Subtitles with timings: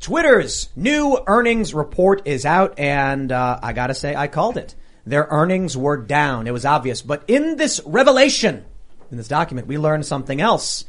[0.00, 4.74] Twitter's new earnings report is out, and uh, I gotta say, I called it.
[5.04, 6.46] Their earnings were down.
[6.46, 7.02] It was obvious.
[7.02, 8.64] But in this revelation,
[9.10, 10.84] in this document, we learned something else.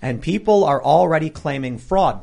[0.00, 2.22] And people are already claiming fraud.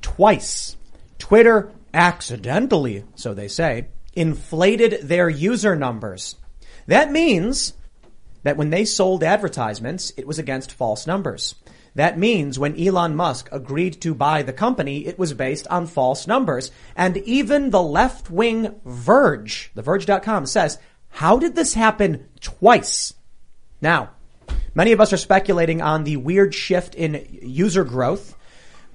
[0.00, 0.76] Twice,
[1.18, 6.36] Twitter accidentally, so they say, inflated their user numbers.
[6.86, 7.74] That means
[8.42, 11.54] that when they sold advertisements, it was against false numbers.
[11.94, 16.26] That means when Elon Musk agreed to buy the company, it was based on false
[16.26, 16.72] numbers.
[16.96, 20.78] And even the left wing Verge, the Verge.com says,
[21.08, 23.14] how did this happen twice?
[23.80, 24.10] Now,
[24.74, 28.36] many of us are speculating on the weird shift in user growth.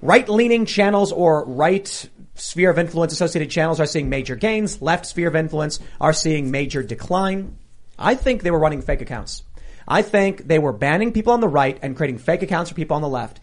[0.02, 4.82] Right leaning channels or right sphere of influence associated channels are seeing major gains.
[4.82, 7.56] Left sphere of influence are seeing major decline.
[7.98, 9.42] I think they were running fake accounts.
[9.86, 12.96] I think they were banning people on the right and creating fake accounts for people
[12.96, 13.40] on the left.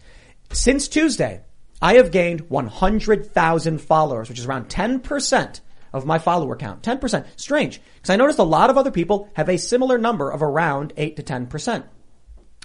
[0.52, 1.42] Since Tuesday,
[1.80, 5.60] I have gained 100,000 followers, which is around 10%
[5.92, 6.82] of my follower count.
[6.82, 7.26] 10%.
[7.36, 7.80] Strange.
[7.96, 11.16] Because I noticed a lot of other people have a similar number of around 8
[11.16, 11.84] to 10%.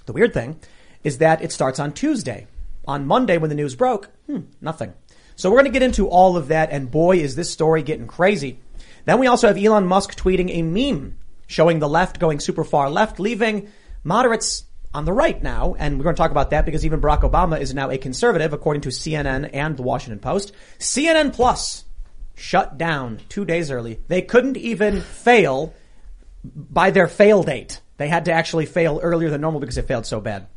[0.05, 0.59] The weird thing
[1.03, 2.47] is that it starts on Tuesday.
[2.85, 4.93] On Monday when the news broke, hmm, nothing.
[5.35, 8.07] So we're going to get into all of that and boy is this story getting
[8.07, 8.59] crazy.
[9.05, 11.17] Then we also have Elon Musk tweeting a meme
[11.53, 13.69] showing the left going super far left, leaving
[14.03, 15.75] moderates on the right now.
[15.77, 18.53] And we're going to talk about that because even Barack Obama is now a conservative,
[18.53, 20.51] according to CNN and the Washington Post.
[20.79, 21.85] CNN Plus
[22.35, 23.99] shut down two days early.
[24.07, 25.73] They couldn't even fail
[26.43, 27.79] by their fail date.
[27.97, 30.47] They had to actually fail earlier than normal because it failed so bad.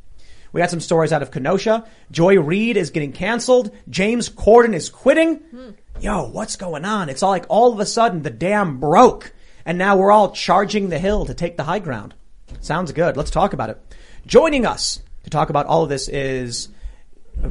[0.53, 1.87] We got some stories out of Kenosha.
[2.11, 3.71] Joy Reid is getting canceled.
[3.91, 5.37] James Corden is quitting.
[5.37, 5.71] Hmm.
[6.01, 7.11] Yo, what's going on?
[7.11, 9.33] It's all like all of a sudden the dam broke
[9.67, 12.15] and now we're all charging the hill to take the high ground.
[12.61, 13.17] Sounds good.
[13.17, 13.95] Let's talk about it.
[14.25, 16.69] Joining us to talk about all of this is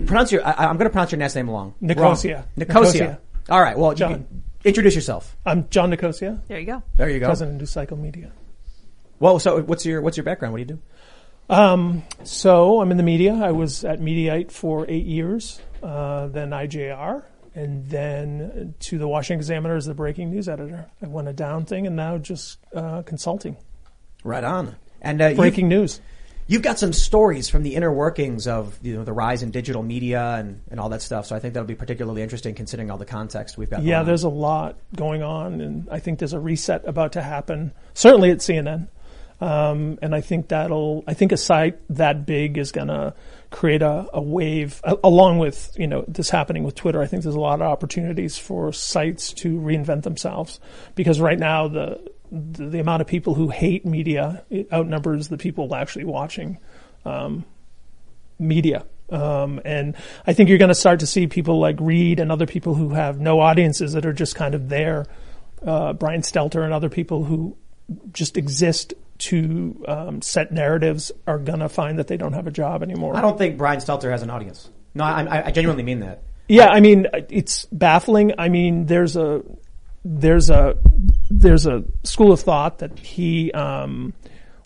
[0.05, 0.45] pronounce your.
[0.45, 1.75] I, am going to pronounce your last name wrong.
[1.81, 2.47] Nicosia.
[2.55, 2.93] Nicosia.
[2.93, 3.19] Nicosia.
[3.49, 3.77] All right.
[3.77, 4.25] Well, John.
[4.63, 5.35] introduce yourself.
[5.45, 6.41] I'm John Nicosia.
[6.47, 6.83] There you go.
[6.95, 7.27] There you go.
[7.27, 8.31] President of Cycle Media.
[9.19, 10.53] Well, so what's your what's your background?
[10.53, 10.79] What do you do?
[11.47, 13.33] Um, so I'm in the media.
[13.33, 17.23] I was at Mediaite for eight years, uh, then IJR,
[17.55, 20.87] and then to the Washington Examiner as the breaking news editor.
[21.01, 23.55] I went a down thing, and now just uh, consulting.
[24.23, 24.75] Right on.
[25.01, 26.01] And uh, breaking news.
[26.47, 29.81] You've got some stories from the inner workings of you know the rise in digital
[29.81, 31.25] media and, and all that stuff.
[31.25, 33.81] So I think that'll be particularly interesting considering all the context we've got.
[33.81, 37.71] Yeah, there's a lot going on, and I think there's a reset about to happen.
[37.93, 38.89] Certainly at CNN.
[39.41, 43.13] Um, and I think that'll, I think a site that big is going to
[43.49, 47.01] create a, a wave a, along with, you know, this happening with Twitter.
[47.01, 50.59] I think there's a lot of opportunities for sites to reinvent themselves
[50.95, 55.73] because right now the, the, the amount of people who hate media outnumbers the people
[55.75, 56.57] actually watching,
[57.05, 57.45] um,
[58.39, 58.85] media.
[59.09, 59.95] Um, and
[60.25, 62.89] I think you're going to start to see people like Reid and other people who
[62.89, 65.05] have no audiences that are just kind of there.
[65.65, 67.55] Uh, Brian Stelter and other people who
[68.11, 72.51] just exist to um, set narratives are going to find that they don't have a
[72.51, 73.15] job anymore.
[73.15, 74.69] I don't think Brian Stelter has an audience.
[74.93, 76.23] No, I, I genuinely mean that.
[76.47, 78.33] Yeah, I mean it's baffling.
[78.37, 79.41] I mean, there's a
[80.03, 80.77] there's a
[81.29, 84.13] there's a school of thought that he um,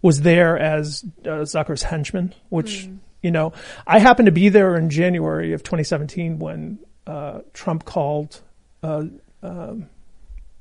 [0.01, 2.97] was there as uh, Zucker's henchman, which mm.
[3.21, 3.53] you know
[3.87, 8.41] I happened to be there in January of 2017 when uh, Trump called.
[8.83, 9.05] Uh,
[9.41, 9.89] um,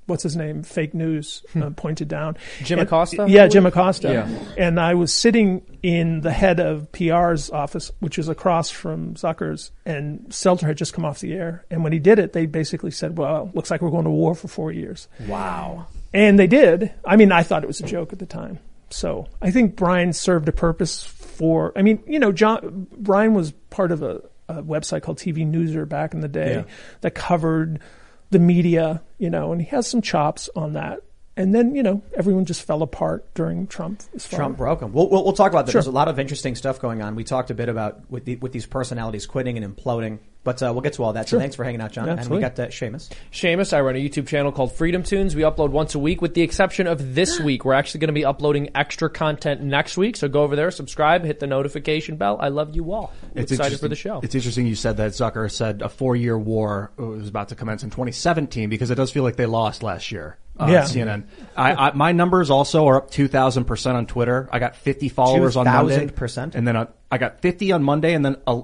[0.09, 1.73] what's his name, fake news uh, hmm.
[1.73, 2.37] pointed down.
[2.63, 3.27] Jim and, Acosta?
[3.29, 4.09] Yeah, Jim Acosta.
[4.09, 4.65] Yeah.
[4.65, 9.71] And I was sitting in the head of PR's office, which is across from Zucker's,
[9.85, 11.65] and Seltzer had just come off the air.
[11.71, 14.35] And when he did it, they basically said, well, looks like we're going to war
[14.35, 15.09] for four years.
[15.27, 15.87] Wow.
[16.13, 16.93] And they did.
[17.05, 18.59] I mean, I thought it was a joke at the time.
[18.91, 23.53] So I think Brian served a purpose for, I mean, you know, John, Brian was
[23.69, 26.65] part of a, a website called TV Newser back in the day yeah.
[27.03, 27.81] that covered
[28.31, 31.01] the media, you know, and he has some chops on that.
[31.39, 34.03] And then, you know, everyone just fell apart during Trump.
[34.29, 34.93] Trump broke him.
[34.93, 35.73] We'll, we'll, we'll talk about that.
[35.73, 35.81] Sure.
[35.81, 37.15] There's a lot of interesting stuff going on.
[37.15, 40.19] We talked a bit about with, the, with these personalities quitting and imploding.
[40.45, 41.29] But uh, we'll get to all that.
[41.29, 42.09] So thanks for hanging out, John.
[42.09, 42.49] and we Absolutely.
[42.49, 43.11] got uh, Seamus.
[43.33, 45.37] Seamus, I run a YouTube channel called Freedom Tunes.
[45.37, 47.65] We upload once a week, with the exception of this week.
[47.65, 50.17] We're actually going to be uploading extra content next week.
[50.17, 52.39] So go over there, subscribe, hit the notification bell.
[52.41, 53.13] I love you all.
[53.37, 54.21] I'm excited for the show.
[54.23, 57.91] It's interesting you said that Zucker said a four-year war was about to commence in
[57.91, 60.39] 2017 because it does feel like they lost last year.
[60.59, 60.83] Uh, Yeah.
[60.83, 61.25] CNN.
[61.57, 64.49] I, I, my numbers also are up 2,000 percent on Twitter.
[64.53, 66.55] I got 50 followers on Monday, 2,000%?
[66.55, 68.55] and then uh, I got 50 on Monday, and then uh,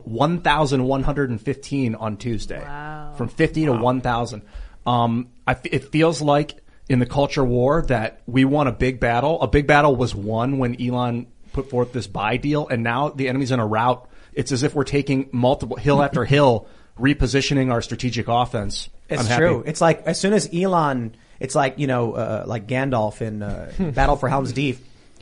[0.88, 2.60] 1,115 on Tuesday.
[2.60, 3.14] Wow.
[3.16, 4.42] From 50 to 1,000.
[4.86, 9.00] Um, I f- it feels like in the culture war that we won a big
[9.00, 9.40] battle.
[9.42, 13.28] A big battle was won when Elon put forth this buy deal, and now the
[13.28, 14.06] enemy's in a route.
[14.32, 16.66] It's as if we're taking multiple hill after hill,
[16.98, 18.88] repositioning our strategic offense.
[19.08, 19.40] It's I'm happy.
[19.40, 19.62] true.
[19.66, 23.72] It's like as soon as Elon, it's like you know, uh, like Gandalf in uh,
[23.94, 24.78] Battle for Helm's Deep.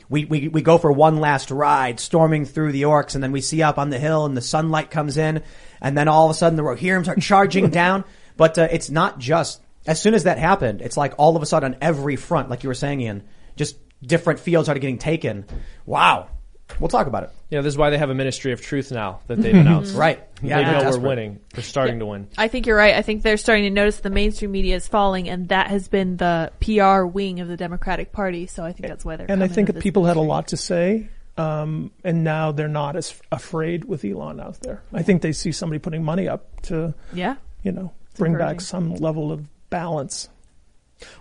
[0.09, 3.41] We, we we go for one last ride, storming through the orcs, and then we
[3.41, 5.43] see up on the hill, and the sunlight comes in,
[5.81, 8.03] and then all of a sudden the Rohirrim are charging down.
[8.37, 10.81] But uh, it's not just as soon as that happened.
[10.81, 13.23] It's like all of a sudden on every front, like you were saying, Ian,
[13.55, 15.45] just different fields started getting taken.
[15.85, 16.29] Wow.
[16.79, 17.29] We'll talk about it.
[17.49, 19.95] Yeah, this is why they have a Ministry of Truth now that they've announced.
[19.95, 20.19] Right.
[20.41, 21.01] Yeah, Yeah, they know desperate.
[21.01, 21.39] we're winning.
[21.55, 22.27] We're starting to win.
[22.37, 22.95] I think you're right.
[22.95, 26.17] I think they're starting to notice the mainstream media is falling, and that has been
[26.17, 28.47] the PR wing of the Democratic Party.
[28.47, 29.29] So I think that's why they're.
[29.29, 32.67] And I think with that people had a lot to say, um, and now they're
[32.67, 34.81] not as afraid with Elon out there.
[34.93, 37.35] I think they see somebody putting money up to, Yeah.
[37.63, 40.29] you know, bring back some level of balance.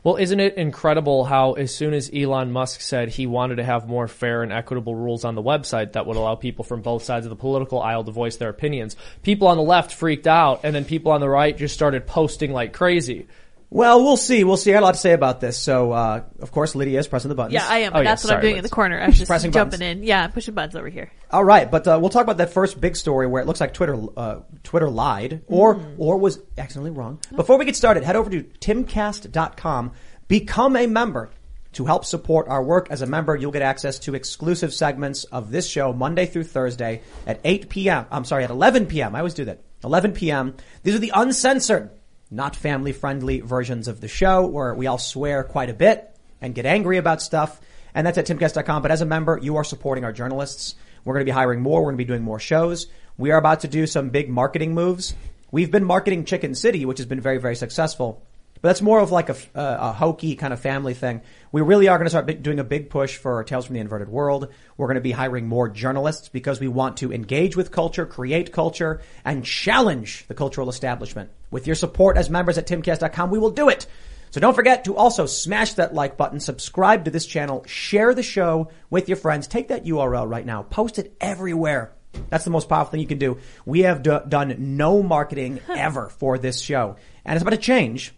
[0.03, 3.89] Well, isn't it incredible how as soon as Elon Musk said he wanted to have
[3.89, 7.27] more fair and equitable rules on the website that would allow people from both sides
[7.27, 10.75] of the political aisle to voice their opinions, people on the left freaked out and
[10.75, 13.27] then people on the right just started posting like crazy.
[13.73, 14.45] Well, we'll see.
[14.45, 14.71] We'll see.
[14.71, 15.59] I got a lot to say about this.
[15.59, 17.55] So, uh, of course, Lydia is pressing the buttons.
[17.55, 17.93] Yeah, I am.
[17.95, 19.01] Oh, yeah, that's what I'm sorry, doing in the corner.
[19.01, 20.01] I'm just Pressing jumping buttons.
[20.03, 20.07] in.
[20.07, 21.11] Yeah, pushing buttons over here.
[21.31, 23.73] All right, but uh, we'll talk about that first big story where it looks like
[23.73, 27.19] Twitter uh, Twitter lied or or was accidentally wrong.
[27.35, 29.93] Before we get started, head over to timcast.com,
[30.29, 31.31] become a member
[31.73, 32.89] to help support our work.
[32.91, 37.01] As a member, you'll get access to exclusive segments of this show Monday through Thursday
[37.27, 38.07] at 8 p.m.
[38.11, 39.15] I'm sorry, at 11 p.m.
[39.15, 39.63] I always do that.
[39.83, 40.55] 11 p.m.
[40.83, 41.91] These are the uncensored,
[42.33, 46.55] not family friendly versions of the show where we all swear quite a bit and
[46.55, 47.61] get angry about stuff.
[47.95, 48.81] And that's at timcast.com.
[48.81, 50.75] But as a member, you are supporting our journalists.
[51.05, 51.83] We're going to be hiring more.
[51.83, 52.87] We're going to be doing more shows.
[53.19, 55.15] We are about to do some big marketing moves.
[55.51, 58.27] We've been marketing Chicken City, which has been very, very successful.
[58.63, 61.23] But that's more of like a, uh, a hokey kind of family thing.
[61.51, 64.09] We really are going to start doing a big push for Tales from the Inverted
[64.09, 64.49] World.
[64.77, 68.53] We're going to be hiring more journalists because we want to engage with culture, create
[68.53, 71.31] culture, and challenge the cultural establishment.
[71.51, 73.87] With your support as members at timcast.com, we will do it.
[74.31, 78.23] So don't forget to also smash that like button, subscribe to this channel, share the
[78.23, 79.49] show with your friends.
[79.49, 81.93] Take that URL right now, post it everywhere.
[82.31, 83.39] That's the most powerful thing you can do.
[83.67, 86.95] We have do- done no marketing ever for this show,
[87.25, 88.15] and it's about to change.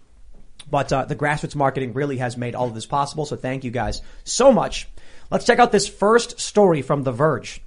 [0.70, 3.26] But uh, the grassroots marketing really has made all of this possible.
[3.26, 4.88] So thank you guys so much.
[5.31, 7.62] Let's check out this first story from The Verge.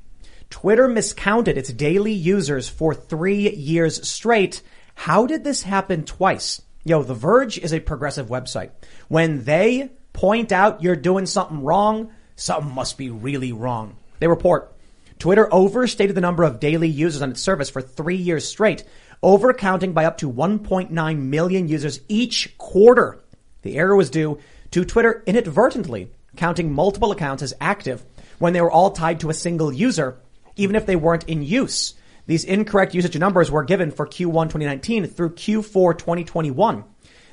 [0.50, 4.62] Twitter miscounted its daily users for three years straight.
[4.96, 6.62] How did this happen twice?
[6.84, 8.72] Yo, The Verge is a progressive website.
[9.10, 13.98] When they point out you're doing something wrong, something must be really wrong.
[14.20, 14.74] They report
[15.20, 18.84] Twitter overstated the number of daily users on its service for three years straight,
[19.24, 23.20] overcounting by up to 1.9 million users each quarter.
[23.62, 24.40] The error was due
[24.72, 28.04] to Twitter inadvertently counting multiple accounts as active
[28.40, 30.18] when they were all tied to a single user,
[30.56, 31.96] even if they weren't in use.
[32.28, 36.84] These incorrect usage numbers were given for Q1 2019 through Q4 2021.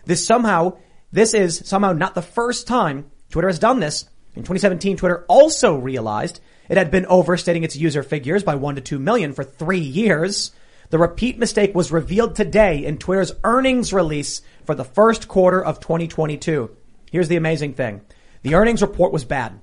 [0.06, 0.78] This somehow,
[1.12, 4.08] this is somehow not the first time Twitter has done this.
[4.34, 8.80] In 2017, Twitter also realized it had been overstating its user figures by 1 to
[8.80, 10.52] 2 million for three years.
[10.94, 15.80] The repeat mistake was revealed today in Twitter's earnings release for the first quarter of
[15.80, 16.70] 2022.
[17.10, 18.02] Here's the amazing thing.
[18.42, 19.60] The earnings report was bad.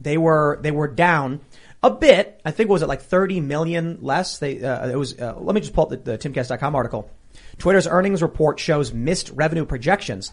[0.00, 1.42] They were, they were down
[1.80, 2.40] a bit.
[2.44, 4.40] I think, was it like 30 million less?
[4.40, 7.08] They, uh, it was, uh, let me just pull up the, the timcast.com article.
[7.58, 10.32] Twitter's earnings report shows missed revenue projections.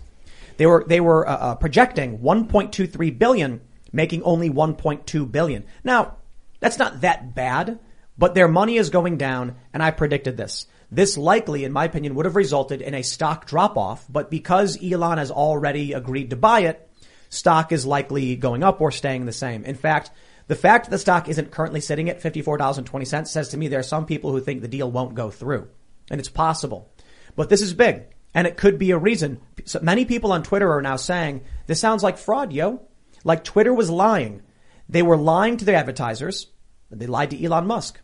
[0.58, 5.66] They were, they were, uh, uh, projecting 1.23 billion, making only 1.2 billion.
[5.84, 6.16] Now,
[6.62, 7.78] that's not that bad,
[8.18, 10.68] but their money is going down, and I predicted this.
[10.92, 14.82] This likely, in my opinion, would have resulted in a stock drop off, but because
[14.82, 16.90] Elon has already agreed to buy it,
[17.30, 19.66] stock is likely going up or staying the same.
[19.66, 20.12] In fact,
[20.48, 23.84] the fact that the stock isn't currently sitting at $54.20 says to me there are
[23.84, 25.68] some people who think the deal won't go through.
[26.12, 26.92] And it's possible.
[27.36, 28.04] But this is big.
[28.34, 29.42] And it could be a reason.
[29.66, 32.82] So many people on Twitter are now saying, this sounds like fraud, yo.
[33.24, 34.44] Like Twitter was lying.
[34.88, 36.48] They were lying to their advertisers.
[36.92, 38.00] They lied to Elon Musk.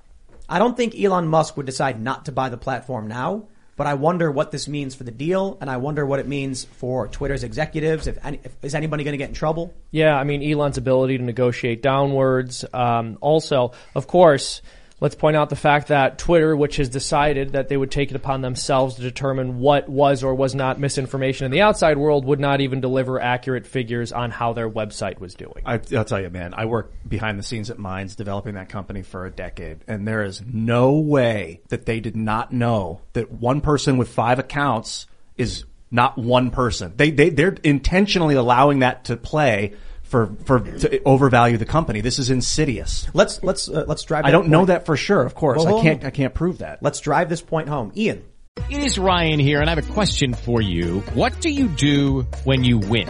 [0.52, 3.94] I don't think Elon Musk would decide not to buy the platform now, but I
[3.94, 7.46] wonder what this means for the deal, and I wonder what it means for Twitter's
[7.46, 8.06] executives.
[8.06, 9.74] If, any, if is anybody going to get in trouble?
[9.92, 12.66] Yeah, I mean Elon's ability to negotiate downwards.
[12.74, 14.62] Um, also, of course,
[15.02, 18.16] let's point out the fact that Twitter, which has decided that they would take it
[18.16, 22.40] upon themselves to determine what was or was not misinformation in the outside world, would
[22.40, 25.64] not even deliver accurate figures on how their website was doing.
[25.66, 29.02] I, I'll tell you, man, I worked behind the scenes at Minds developing that company
[29.02, 33.60] for a decade, and there is no way that they did not know that one
[33.60, 36.94] person with five accounts is not one person.
[36.96, 39.74] They, they, they're intentionally allowing that to play
[40.12, 42.02] for, for, to overvalue the company.
[42.02, 43.08] This is insidious.
[43.14, 44.26] Let's let's uh, let's drive.
[44.26, 45.64] I don't know that for sure, of course.
[45.64, 46.08] Well, I can't, on.
[46.08, 46.84] I can't prove that.
[46.84, 48.24] Let's drive this point home, Ian.
[48.70, 51.00] It is Ryan here, and I have a question for you.
[51.14, 53.10] What do you do when you win?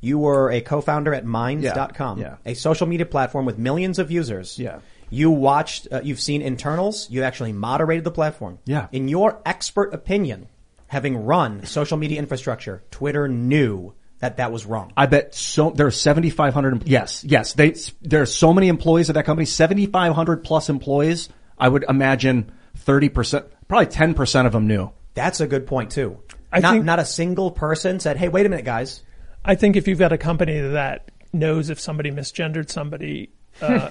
[0.00, 2.52] You were a co-founder at Minds.com, Yeah, yeah.
[2.52, 4.58] a social media platform with millions of users.
[4.58, 4.78] Yeah.
[5.10, 8.58] You watched, uh, you've seen internals, you actually moderated the platform.
[8.64, 8.88] Yeah.
[8.92, 10.46] In your expert opinion,
[10.86, 14.92] having run social media infrastructure, Twitter knew that that was wrong.
[14.96, 15.70] I bet so.
[15.70, 16.86] There are 7,500.
[16.86, 17.52] Yes, yes.
[17.54, 21.28] They, there are so many employees at that company, 7,500 plus employees.
[21.58, 22.52] I would imagine
[22.84, 24.90] 30%, probably 10% of them knew.
[25.14, 26.18] That's a good point too.
[26.52, 29.02] I not, think- not a single person said, hey, wait a minute, guys.
[29.48, 33.30] I think if you've got a company that knows if somebody misgendered somebody,
[33.62, 33.90] uh,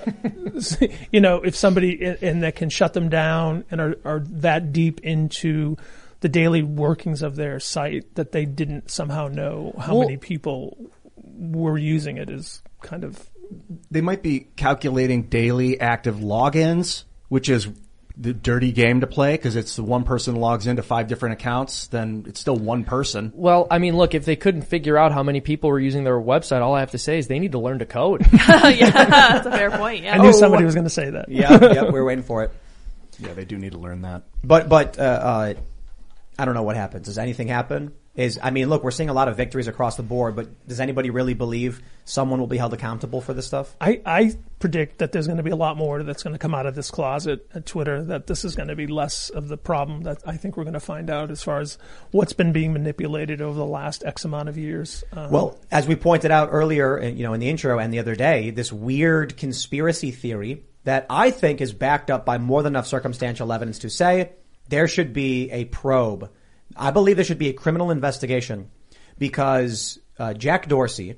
[1.12, 5.00] you know, if somebody and that can shut them down and are, are that deep
[5.02, 5.76] into
[6.20, 10.78] the daily workings of their site that they didn't somehow know how Well- many people
[11.24, 13.30] were using it is kind of
[13.90, 17.68] They might be calculating daily active logins, which is
[18.20, 21.88] the dirty game to play because it's the one person logs into five different accounts,
[21.88, 23.32] then it's still one person.
[23.36, 26.20] Well, I mean, look, if they couldn't figure out how many people were using their
[26.20, 28.26] website, all I have to say is they need to learn to code.
[28.34, 30.04] yeah, that's a fair point.
[30.04, 30.16] Yeah.
[30.16, 31.30] I knew somebody was going to say that.
[31.30, 32.52] Yeah, yeah, we're waiting for it.
[33.20, 34.24] Yeah, they do need to learn that.
[34.44, 35.54] But, but, uh, uh,
[36.40, 37.06] I don't know what happens.
[37.06, 37.94] Does anything happen?
[38.18, 40.80] Is, I mean, look, we're seeing a lot of victories across the board, but does
[40.80, 43.76] anybody really believe someone will be held accountable for this stuff?
[43.80, 46.56] I, I predict that there's going to be a lot more that's going to come
[46.56, 49.56] out of this closet at Twitter, that this is going to be less of the
[49.56, 51.78] problem that I think we're going to find out as far as
[52.10, 55.04] what's been being manipulated over the last X amount of years.
[55.14, 58.16] Um, Well, as we pointed out earlier, you know, in the intro and the other
[58.16, 62.88] day, this weird conspiracy theory that I think is backed up by more than enough
[62.88, 64.32] circumstantial evidence to say
[64.70, 66.32] there should be a probe.
[66.78, 68.70] I believe there should be a criminal investigation
[69.18, 71.16] because uh, Jack Dorsey,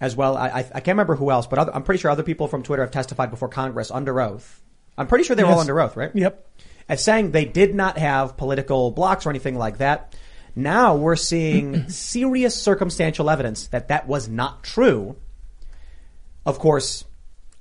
[0.00, 2.48] as well, I, I, can't remember who else, but other, I'm pretty sure other people
[2.48, 4.62] from Twitter have testified before Congress under oath.
[4.96, 6.10] I'm pretty sure they were all under oath, right?
[6.14, 6.46] Yep.
[6.88, 10.16] as saying they did not have political blocks or anything like that.
[10.56, 15.16] Now we're seeing serious circumstantial evidence that that was not true.
[16.44, 17.04] Of course,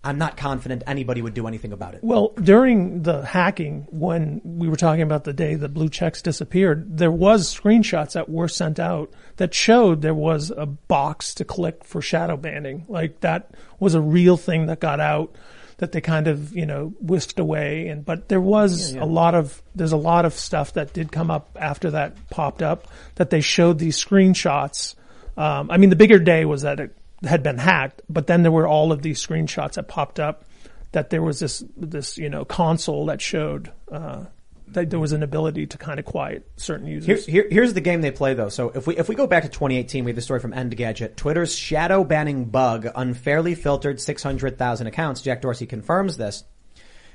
[0.01, 2.03] I'm not confident anybody would do anything about it.
[2.03, 6.97] Well, during the hacking, when we were talking about the day the blue checks disappeared,
[6.97, 11.83] there was screenshots that were sent out that showed there was a box to click
[11.83, 12.85] for shadow banning.
[12.87, 15.35] Like that was a real thing that got out
[15.79, 17.87] that they kind of, you know, whisked away.
[17.87, 21.29] And, but there was a lot of, there's a lot of stuff that did come
[21.31, 24.95] up after that popped up that they showed these screenshots.
[25.37, 28.51] Um, I mean, the bigger day was that it had been hacked, but then there
[28.51, 30.45] were all of these screenshots that popped up
[30.91, 34.25] that there was this, this, you know, console that showed, uh,
[34.69, 37.25] that there was an ability to kind of quiet certain Here, users.
[37.25, 38.49] here, here's the game they play though.
[38.49, 41.15] So if we if we go back to 2018, we have the story from Engadget.
[41.15, 45.21] Twitter's shadow banning bug unfairly filtered 600,000 accounts.
[45.21, 46.43] Jack Dorsey confirms this.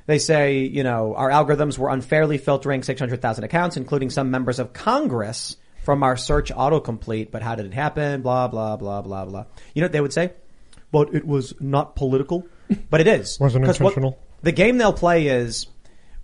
[0.06, 4.73] They say, you know, our algorithms were unfairly filtering 600,000 accounts, including some members of
[4.73, 7.31] Congress from our search autocomplete.
[7.31, 8.23] But how did it happen?
[8.23, 9.45] Blah, blah, blah, blah, blah.
[9.75, 10.33] You know what they would say?
[10.91, 12.47] But it was not political.
[12.91, 13.38] But it is.
[13.38, 14.19] Wasn't 'Cause what- intentional.
[14.43, 15.67] the game they'll play is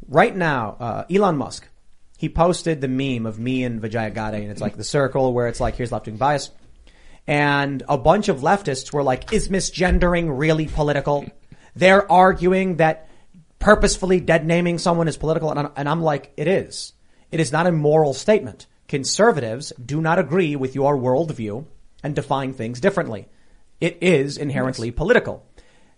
[0.09, 1.69] right now, uh, Elon Musk,
[2.17, 5.49] he posted the meme of me and Vijaya Gadde, and it's like the circle where
[5.49, 6.50] it's like, here's left wing bias.
[7.26, 11.26] And a bunch of leftists were like, is misgendering really political?
[11.76, 13.09] They're arguing that
[13.59, 15.50] purposefully dead naming someone is political.
[15.50, 16.93] And I'm, and I'm like, it is.
[17.31, 18.67] It is not a moral statement.
[18.90, 21.64] Conservatives do not agree with your worldview
[22.02, 23.28] and define things differently.
[23.80, 25.47] It is inherently political.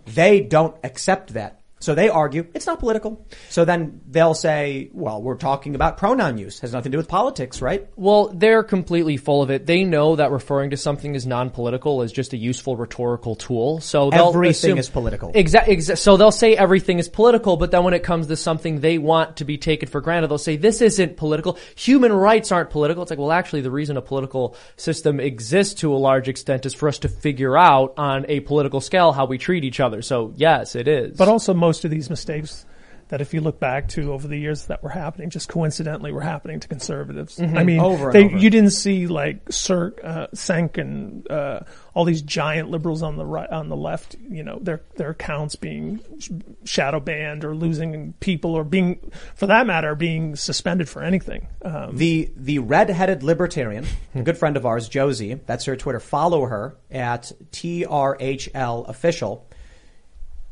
[0.05, 1.62] They don't accept that.
[1.83, 3.27] So they argue it's not political.
[3.51, 6.61] So then they'll say, well, we're talking about pronoun use.
[6.61, 7.89] Has nothing to do with politics, right?
[7.97, 9.67] Well, they're completely full of it.
[9.67, 13.81] They know that referring to something as non-political is just a useful rhetorical tool.
[13.81, 15.33] So they'll Everything assume- is political.
[15.35, 15.77] Exactly.
[15.77, 18.99] Exa- so they'll say everything is political, but then when it comes to something they
[18.99, 21.59] want to be taken for granted, they'll say this isn't political.
[21.75, 23.03] Human rights aren't political.
[23.03, 26.75] It's like, well, actually, the reason a political system exists to a large extent is
[26.75, 30.03] for us to figure out on a political scale how we treat each other.
[30.03, 31.17] So yes, it is.
[31.17, 32.67] But also most of these mistakes
[33.09, 36.23] that if you look back to over the years that were happening, just coincidentally were
[36.23, 37.39] happening to conservatives.
[37.39, 38.39] I mean, Over they, over.
[38.39, 41.61] you didn't see like Sir, uh, Cenk and, uh,
[41.93, 45.57] all these giant liberals on the right, on the left, you know, their, their accounts
[45.57, 46.31] being sh-
[46.65, 51.49] shadow banned or losing people or being, for that matter, being suspended for anything.
[51.63, 56.01] Um, The the red-headed libertarian, a good friend of ours, Josie, that's her Twitter.
[56.01, 59.47] Follow her at TRHL official.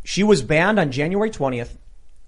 [0.04, 1.76] She was banned on January 20th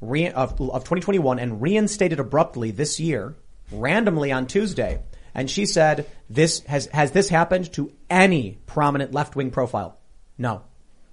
[0.01, 3.37] re- of, of 2021 and reinstated abruptly this year,
[3.71, 5.03] randomly on Tuesday.
[5.35, 9.99] And she said, "This has has this happened to any prominent left-wing profile?
[10.37, 10.63] No."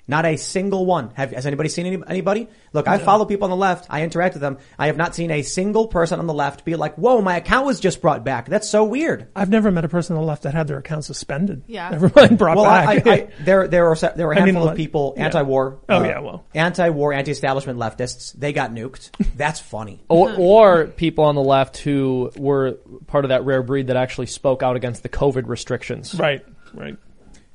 [0.10, 1.12] Not a single one.
[1.14, 2.48] Have, has anybody seen any, anybody?
[2.74, 3.86] Look, I follow people on the left.
[3.92, 4.58] I interact with them.
[4.78, 7.68] I have not seen a single person on the left be like, whoa, my account
[7.68, 8.48] was just brought back.
[8.48, 9.28] That's so weird.
[9.36, 11.64] I've never met a person on the left that had their account suspended.
[11.68, 11.90] Yeah.
[11.90, 13.06] Never mind brought Well, back.
[13.08, 15.26] I, I, there, there are there were a I mean, handful like- of people, yeah.
[15.26, 15.80] anti-war.
[15.88, 16.44] Oh, uh, yeah, well.
[16.56, 18.34] anti-war, anti-establishment leftists.
[18.34, 19.12] They got nuked.
[19.36, 20.04] That's funny.
[20.10, 22.74] or, or people on the left who were
[23.06, 26.16] part of that rare breed that actually spoke out against the COVID restrictions.
[26.16, 26.98] right, right.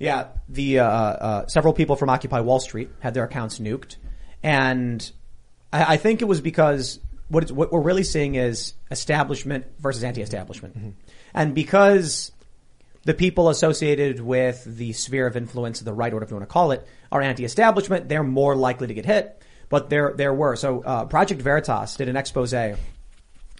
[0.04, 3.96] Yeah, the uh, uh, several people from Occupy Wall Street had their accounts nuked,
[4.42, 5.10] and
[5.72, 10.04] I, I think it was because what, it's, what we're really seeing is establishment versus
[10.04, 10.96] anti-establishment,
[11.32, 12.32] and because
[13.04, 16.72] the people associated with the sphere of influence, the right, whatever you want to call
[16.72, 19.42] it, are anti-establishment, they're more likely to get hit.
[19.70, 22.52] But there, there were so uh, Project Veritas did an expose,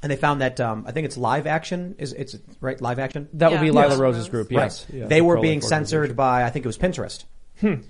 [0.05, 3.29] and they found that um, I think it's live action is it's right live action.
[3.33, 3.63] That would Yeah.
[3.63, 3.99] be Lila Yes.
[3.99, 4.53] Rose's group.
[4.53, 5.01] Yes, Right.
[5.01, 7.25] Yeah, they the were pro-life being censored by I think it was Pinterest.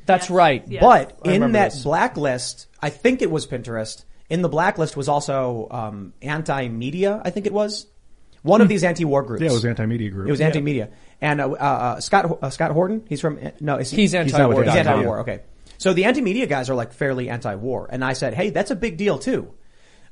[0.07, 0.63] That's right.
[0.69, 0.81] Yes.
[0.81, 1.83] But I in remember that this.
[1.83, 4.05] blacklist, I think it was Pinterest.
[4.31, 7.21] In the blacklist was also um, anti-media.
[7.25, 7.87] I think it was
[8.43, 9.43] one of these anti-war groups.
[9.43, 10.29] Yeah, it was anti-media group.
[10.29, 10.91] It was anti-media,
[11.21, 13.05] and uh, uh, uh, Scott uh, Scott Horton.
[13.09, 14.55] He's from no, is he, He's anti-war.
[14.57, 15.21] with He's anti-war.
[15.21, 15.41] Okay,
[15.79, 18.97] so the anti-media guys are like fairly anti-war, and I said, hey, that's a big
[18.97, 19.53] deal too.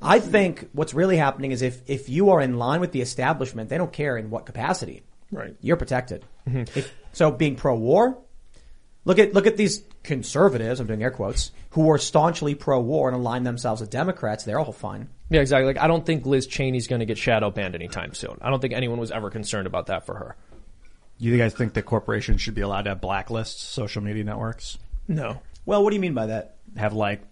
[0.02, 3.68] I think what's really happening is if if you are in line with the establishment,
[3.70, 5.02] they don't care in what capacity.
[5.30, 5.56] Right.
[5.60, 6.24] You're protected.
[6.48, 6.78] Mm-hmm.
[6.78, 8.18] If, so being pro-war,
[9.04, 10.80] look at look at these conservatives.
[10.80, 14.44] I'm doing air quotes who are staunchly pro-war and align themselves with Democrats.
[14.44, 15.08] They're all fine.
[15.30, 15.66] Yeah, exactly.
[15.66, 18.36] Like I don't think Liz Cheney's going to get shadow banned anytime soon.
[18.42, 20.36] I don't think anyone was ever concerned about that for her.
[21.18, 24.76] You guys think that corporations should be allowed to have blacklists, social media networks?
[25.06, 25.40] No.
[25.64, 26.56] Well, what do you mean by that?
[26.76, 27.22] Have like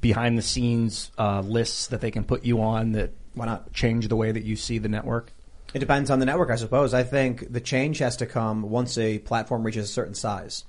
[0.00, 3.72] behind the scenes uh, lists that they can put you on that Why not?
[3.72, 5.32] change the way that you see the network?
[5.72, 6.94] It depends on the network, I suppose.
[6.94, 10.64] I think the change has to come once a platform reaches a certain size.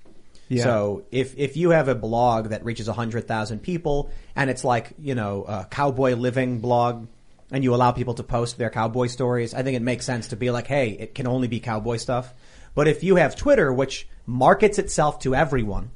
[0.48, 0.64] Yeah.
[0.64, 4.94] So if if you have a blog that reaches hundred thousand people and it's like
[5.00, 7.08] you know a cowboy living blog,
[7.52, 10.36] and you allow people to post their cowboy stories, I think it makes sense to
[10.36, 12.34] be like, hey, it can only be cowboy stuff.
[12.74, 15.92] But if you have Twitter, which markets itself to everyone,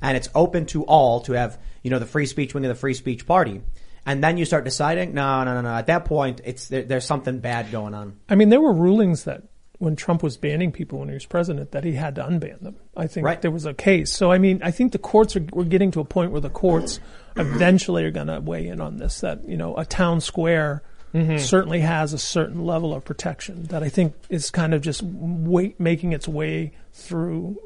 [0.00, 2.74] and it's open to all to have you know the free speech wing of the
[2.74, 3.62] free speech party,
[4.06, 5.74] and then you start deciding, no, no, no, no.
[5.74, 8.18] At that point, it's there, there's something bad going on.
[8.28, 9.42] I mean, there were rulings that
[9.78, 12.76] when Trump was banning people when he was president, that he had to unban them.
[12.96, 13.40] I think Right.
[13.40, 14.10] there was a case.
[14.10, 16.50] So, I mean, I think the courts are, we're getting to a point where the
[16.50, 16.98] courts
[17.36, 20.82] eventually are going to weigh in on this, that, you know, a town square
[21.14, 21.38] mm-hmm.
[21.38, 25.78] certainly has a certain level of protection that I think is kind of just wait,
[25.78, 27.56] making its way through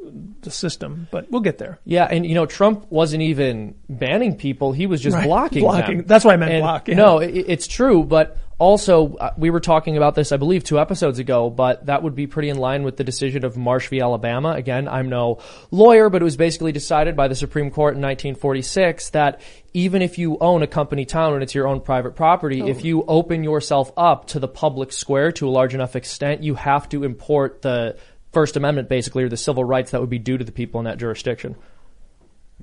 [0.42, 1.79] the system, but we'll get there.
[1.85, 5.27] Yeah, and you know Trump wasn't even banning people; he was just Right.
[5.27, 5.62] blocking.
[5.62, 5.97] Blocking.
[5.99, 6.07] them.
[6.07, 6.97] That's why I meant And, block, yeah.
[6.97, 10.79] No, it, it's true, but also uh, we were talking about this, I believe, two
[10.79, 11.51] episodes ago.
[11.51, 14.01] But that would be pretty in line with the decision of Marsh v.
[14.01, 14.51] Alabama.
[14.53, 15.38] Again, I'm no
[15.71, 19.40] lawyer, but it was basically decided by the Supreme Court in 1946 that
[19.75, 23.03] even if you own a company town and it's your own private property, if you
[23.09, 27.05] open yourself up to the public square to a large enough extent, you have to
[27.05, 27.97] import the
[28.33, 30.85] First Amendment, basically, or the civil rights that would be due to the people in
[30.85, 31.57] that jurisdiction.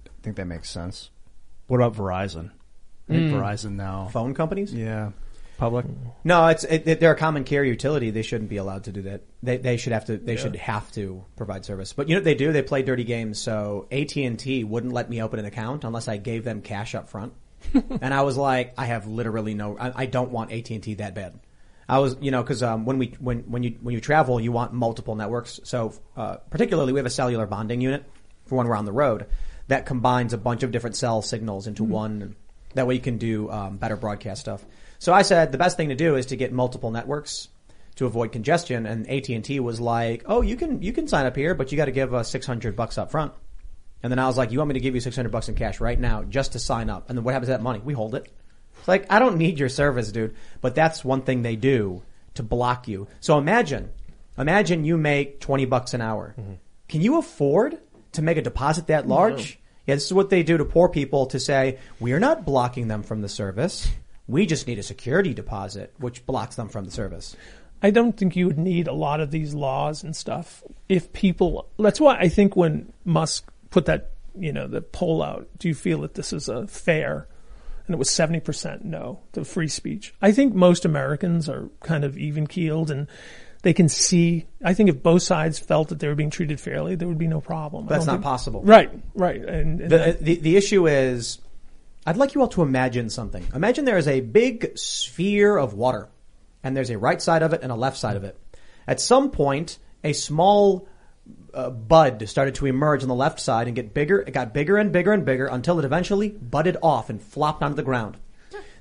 [0.05, 1.11] I think that makes sense.
[1.67, 2.51] What about Verizon?
[3.07, 3.37] I think hmm.
[3.37, 4.09] Verizon now.
[4.11, 4.73] Phone companies?
[4.73, 5.11] Yeah.
[5.57, 5.85] Public.
[6.23, 8.11] No, it's it, it, they're a common carrier utility.
[8.11, 9.23] They shouldn't be allowed to do that.
[9.43, 10.17] They they should have to.
[10.17, 11.91] They should have to provide service.
[11.91, 12.53] But you know what they do?
[12.53, 13.39] They play dirty games.
[13.39, 16.95] So AT and T wouldn't let me open an account unless I gave them cash
[16.95, 17.33] up front.
[17.73, 19.77] and I was like, I have literally no.
[19.77, 21.37] I, I don't want AT and T that bad.
[21.89, 24.51] I was, you know, because um, when we when when you when you travel, you
[24.51, 25.59] want multiple networks.
[25.63, 28.05] So uh, particularly, we have a cellular bonding unit
[28.45, 29.25] for when we're on the road
[29.69, 32.35] that combines a bunch of different cell signals into one.
[32.75, 34.63] That way you can do um, better broadcast stuff.
[34.99, 37.47] So I said the best thing to do is to get multiple networks
[37.95, 38.85] to avoid congestion.
[38.85, 41.71] And AT and T was like, "Oh, you can you can sign up here, but
[41.71, 43.33] you got to give us six hundred bucks up front."
[44.03, 45.55] And then I was like, "You want me to give you six hundred bucks in
[45.55, 47.79] cash right now just to sign up?" And then what happens to that money?
[47.79, 48.31] We hold it.
[48.77, 50.35] It's like I don't need your service, dude.
[50.61, 52.03] But that's one thing they do
[52.35, 53.07] to block you.
[53.19, 53.89] So imagine,
[54.37, 56.35] imagine you make twenty bucks an hour.
[56.39, 56.53] Mm-hmm.
[56.87, 57.79] Can you afford
[58.13, 59.59] to make a deposit that large?
[59.85, 63.01] Yeah, this is what they do to poor people to say, we're not blocking them
[63.01, 63.87] from the service.
[64.27, 67.35] We just need a security deposit, which blocks them from the service.
[67.81, 71.67] I don't think you would need a lot of these laws and stuff if people.
[71.79, 75.73] That's why I think when Musk put that, you know, the poll out, do you
[75.73, 77.27] feel that this is a fair?
[77.89, 80.13] And it was seventy percent no to free speech.
[80.21, 83.07] I think most Americans are kind of even keeled and
[83.63, 84.45] they can see.
[84.63, 87.27] I think if both sides felt that they were being treated fairly, there would be
[87.27, 87.87] no problem.
[87.87, 88.61] That's not think- possible.
[88.61, 89.41] Right, right.
[89.43, 91.39] And, and The, that- the, the issue is,
[92.05, 93.43] I'd like you all to imagine something.
[93.55, 96.09] Imagine there is a big sphere of water,
[96.63, 98.39] and there's a right side of it and a left side of it.
[98.87, 100.87] At some point, a small
[101.53, 104.19] uh, bud started to emerge on the left side and get bigger.
[104.19, 107.75] It got bigger and bigger and bigger until it eventually budded off and flopped onto
[107.75, 108.17] the ground.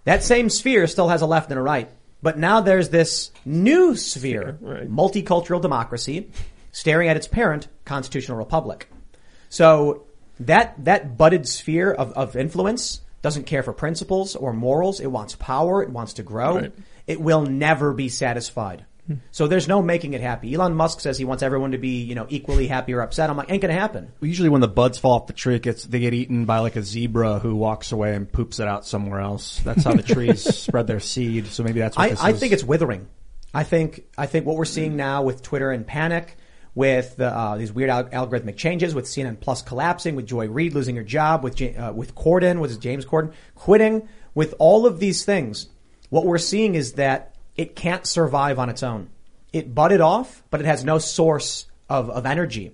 [0.05, 1.91] That same sphere still has a left and a right,
[2.23, 4.91] but now there's this new sphere, right.
[4.91, 6.31] multicultural democracy,
[6.73, 8.89] staring at its parent, constitutional republic.
[9.51, 10.05] So
[10.41, 15.01] that that budded sphere of, of influence doesn't care for principles or morals.
[15.01, 15.83] It wants power.
[15.83, 16.57] It wants to grow.
[16.57, 16.73] Right.
[17.07, 18.85] It will never be satisfied.
[19.31, 20.55] So there's no making it happy.
[20.55, 23.31] Elon Musk says he wants everyone to be, you know, equally happy or upset.
[23.31, 24.13] I'm like, ain't gonna happen.
[24.21, 26.77] Usually when the buds fall off the tree, it gets, they get eaten by like
[26.77, 29.61] a zebra who walks away and poops it out somewhere else.
[29.61, 31.47] That's how the trees spread their seed.
[31.47, 33.09] So maybe that's what I, I think it's withering.
[33.55, 36.37] I think I think what we're seeing now with Twitter and panic,
[36.75, 40.75] with the, uh, these weird al- algorithmic changes, with CNN Plus collapsing, with Joy Reid
[40.75, 45.25] losing her job, with uh, with Corden, with James Corden quitting, with all of these
[45.25, 45.69] things,
[46.11, 49.11] what we're seeing is that it can't survive on its own.
[49.53, 52.73] It budded off, but it has no source of, of energy.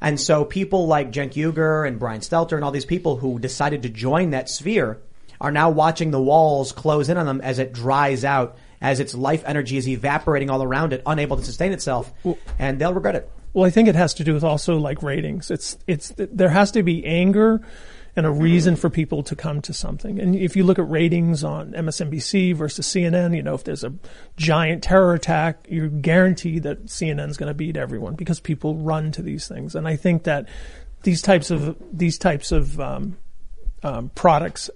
[0.00, 3.82] And so people like Cenk Uygur and Brian Stelter and all these people who decided
[3.84, 5.00] to join that sphere
[5.40, 9.14] are now watching the walls close in on them as it dries out, as its
[9.14, 12.12] life energy is evaporating all around it, unable to sustain itself,
[12.58, 13.30] and they'll regret it.
[13.52, 15.50] Well, I think it has to do with also like ratings.
[15.50, 17.62] It's it's there has to be anger
[18.16, 20.20] and a reason for people to come to something.
[20.20, 23.92] And if you look at ratings on MSNBC versus CNN, you know, if there's a
[24.36, 29.22] giant terror attack, you're guaranteed that CNN's going to beat everyone because people run to
[29.22, 29.74] these things.
[29.74, 30.48] And I think that
[31.02, 33.16] these types of these types of um,
[33.82, 34.70] um, products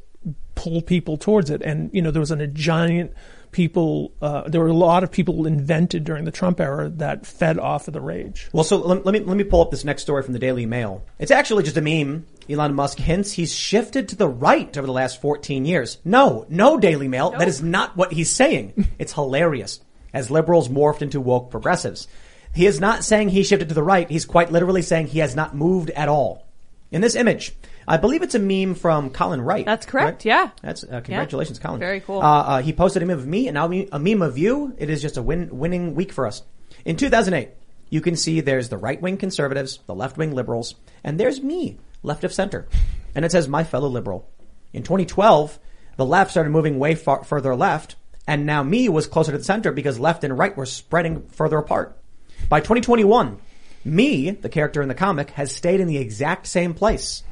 [0.54, 1.62] pull people towards it.
[1.62, 3.12] And you know, there was an, a giant
[3.52, 4.12] people.
[4.20, 7.88] Uh, there were a lot of people invented during the Trump era that fed off
[7.88, 8.48] of the rage.
[8.52, 10.66] Well, so let, let me let me pull up this next story from the Daily
[10.66, 11.04] Mail.
[11.18, 12.26] It's actually just a meme.
[12.50, 15.98] Elon Musk hints he's shifted to the right over the last 14 years.
[16.04, 17.30] No, no Daily Mail.
[17.30, 18.88] That is not what he's saying.
[18.98, 19.80] It's hilarious.
[20.14, 22.08] As liberals morphed into woke progressives.
[22.54, 24.10] He is not saying he shifted to the right.
[24.10, 26.46] He's quite literally saying he has not moved at all.
[26.90, 27.54] In this image,
[27.86, 29.66] I believe it's a meme from Colin Wright.
[29.66, 30.24] That's correct, right?
[30.24, 30.50] yeah.
[30.62, 31.78] That's uh, congratulations, Colin.
[31.78, 32.20] Very cool.
[32.20, 34.74] Uh, uh, he posted a meme of me and now a meme of you.
[34.78, 36.42] It is just a win- winning week for us.
[36.86, 37.50] In 2008,
[37.90, 41.78] you can see there's the right wing conservatives, the left wing liberals, and there's me,
[42.02, 42.68] left of center.
[43.14, 44.30] And it says my fellow liberal.
[44.72, 45.58] In 2012,
[45.96, 49.44] the left started moving way far further left, and now me was closer to the
[49.44, 51.98] center because left and right were spreading further apart.
[52.48, 53.38] By 2021,
[53.84, 57.22] me, the character in the comic, has stayed in the exact same place.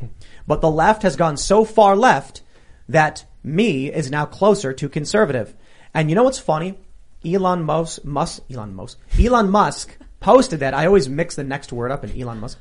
[0.46, 2.42] But the left has gone so far left
[2.88, 5.54] that me is now closer to conservative.
[5.94, 6.78] And you know what's funny?
[7.24, 10.74] Elon Musk, Musk, Elon Musk, Elon Musk posted that.
[10.74, 12.58] I always mix the next word up in Elon Musk.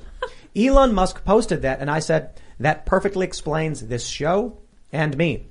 [0.56, 4.58] Elon Musk posted that and I said, that perfectly explains this show
[4.92, 5.48] and me.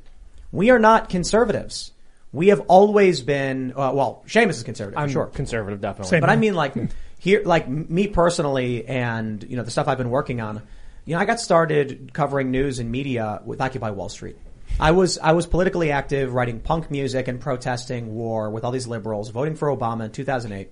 [0.53, 1.93] We are not conservatives.
[2.33, 5.27] We have always been, uh, well, Seamus is conservative, I'm sure.
[5.27, 6.11] conservative, definitely.
[6.11, 6.21] Same.
[6.21, 6.75] But I mean, like
[7.19, 10.63] here, like me personally, and you know the stuff I've been working on.
[11.05, 14.37] You know, I got started covering news and media with Occupy Wall Street.
[14.81, 18.89] I was I was politically active, writing punk music and protesting war with all these
[18.89, 20.71] liberals, voting for Obama in 2008,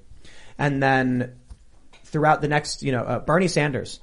[0.58, 1.36] and then
[2.04, 4.00] throughout the next, you know, uh, Bernie Sanders.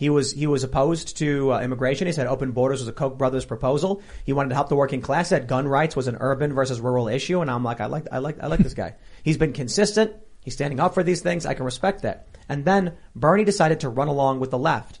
[0.00, 2.06] He was he was opposed to uh, immigration.
[2.06, 4.00] He said open borders was a Koch brothers proposal.
[4.24, 5.28] He wanted to help the working class.
[5.28, 7.42] That gun rights was an urban versus rural issue.
[7.42, 8.94] And I'm like, I like I like I like this guy.
[9.22, 10.14] He's been consistent.
[10.42, 11.44] He's standing up for these things.
[11.44, 12.28] I can respect that.
[12.48, 15.00] And then Bernie decided to run along with the left,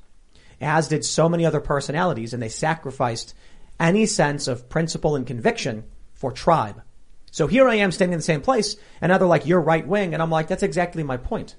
[0.60, 3.32] as did so many other personalities, and they sacrificed
[3.78, 6.82] any sense of principle and conviction for tribe.
[7.30, 9.86] So here I am standing in the same place, and now they're like, you're right
[9.86, 11.54] wing, and I'm like, that's exactly my point.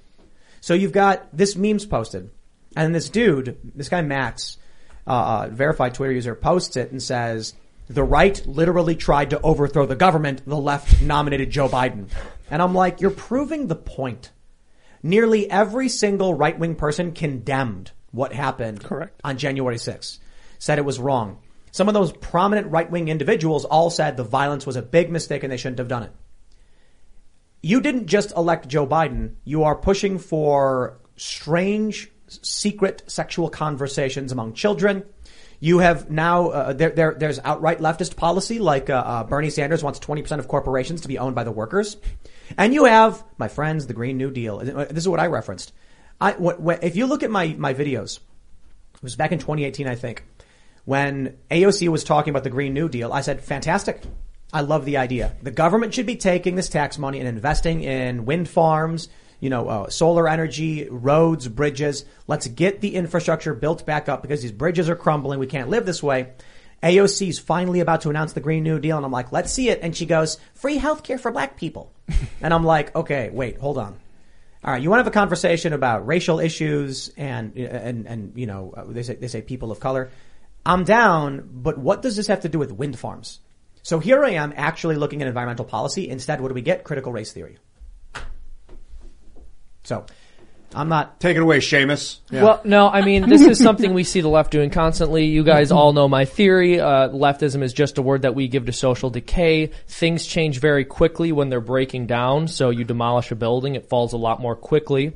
[0.60, 2.30] So you've got this memes posted,
[2.76, 4.58] and this dude, this guy Max,
[5.06, 7.54] uh, uh, verified Twitter user, posts it and says,
[7.88, 10.42] the right literally tried to overthrow the government.
[10.46, 12.08] The left nominated Joe Biden.
[12.50, 14.30] And I'm like, you're proving the point.
[15.02, 19.20] Nearly every single right wing person condemned what happened Correct.
[19.24, 20.18] on January 6th,
[20.58, 21.38] said it was wrong.
[21.72, 25.42] Some of those prominent right wing individuals all said the violence was a big mistake
[25.42, 26.12] and they shouldn't have done it.
[27.62, 32.11] You didn't just elect Joe Biden, you are pushing for strange,
[32.42, 35.04] secret sexual conversations among children.
[35.60, 39.82] You have now, uh, there, there, there's outright leftist policy like uh, uh, Bernie Sanders
[39.84, 41.96] wants 20% of corporations to be owned by the workers.
[42.58, 44.58] And you have, my friends, the Green New Deal.
[44.58, 45.72] This is what I referenced.
[46.20, 48.18] I, wh- wh- if you look at my, my videos,
[48.94, 50.24] it was back in 2018, I think,
[50.84, 54.02] when AOC was talking about the Green New Deal, I said, fantastic.
[54.52, 55.34] I love the idea.
[55.42, 59.08] The government should be taking this tax money and investing in wind farms,
[59.42, 62.04] you know, uh, solar energy, roads, bridges.
[62.28, 65.40] Let's get the infrastructure built back up because these bridges are crumbling.
[65.40, 66.34] We can't live this way.
[66.80, 69.68] AOC is finally about to announce the Green New Deal, and I'm like, let's see
[69.68, 69.80] it.
[69.82, 71.92] And she goes, free healthcare for black people.
[72.40, 73.98] and I'm like, okay, wait, hold on.
[74.62, 78.46] All right, you want to have a conversation about racial issues and and and you
[78.46, 80.12] know uh, they say they say people of color.
[80.64, 83.40] I'm down, but what does this have to do with wind farms?
[83.82, 86.08] So here I am actually looking at environmental policy.
[86.08, 86.84] Instead, what do we get?
[86.84, 87.58] Critical race theory.
[89.92, 90.06] So
[90.74, 91.20] I'm not.
[91.20, 92.20] Take it away, Seamus.
[92.30, 95.26] Well, no, I mean, this is something we see the left doing constantly.
[95.26, 96.80] You guys all know my theory.
[96.80, 99.66] Uh, leftism is just a word that we give to social decay.
[99.86, 102.48] Things change very quickly when they're breaking down.
[102.48, 105.12] So you demolish a building, it falls a lot more quickly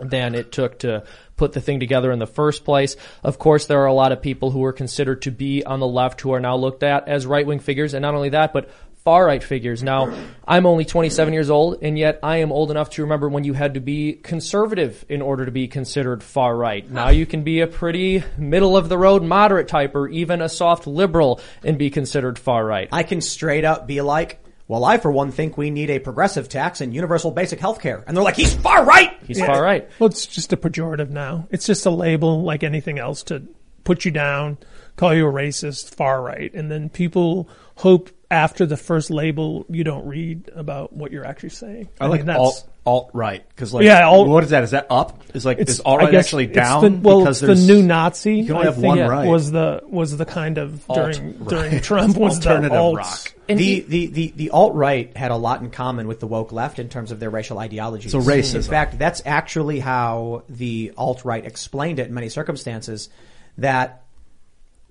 [0.00, 1.04] than it took to
[1.36, 2.96] put the thing together in the first place.
[3.22, 5.86] Of course, there are a lot of people who are considered to be on the
[5.86, 8.70] left who are now looked at as right wing figures, and not only that, but
[9.04, 9.82] far right figures.
[9.82, 10.14] Now,
[10.46, 13.52] I'm only 27 years old, and yet I am old enough to remember when you
[13.52, 16.88] had to be conservative in order to be considered far right.
[16.88, 20.48] Now you can be a pretty middle of the road moderate type or even a
[20.48, 22.88] soft liberal and be considered far right.
[22.92, 24.38] I can straight up be like,
[24.68, 28.04] well, I for one think we need a progressive tax and universal basic health care.
[28.06, 29.18] And they're like, he's far right!
[29.26, 29.88] He's far right.
[29.98, 31.48] Well, it's just a pejorative now.
[31.50, 33.42] It's just a label like anything else to
[33.84, 34.58] put you down,
[34.96, 36.52] call you a racist, far right.
[36.54, 41.50] And then people hope after the first label you don't read about what you're actually
[41.50, 41.88] saying.
[42.00, 44.64] I like mean, that's- alt alt right because like Yeah, alt- what is that?
[44.64, 45.22] Is that up?
[45.34, 46.80] Is like It's is alt right actually down?
[46.82, 48.38] The, well, because the new Nazi.
[48.38, 49.28] You can only I have think, one right.
[49.28, 51.48] Was the was the kind of during Alt-right.
[51.48, 52.96] during Trump was the Alternative alt.
[52.96, 53.32] rock.
[53.46, 56.88] the, the, the, the alt-right had a lot in common with the woke left in
[56.88, 58.10] terms of their racial ideologies.
[58.12, 58.56] So racism.
[58.56, 63.10] In fact, that's actually how the alt-right explained it in many circumstances
[63.58, 64.02] that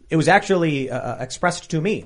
[0.10, 2.06] it was actually uh, expressed to me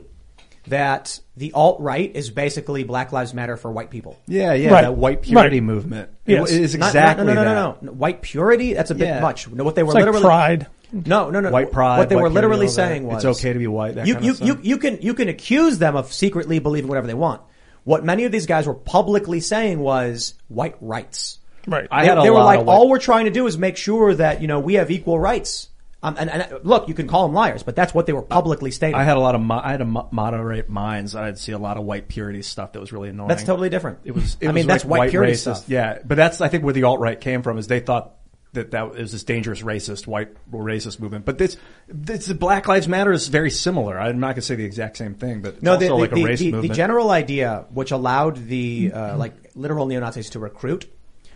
[0.68, 4.18] that the alt-right is basically Black Lives Matter for white people.
[4.28, 4.82] Yeah, yeah, Right.
[4.82, 5.64] that white purity Right.
[5.64, 6.10] movement.
[6.26, 6.52] Yes.
[6.52, 7.56] It is Not- exactly no, no, no, that.
[7.56, 7.92] no, no, no.
[7.92, 8.74] White purity?
[8.74, 9.20] That's a bit Yeah.
[9.20, 9.50] much.
[9.52, 10.68] No, what they were It's like literally pride.
[10.94, 11.50] No, no, no.
[11.50, 11.98] White pride.
[11.98, 13.96] What they were literally all saying was it's okay to be white.
[13.96, 16.88] That you, kind you, of you, you can you can accuse them of secretly believing
[16.88, 17.42] whatever they want.
[17.84, 21.40] What many of these guys were publicly saying was white rights.
[21.68, 21.88] Right.
[21.92, 23.46] I They, had a they were lot like, of, like- all we're trying to do
[23.48, 25.68] is make sure that you know we have equal rights.
[26.04, 28.70] Um, and, and look, you can call them liars, but that's what they were publicly
[28.70, 28.96] stating.
[28.96, 31.16] I had a lot of mo- I had a mo- moderate minds.
[31.16, 33.30] I'd see a lot of white purity stuff that was really annoying.
[33.30, 34.00] that's totally different.
[34.04, 34.38] It was.
[34.40, 35.40] It I was mean, like that's white, purity racist.
[35.40, 35.64] stuff.
[35.68, 38.16] Yeah, but that's I think where the alt right came from is they thought
[38.56, 41.26] that that was this dangerous racist white racist movement.
[41.26, 44.00] But this, this Black Lives Matter is very similar.
[44.00, 46.02] I'm not going to say the exact same thing, but it's No, the, also the,
[46.02, 50.00] like a the, race the, the general idea, which allowed the uh, like literal neo
[50.00, 50.86] Nazis to recruit,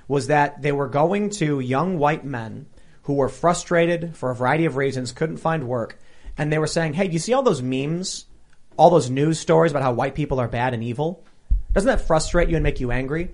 [0.08, 2.66] was that they were going to young white men
[3.10, 5.98] who were frustrated for a variety of reasons, couldn't find work,
[6.38, 8.26] and they were saying, "Hey, do you see all those memes,
[8.78, 11.24] all those news stories about how white people are bad and evil?
[11.74, 13.34] Doesn't that frustrate you and make you angry?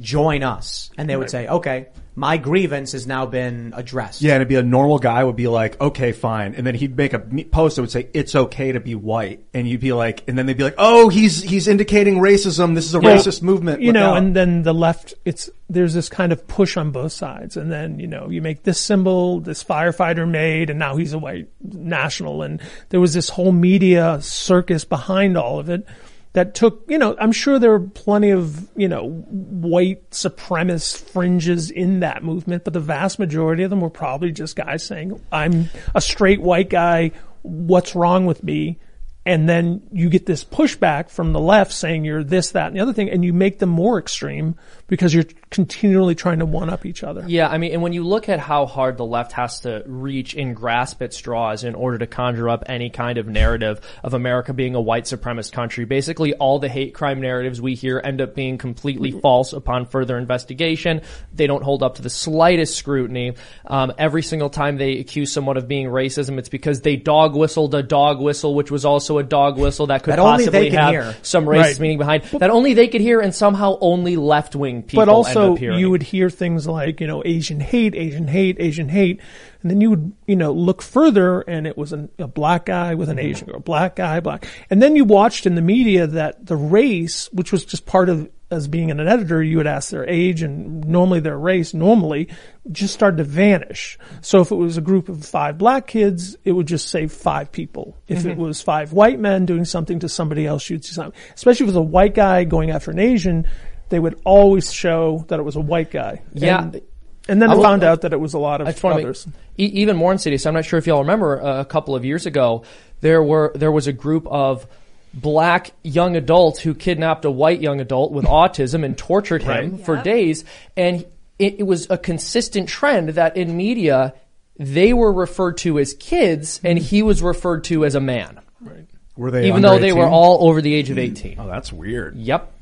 [0.00, 1.86] Join us." And they would say, "Okay,
[2.16, 5.46] my grievance has now been addressed." Yeah, and it'd be a normal guy would be
[5.46, 8.80] like, okay, fine, and then he'd make a post that would say it's okay to
[8.80, 12.16] be white, and you'd be like, and then they'd be like, oh, he's he's indicating
[12.16, 12.74] racism.
[12.74, 13.80] This is a Well, racist movement.
[13.80, 14.18] You Look know, out.
[14.18, 17.56] and then the left, it's, there's this kind of push on both sides.
[17.56, 21.18] And then, you know, you make this symbol, this firefighter made, and now he's a
[21.18, 22.42] white national.
[22.42, 25.86] And there was this whole media circus behind all of it
[26.32, 31.70] that took, you know, I'm sure there were plenty of, you know, white supremacist fringes
[31.70, 35.70] in that movement, but the vast majority of them were probably just guys saying, I'm
[35.94, 37.10] a straight white guy.
[37.42, 38.78] What's wrong with me?
[39.26, 42.80] And then you get this pushback from the left saying you're this, that, and the
[42.80, 44.56] other thing, and you make them more extreme
[44.90, 47.24] because you're continually trying to one up each other.
[47.26, 50.34] Yeah, I mean, and when you look at how hard the left has to reach
[50.34, 54.52] and grasp at straws in order to conjure up any kind of narrative of America
[54.52, 58.34] being a white supremacist country, basically all the hate crime narratives we hear end up
[58.34, 61.02] being completely false upon further investigation.
[61.32, 63.34] They don't hold up to the slightest scrutiny.
[63.66, 67.74] Um, every single time they accuse someone of being racism, it's because they dog whistled
[67.76, 71.16] a dog whistle, which was also a dog whistle that could That possibly have hear.
[71.22, 71.80] some racist Right.
[71.80, 75.42] meaning behind that only they could hear, and somehow only left wing people but also
[75.42, 75.78] end up hearing.
[75.78, 79.20] you would hear things like you know Asian hate, Asian hate, Asian hate,
[79.62, 82.94] and then you would you know look further, and it was an, a black guy
[82.94, 86.46] with an Asian girl, black guy, black, and then you watched in the media that
[86.46, 90.08] the race, which was just part of as being an editor, you would ask their
[90.08, 92.28] age and normally their race, normally
[92.72, 93.96] just started to vanish.
[94.22, 97.52] So if it was a group of five black kids, it would just say five
[97.52, 97.96] people.
[98.08, 98.40] If it mm-hmm.
[98.40, 101.18] was five white men doing something to somebody else, you'd see something.
[101.34, 103.46] Especially if it was a white guy going after an Asian,
[103.90, 106.22] they would always show that it was a white guy.
[106.32, 106.62] Yeah.
[106.62, 106.80] And,
[107.28, 108.82] and then I I will- found out that it was a lot of I just
[108.82, 109.26] want to others.
[109.26, 110.46] make, e- even more insidious.
[110.46, 112.62] I'm not sure if y'all remember uh, a couple of years ago,
[113.02, 114.66] there were there was a group of
[115.12, 119.96] black young adults who kidnapped a white young adult with autism and tortured him for
[119.96, 120.04] Yep.
[120.04, 120.44] days,
[120.76, 121.04] and
[121.38, 124.14] it, it was a consistent trend that in media
[124.58, 128.86] they were referred to as kids and he was referred to as a man, Right.
[129.16, 131.36] Were they even under though they were all over the age of 18.
[131.40, 132.16] Oh, that's weird.
[132.16, 132.52] Yep.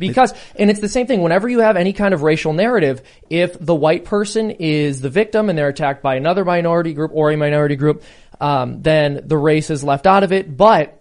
[0.00, 3.56] Because, and it's the same thing, whenever you have any kind of racial narrative, if
[3.58, 7.36] the white person is the victim and they're attacked by another minority group or a
[7.36, 8.02] minority group,
[8.40, 10.56] um, then the race is left out of it.
[10.56, 10.99] But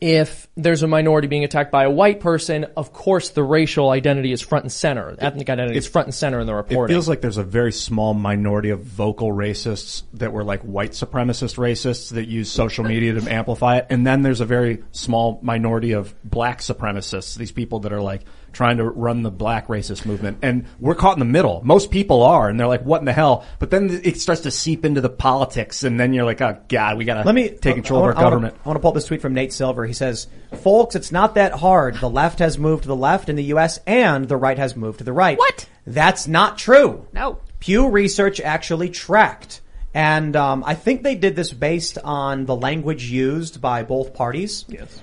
[0.00, 4.32] if there's a minority being attacked by a white person, of course the racial identity
[4.32, 5.16] is front and center.
[5.18, 6.94] Ethnic identity is front and center in the reporting.
[6.94, 10.92] It feels like there's a very small minority of vocal racists that were like white
[10.92, 13.86] supremacist racists that use social media to amplify it.
[13.90, 18.22] And then there's a very small minority of black supremacists, these people that are like
[18.52, 20.38] trying to run the black racist movement.
[20.42, 21.60] And we're caught in the middle.
[21.64, 23.44] Most people are, and they're like, what in the hell?
[23.58, 26.96] But then it starts to seep into the politics, and then you're like, oh god,
[26.98, 28.54] we gotta Let me take control I of wanna- our government.
[28.64, 29.84] I want to pull up this tweet from Nate Silver.
[29.86, 30.26] He says,
[30.62, 31.96] "Folks, it's not that hard.
[31.96, 33.78] The left has moved to the left in the U.S.
[33.86, 35.38] and the right has moved to the right.
[35.38, 35.66] What?
[35.86, 37.06] That's not true.
[37.12, 37.38] No.
[37.60, 39.60] Pew Research actually tracked,
[39.94, 44.64] and um, I think they did this based on the language used by both parties.
[44.68, 45.00] Yes.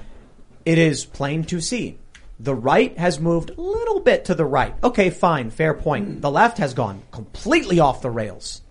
[0.66, 1.98] It is plain to see.
[2.40, 4.74] The right has moved a little bit to the right.
[4.84, 6.06] Okay, fine, fair point.
[6.08, 6.20] Hmm.
[6.22, 8.62] The left has gone completely off the rails.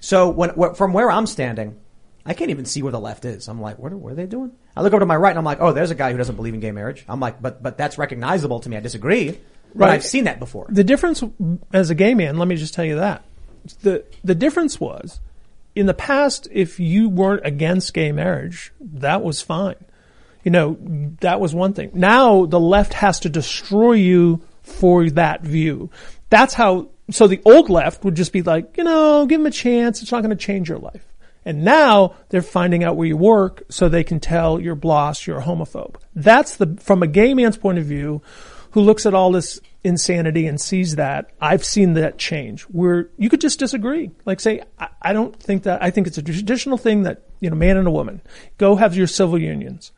[0.00, 1.78] So when, wh- from where I'm standing,
[2.26, 3.48] I can't even see where the left is.
[3.48, 4.52] I'm like, what are, what are they doing?
[4.76, 6.36] I look over to my right and I'm like, oh, there's a guy who doesn't
[6.36, 7.04] believe in gay marriage.
[7.08, 8.76] I'm like, but, but that's recognizable to me.
[8.76, 9.30] I disagree.
[9.30, 9.40] But
[9.74, 9.90] Right.
[9.94, 10.66] I've seen that before.
[10.70, 11.22] The difference
[11.72, 13.24] as a gay man, let me just tell you that.
[13.82, 15.20] The the difference was
[15.74, 19.74] in the past if you weren't against gay marriage, that was fine.
[20.46, 20.76] You know,
[21.22, 21.90] that was one thing.
[21.92, 25.90] Now the left has to destroy you for that view.
[26.30, 29.50] That's how so the old left would just be like, you know, give them a
[29.50, 31.04] chance, it's not going to change your life.
[31.44, 35.40] And now they're finding out where you work so they can tell you're bloss, you're
[35.40, 35.96] a homophobe.
[36.14, 38.22] That's the, from a gay man's point of view,
[38.70, 43.28] who looks at all this insanity and sees that, I've seen that change where you
[43.28, 44.12] could just disagree.
[44.24, 47.50] Like say, I, I don't think that, I think it's a traditional thing that, you
[47.50, 48.20] know, man and a woman,
[48.58, 49.90] go have your civil unions.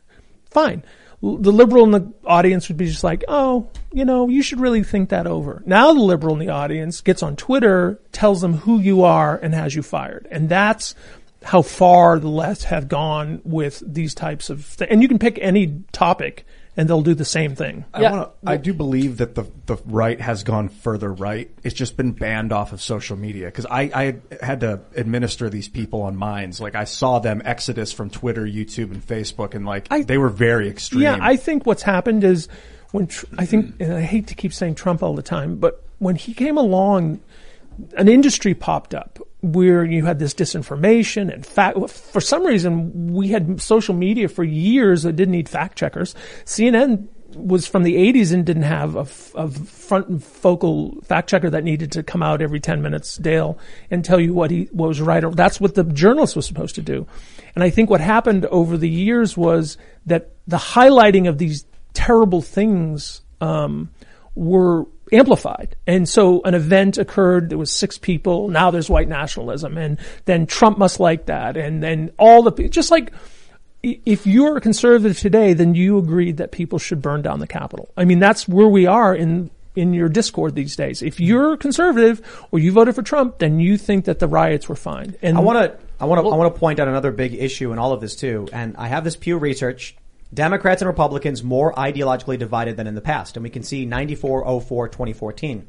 [0.51, 0.83] Fine.
[1.21, 4.83] The liberal in the audience would be just like, oh, you know, you should really
[4.83, 5.61] think that over.
[5.65, 9.53] Now the liberal in the audience gets on Twitter, tells them who you are and
[9.53, 10.27] has you fired.
[10.31, 10.95] And that's
[11.43, 14.89] how far the left have gone with these types of things.
[14.89, 16.45] And you can pick any topic
[16.79, 17.83] and they'll do the same thing.
[17.93, 18.11] I, Yeah.
[18.11, 21.51] wanna, I do believe that the the right has gone further right.
[21.61, 25.67] It's just been banned off of social media because I, I had to administer these
[25.67, 26.61] people on Minds.
[26.61, 30.29] Like I saw them exodus from Twitter, YouTube, and Facebook, and like I- they were
[30.29, 31.01] very extreme.
[31.01, 32.47] Yeah, I think what's happened is
[32.91, 35.83] when Tr- I think, and I hate to keep saying Trump all the time, but
[35.99, 37.19] when he came along,
[37.97, 41.77] an industry popped up where you had this disinformation and fact.
[41.89, 46.13] For some reason, we had social media for years that didn't need fact checkers.
[46.45, 51.63] CNN was from the 80s and didn't have a, front and focal fact checker that
[51.63, 53.57] needed to come out every 10 minutes, Dale,
[53.91, 55.23] and tell you what he what was right.
[55.23, 57.07] or- That's what the journalist was supposed to do.
[57.55, 62.41] And I think what happened over the years was that the highlighting of these terrible
[62.41, 63.89] things um,
[64.35, 65.75] were amplified.
[65.87, 70.45] And so an event occurred, there was six people, now there's white nationalism, and then
[70.45, 73.11] Trump must like that, and then all the, just like,
[73.81, 77.89] if you're a conservative today, then you agreed that people should burn down the Capitol.
[77.95, 81.01] I mean, that's where we are in, in your Discord these days.
[81.01, 84.75] If you're conservative or you voted for Trump, then you think that the riots were
[84.75, 85.15] fine.
[85.21, 87.71] And I want to, I want to, I want to point out another big issue
[87.71, 88.49] in all of this too.
[88.51, 89.95] And I have this Pew Research.
[90.33, 93.35] Democrats and Republicans more ideologically divided than in the past.
[93.35, 95.67] And we can see 94, 04, 2014.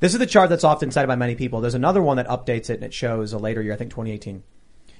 [0.00, 1.60] This is the chart that's often cited by many people.
[1.60, 4.44] There's another one that updates it and it shows a later year, I think 2018.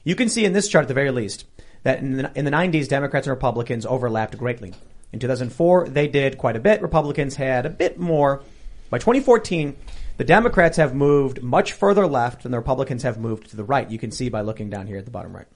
[0.03, 1.45] You can see in this chart at the very least
[1.85, 4.75] that in the, in the 90s, Democrats and Republicans overlapped greatly.
[5.13, 6.83] In 2004, they did quite a bit.
[6.83, 8.43] Republicans had a bit more.
[8.91, 9.77] By 2014,
[10.17, 13.89] the Democrats have moved much further left and the Republicans have moved to the right.
[13.89, 15.47] You can see by looking down here at the bottom right.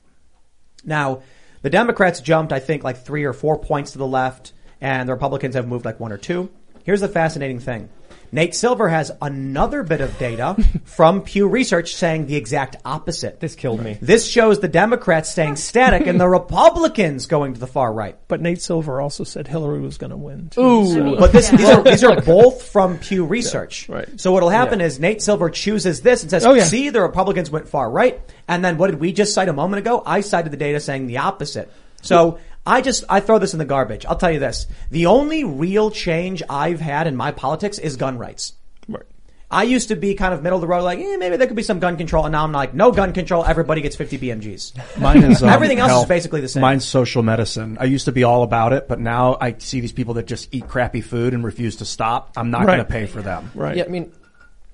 [0.84, 1.22] Now,
[1.62, 5.12] the Democrats jumped, I think, like three or four points to the left, and the
[5.12, 6.50] Republicans have moved like one or two.
[6.84, 7.88] Here's the fascinating thing.
[8.34, 13.40] Nate Silver has another bit of data from Pew Research saying the exact opposite.
[13.40, 13.98] This killed me.
[14.00, 18.16] This shows the Democrats staying static and the Republicans going to the far right.
[18.28, 20.48] But Nate Silver also said Hillary was going to win.
[20.48, 20.92] Too, Ooh.
[20.94, 23.86] so- But this, these are these are both from Pew Research.
[23.88, 24.20] Yeah, right.
[24.20, 26.64] So what'll happen is Nate Silver chooses this and says, Oh, yeah.
[26.64, 28.18] "See, the Republicans went far right."
[28.48, 30.02] And then what did we just cite a moment ago?
[30.06, 31.70] I cited the data saying the opposite.
[32.04, 34.06] So I just I throw this in the garbage.
[34.06, 38.18] I'll tell you this: the only real change I've had in my politics is gun
[38.18, 38.52] rights.
[38.88, 39.02] Right.
[39.50, 41.56] I used to be kind of middle of the road, like, eh, maybe there could
[41.56, 44.98] be some gun control, and now I'm like, no gun control, everybody gets 50 BMGs.
[44.98, 46.62] Mine is um, Everything else is basically the same.
[46.62, 47.76] Mine's social medicine.
[47.78, 50.48] I used to be all about it, but now I see these people that just
[50.54, 52.32] eat crappy food and refuse to stop.
[52.34, 52.76] I'm not Right.
[52.76, 53.50] going to pay for them.
[53.54, 53.76] Right.
[53.76, 54.10] Yeah, I mean,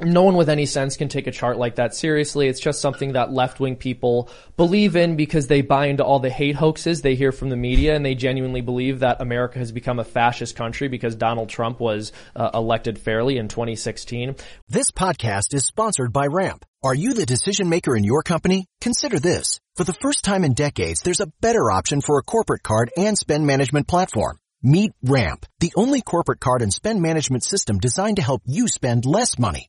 [0.00, 2.46] no one with any sense can take a chart like that seriously.
[2.46, 6.30] It's just something that left wing people believe in because they buy into all the
[6.30, 9.98] hate hoaxes they hear from the media and they genuinely believe that America has become
[9.98, 14.36] a fascist country because Donald Trump was uh, elected fairly in 2016.
[14.68, 16.64] This podcast is sponsored by Ramp.
[16.84, 18.66] Are you the decision maker in your company?
[18.80, 19.58] Consider this.
[19.74, 23.18] For the first time in decades, there's a better option for a corporate card and
[23.18, 24.38] spend management platform.
[24.62, 29.04] Meet Ramp, the only corporate card and spend management system designed to help you spend
[29.04, 29.68] less money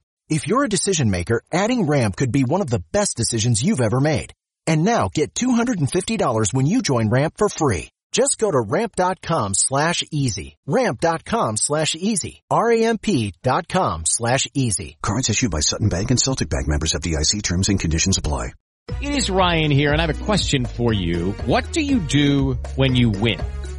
[0.31, 3.81] If you're a decision maker, adding Ramp could be one of the best decisions you've
[3.81, 4.31] ever made.
[4.65, 7.89] And now get $250 when you join Ramp for free.
[8.13, 10.55] Just go to ramp.com slash easy.
[10.65, 12.43] Ramp.com slash easy.
[12.49, 14.95] R-A-M-P dot com slash easy.
[15.01, 18.53] Cards issued by Sutton Bank and Celtic Bank members of DIC terms and conditions apply.
[19.01, 21.31] It is Ryan here, and I have a question for you.
[21.45, 23.39] What do you do when you win?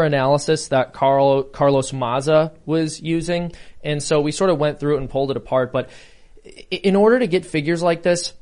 [0.00, 3.52] analysis that Carl, Carlos Maza was using.
[3.84, 5.72] And so we sort of went through it and pulled it apart.
[5.72, 5.90] But
[6.70, 8.32] in order to get figures like this,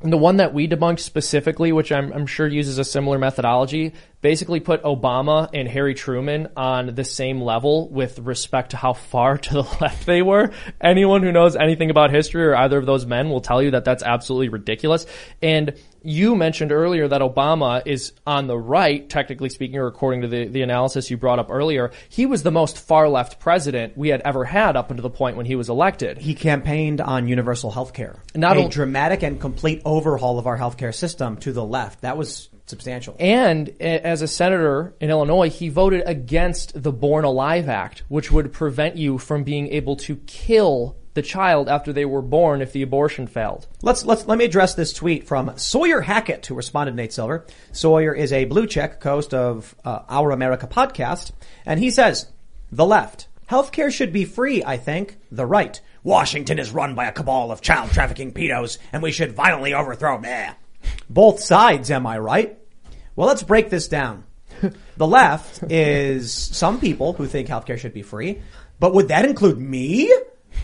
[0.00, 4.58] the one that we debunked specifically, which I'm, I'm sure uses a similar methodology, basically
[4.60, 9.54] put Obama and Harry Truman on the same level with respect to how far to
[9.54, 10.50] the left they were.
[10.80, 13.84] Anyone who knows anything about history or either of those men will tell you that
[13.84, 15.06] that's absolutely ridiculous.
[15.40, 15.74] And
[16.04, 20.46] you mentioned earlier that Obama is on the right, technically speaking, or according to the,
[20.46, 21.90] the analysis you brought up earlier.
[22.08, 25.36] He was the most far left president we had ever had up until the point
[25.36, 26.18] when he was elected.
[26.18, 28.22] He campaigned on universal health care.
[28.34, 32.02] Not a dramatic and complete overhaul of our health care system to the left.
[32.02, 33.16] That was substantial.
[33.18, 38.52] And as a senator in Illinois, he voted against the Born Alive Act, which would
[38.52, 42.82] prevent you from being able to kill the child after they were born if the
[42.82, 43.66] abortion failed.
[43.82, 47.46] Let's let's let me address this tweet from Sawyer Hackett, who responded Nate Silver.
[47.72, 51.32] Sawyer is a blue check host of uh, Our America podcast,
[51.66, 52.26] and he says
[52.70, 54.64] the left healthcare should be free.
[54.64, 59.02] I think the right Washington is run by a cabal of child trafficking pedos, and
[59.02, 60.20] we should violently overthrow.
[60.20, 60.54] them.
[61.10, 62.58] Both sides, am I right?
[63.14, 64.24] Well, let's break this down.
[64.96, 68.40] The left is some people who think healthcare should be free,
[68.78, 70.12] but would that include me?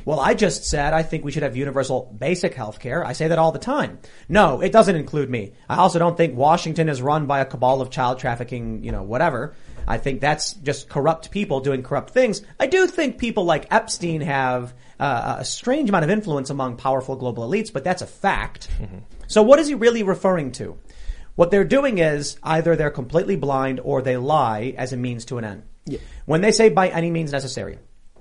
[0.09, 3.04] Well, I just said I think we should have universal basic health care.
[3.04, 3.98] I say that all the time.
[4.26, 5.52] No, it doesn't include me.
[5.68, 9.02] I also don't think Washington is run by a cabal of child trafficking, you know,
[9.02, 9.54] whatever.
[9.86, 12.40] I think that's just corrupt people doing corrupt things.
[12.59, 17.14] I do think people like Epstein have uh, a strange amount of influence among powerful
[17.14, 18.70] global elites, but that's a fact.
[19.26, 20.78] So what is he really referring to?
[21.34, 25.36] What they're doing is either they're completely blind or they lie as a means to
[25.36, 25.64] an end.
[26.24, 27.78] When they say by any means necessary,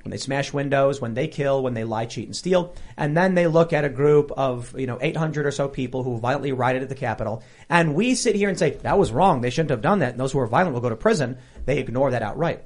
[0.08, 2.74] when they smash windows, when they kill, when they lie, cheat, and steal.
[2.96, 6.18] And then they look at a group of, you know, 800 or so people who
[6.18, 7.44] violently rioted at the Capitol.
[7.68, 9.42] And we sit here and say, that was wrong.
[9.42, 10.12] They shouldn't have done that.
[10.12, 11.40] And those who are violent will go to prison.
[11.66, 12.64] They ignore that outright.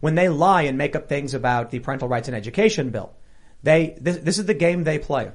[0.00, 3.14] When they lie and make up things about the parental rights and education bill,
[3.62, 5.30] they, this, this is the game they play.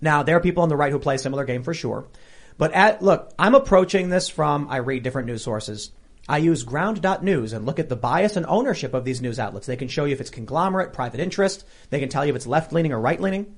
[0.00, 2.08] Now, there are people on the right who play a similar game for sure.
[2.56, 5.92] But at, look, I'm approaching this from, I read different news sources.
[6.28, 9.66] I use ground.news and look at the bias and ownership of these news outlets.
[9.66, 11.64] They can show you if it's conglomerate, private interest.
[11.90, 13.56] They can tell you if it's left leaning or right leaning.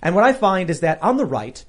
[0.00, 1.62] And what I find is that on the right,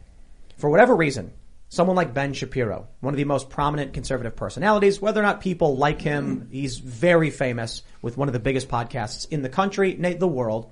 [0.58, 1.34] for whatever reason,
[1.70, 5.76] someone like Ben Shapiro, one of the most prominent conservative personalities, whether or not people
[5.78, 10.28] like him, he's very famous with one of the biggest podcasts in the country, the
[10.28, 10.72] world.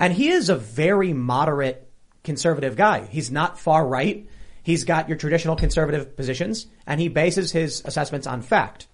[0.00, 1.88] And he is a very moderate
[2.24, 3.06] conservative guy.
[3.06, 4.28] He's not far right.
[4.62, 8.88] He's got your traditional conservative positions and he bases his assessments on fact.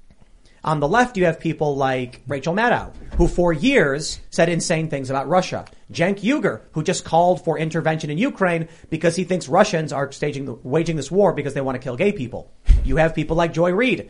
[0.64, 5.10] On the left, you have people like Rachel Maddow, who for years said insane things
[5.10, 5.64] about Russia.
[5.92, 10.44] Cenk Uygur, who just called for intervention in Ukraine because he thinks Russians are staging
[10.44, 12.52] the, waging this war because they want to kill gay people.
[12.84, 14.08] You have people like Joy Reid,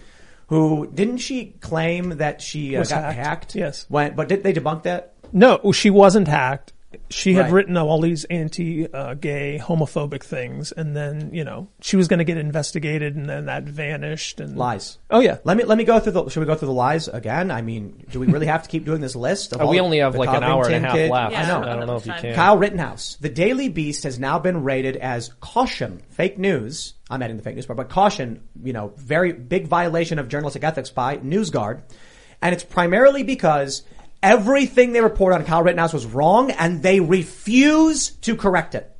[0.48, 3.16] who didn't she claim that she uh, got hacked.
[3.16, 3.54] hacked?
[3.54, 3.86] Yes.
[3.88, 5.14] When, but did they debunk that?
[5.32, 6.74] No, she wasn't hacked.
[7.10, 7.52] She had Right.
[7.52, 12.36] written all these anti-gay, homophobic things, and then you know she was going to get
[12.38, 14.40] investigated, and then that vanished.
[14.40, 14.98] And Lies.
[15.10, 15.38] Oh yeah.
[15.44, 16.28] Let me let me go through the.
[16.28, 17.50] Should we go through the lies again?
[17.50, 19.52] I mean, do we really have to keep doing this list?
[19.52, 21.10] Of uh, all we only have the like an hour and a Covington half kid?
[21.10, 21.36] left.
[21.38, 21.62] I know.
[21.68, 22.34] I don't know if you can.
[22.34, 23.16] Kyle Rittenhouse.
[23.20, 26.94] The Daily Beast has now been rated as caution, fake news.
[27.10, 30.64] I'm adding the fake news part, but caution, you know, very big violation of journalistic
[30.64, 31.82] ethics by NewsGuard.
[32.40, 33.82] And it's primarily because
[34.22, 38.94] everything they report on Kyle Rittenhouse was wrong and they refuse to correct it.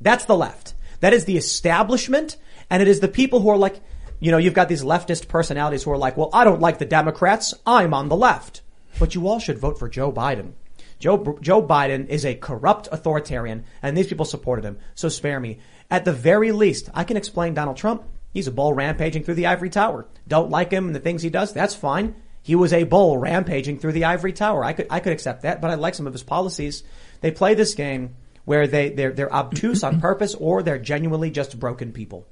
[0.00, 0.74] That's the left.
[1.00, 2.36] That is the establishment
[2.68, 3.80] and it is the people who are like,
[4.20, 6.84] you know, you've got these leftist personalities who are like, well, I don't like the
[6.84, 7.54] Democrats.
[7.66, 8.60] I'm on the left.
[8.98, 10.52] But you all should vote for Joe Biden.
[10.98, 14.78] Joe, Joe Biden is a corrupt authoritarian and these people supported him.
[14.94, 15.58] So spare me.
[15.90, 18.04] At the very least, I can explain Donald Trump.
[18.34, 20.06] He's a bull rampaging through the ivory tower.
[20.28, 21.52] Don't like him and the things he does.
[21.52, 22.14] That's fine.
[22.50, 24.64] He was a bull rampaging through the ivory tower.
[24.64, 26.82] I could, I could accept that, but I like some of his policies.
[27.20, 31.60] They play this game where they, they're, they're obtuse on purpose or they're genuinely just
[31.60, 32.26] broken people.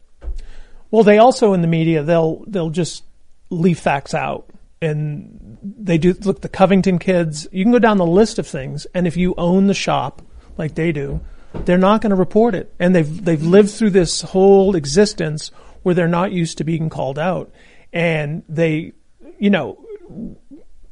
[0.90, 3.04] Well, they also in the media they'll they'll just
[3.48, 4.50] leave facts out,
[4.82, 7.46] and they do look the Covington kids.
[7.52, 10.20] You can go down the list of things, and if you own the shop
[10.56, 11.20] like they do,
[11.64, 15.52] they're not going to report it, and they've they've lived through this whole existence
[15.84, 17.52] where they're not used to being called out,
[17.92, 18.94] and they,
[19.38, 19.78] you know.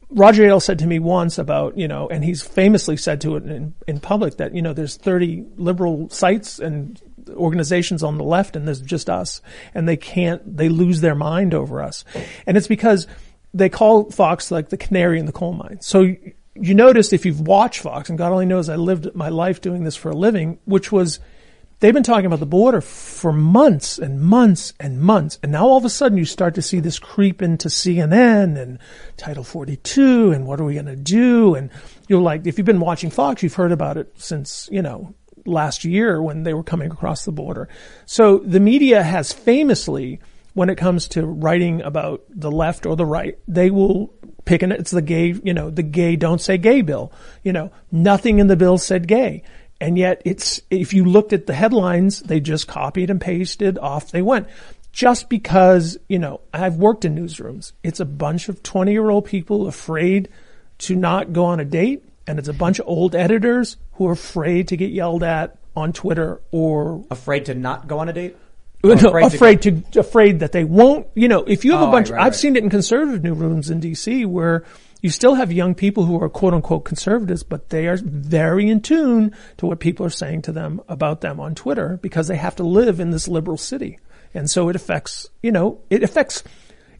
[0.09, 3.45] Roger Ailes said to me once about, you know, and he's famously said to it
[3.45, 7.01] in, in public that, you know, there's 30 liberal sites and
[7.31, 9.41] organizations on the left and there's just us
[9.75, 12.05] and they can't, they lose their mind over us.
[12.47, 13.09] And it's because
[13.53, 15.79] they call Fox like the canary in the coal mine.
[15.81, 19.29] So you, you noticed if you've watched Fox and God only knows I lived my
[19.29, 21.19] life doing this for a living, which was
[21.81, 25.39] they've been talking about the border for months and months and months.
[25.43, 28.79] And now all of a sudden you start to see this creep into CNN and
[29.16, 31.55] Title 42 and what are we going to do?
[31.55, 31.70] And
[32.09, 35.14] you're like, if you've been watching Fox, you've heard about it since, you know,
[35.45, 37.68] last year when they were coming across the border.
[38.05, 40.20] So the media has famously,
[40.55, 44.12] when it comes to writing about the left or the right, they will
[44.45, 47.12] pick an, it's the gay, you know, the gay don't say gay bill.
[47.43, 49.43] You know, nothing in the bill said gay.
[49.81, 54.11] And yet it's, if you looked at the headlines, they just copied and pasted, off
[54.11, 54.49] they went.
[54.93, 57.72] Just because, you know, I've worked in newsrooms.
[57.83, 60.31] It's a bunch of 20 year old people afraid
[60.79, 62.05] to not go on a date.
[62.27, 65.93] And it's a bunch of old editors who are afraid to get yelled at on
[65.93, 68.37] Twitter or Afraid to not go on a date?
[68.83, 71.07] no, Or afraid, to- to, afraid that they won't.
[71.14, 72.39] You know, if you have Oh, a bunch, right, right, I've right.
[72.39, 74.24] seen it in conservative newsrooms in D.C.
[74.24, 74.64] where
[75.07, 78.81] you still have young people who are quote unquote conservatives, but they are very in
[78.81, 82.57] tune to what people are saying to them about them on Twitter because they have
[82.57, 84.01] to live in this liberal city,
[84.35, 85.29] and so it affects.
[85.45, 86.43] You know, it affects.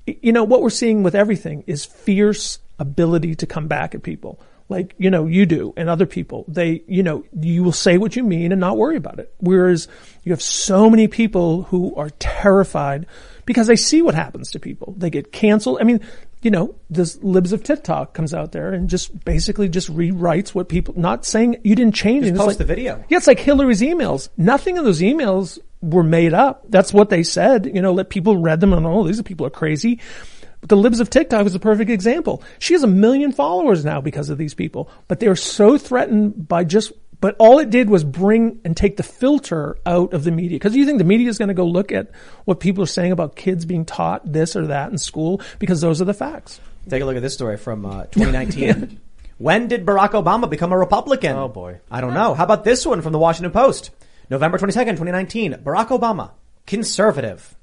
[0.07, 4.39] You know what we're seeing with everything is fierce ability to come back at people
[4.69, 8.17] like you know you do and other people they you know you will say what
[8.17, 9.89] you mean and not worry about it whereas
[10.25, 13.07] you have so many people who are terrified
[13.45, 16.01] because they see what happens to people they get canceled i mean
[16.43, 20.69] you know this libs of tiktok comes out there and just basically just rewrites what
[20.69, 22.39] people not saying you didn't change Just it.
[22.39, 23.05] Post like, the video.
[23.09, 27.23] yeah it's like hillary's emails nothing in those emails were made up that's what they
[27.23, 30.01] said you know let people read them and oh these people are crazy
[30.61, 32.43] but the libs of TikTok is a perfect example.
[32.59, 36.65] She has a million followers now because of these people, but they're so threatened by
[36.65, 40.59] just, but all it did was bring and take the filter out of the media.
[40.59, 42.11] Cause you think the media is going to go look at
[42.45, 46.01] what people are saying about kids being taught this or that in school because those
[46.01, 46.61] are the facts.
[46.89, 49.01] Take a look at this story from uh, 2019.
[49.39, 51.37] When did Barack Obama become a Republican?
[51.37, 51.81] Oh, boy.
[51.91, 52.33] I don't know.
[52.33, 53.91] How about this one from the Washington Post?
[54.31, 55.53] November 22nd, 2019.
[55.63, 56.31] Barack Obama,
[56.67, 57.55] conservative.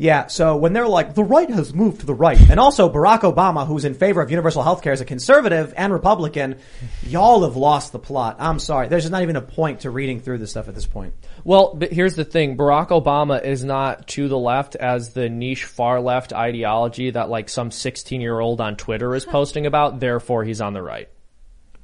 [0.00, 3.22] Yeah, so when they're like, the right has moved to the right, and also Barack
[3.22, 6.56] Obama, who's in favor of universal health care, is a conservative and Republican,
[7.02, 8.36] y'all have lost the plot.
[8.38, 8.86] I'm sorry.
[8.86, 11.14] There's just not even a point to reading through this stuff at this point.
[11.42, 12.56] Well, but here's the thing.
[12.56, 17.48] Barack Obama is not to the left as the niche far left ideology that like
[17.48, 19.98] some 16 year old on Twitter is posting about.
[19.98, 21.08] Therefore, he's on the right.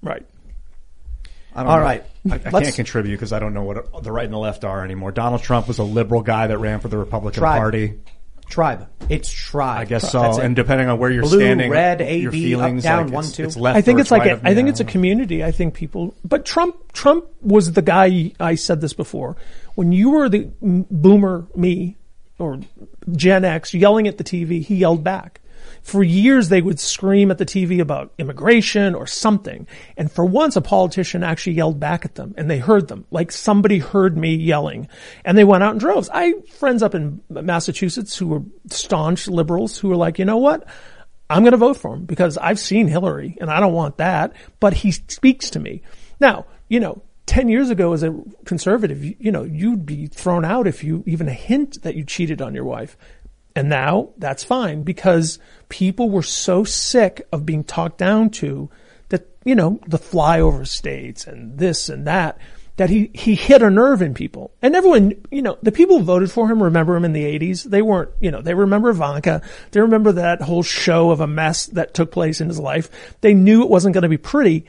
[0.03, 0.25] Right.
[1.55, 1.85] I don't All know.
[1.85, 2.05] right.
[2.31, 4.85] I, I can't contribute because I don't know what the right and the left are
[4.85, 5.13] anymore.
[5.13, 7.59] Donald Trump was a liberal guy that ran for the Republican Tribe.
[7.59, 8.01] Party.
[8.49, 8.89] Tribe.
[9.09, 9.81] It's tribe.
[9.81, 10.41] I guess That's so.
[10.41, 10.45] it.
[10.45, 13.25] And depending on where you're Blue, standing, red, A, your B, up, down, like one,
[13.25, 13.45] it's, two.
[13.45, 13.77] it's left.
[13.77, 15.43] I think it's like right a, I think it's a community.
[15.43, 18.33] I think people, but Trump Trump was the guy.
[18.39, 19.37] I said this before.
[19.77, 21.97] When you were the boomer me
[22.39, 22.61] or
[23.13, 25.41] Gen X yelling at the TV, he yelled back.
[25.85, 29.69] For years, they would scream at the TV about immigration or something.
[29.99, 33.05] And for once, a politician actually yelled back at them and they heard them.
[33.11, 34.89] Like somebody heard me yelling
[35.27, 36.09] and they went out in droves.
[36.13, 40.67] I friends up in Massachusetts who were staunch liberals who were like, you know what?
[41.29, 44.33] I'm going to vote for him because I've seen Hillary and I don't want that,
[44.61, 45.83] but he speaks to me.
[46.19, 50.47] Now, you know, 10 years ago as a conservative, you, you know, you'd be thrown
[50.47, 52.97] out if you even a hint that you cheated on your wife.
[53.57, 55.39] And now that's fine because
[55.69, 58.69] people were so sick of being talked down to
[59.11, 62.39] that, you know, the flyover states and this and that,
[62.77, 64.51] that he, he hit a nerve in people.
[64.61, 67.63] And everyone, you know, the people who voted for him remember him in the 80s.
[67.63, 69.43] They weren't, you know, they remember Ivanka.
[69.71, 73.17] They remember that whole show of a mess that took place in his life.
[73.21, 74.67] They knew it wasn't going to be pretty,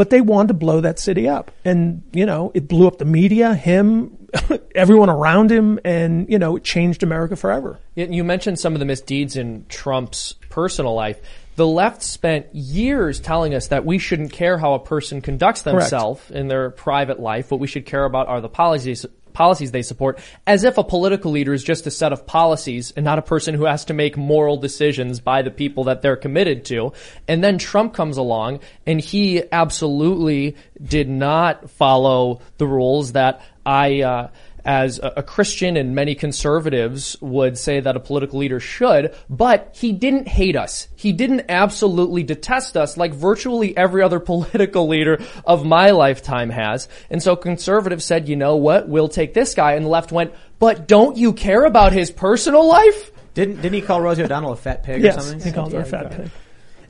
[0.00, 1.50] but they wanted to blow that city up.
[1.62, 4.16] And, you know, it blew up the media, him,
[4.74, 7.78] everyone around him, and, you know, it changed America forever.
[7.96, 11.20] You mentioned some of the misdeeds in Trump's personal life.
[11.56, 16.30] The left spent years telling us that we shouldn't care how a person conducts themselves
[16.30, 17.50] in their private life.
[17.50, 21.30] What we should care about are the policies policies they support, as if a political
[21.30, 24.16] leader is just a set of policies and not a person who has to make
[24.16, 26.92] moral decisions by the people that they're committed to.
[27.28, 34.02] And then Trump comes along and he absolutely did not follow the rules that I
[34.02, 34.30] uh,
[34.64, 39.74] as a, a Christian and many conservatives would say that a political leader should, but
[39.78, 40.88] he didn't hate us.
[40.96, 46.88] He didn't absolutely detest us like virtually every other political leader of my lifetime has.
[47.10, 49.72] And so conservatives said, you know what, we'll take this guy.
[49.74, 53.10] And the left went, but don't you care about his personal life?
[53.34, 55.40] Didn't didn't he call Rosie O'Donnell a fat pig or Yes, something?
[55.46, 56.30] he called her a fat pig.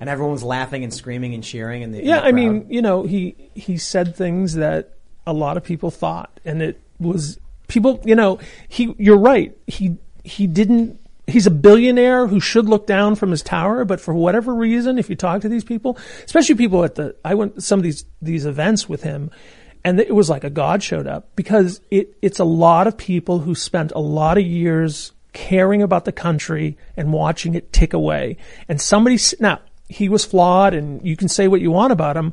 [0.00, 1.82] And everyone was laughing and screaming and cheering.
[1.82, 4.94] And Yeah, the I mean, you know, he he said things that
[5.26, 7.38] a lot of people thought, and it was
[7.70, 8.00] people.
[8.04, 8.94] You know, he.
[8.98, 9.56] You're right.
[9.66, 10.98] He he didn't.
[11.26, 15.08] He's a billionaire who should look down from his tower, but for whatever reason, if
[15.08, 18.04] you talk to these people, especially people at the, I went to some of these
[18.20, 19.30] these events with him,
[19.84, 23.38] and it was like a god showed up because it it's a lot of people
[23.38, 28.36] who spent a lot of years caring about the country and watching it tick away,
[28.68, 29.60] and somebody now
[29.90, 32.32] he was flawed and you can say what you want about him,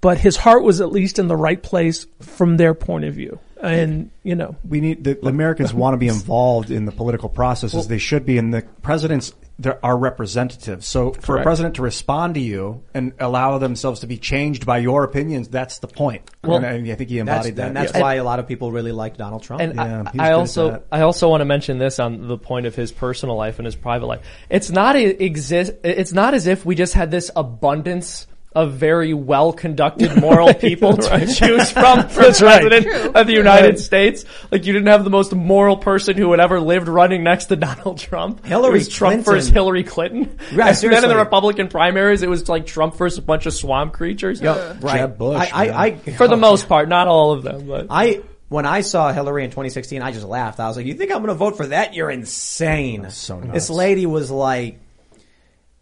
[0.00, 3.40] but his heart was at least in the right place from their point of view.
[3.60, 7.28] And, you know, we need the, the Americans want to be involved in the political
[7.28, 10.86] process as they should be, and the presidents there are representatives.
[10.86, 14.78] So for a president to respond to you and allow themselves to be changed by
[14.78, 16.30] your opinions, that's the point.
[16.44, 17.66] Well, and I, I think he that's, embodied that.
[17.68, 18.00] and that's Yeah.
[18.00, 19.60] why a lot of people really like Donald Trump.
[19.60, 20.82] And Yeah, I, he's I also.
[20.92, 23.74] I also want to mention this on the point of his personal life and his
[23.74, 24.20] private life.
[24.48, 25.72] It's not exist.
[25.82, 30.96] It's not as if we just had this abundance of very well conducted moral people
[30.96, 32.62] to choose from for That's right.
[32.62, 33.78] president of the United Right.
[33.78, 34.24] States.
[34.50, 37.56] Like you didn't have the most moral person who had ever lived running next to
[37.56, 38.44] Donald Trump.
[38.44, 39.34] Hillary it was Trump Clinton.
[39.34, 40.38] versus Hillary Clinton.
[40.54, 43.52] Right, and then in the Republican primaries, it was like Trump versus a bunch of
[43.52, 44.40] swamp creatures.
[44.40, 44.98] Yo, right.
[44.98, 47.88] Jeb Bush, I, I, I, For the oh, most part, not all of them, but
[47.90, 50.58] I when I saw Hillary in 2016, I just laughed.
[50.58, 51.92] I was like, "You think I'm going to vote for that?
[51.94, 53.52] You're insane." so nuts.
[53.52, 54.80] This lady was like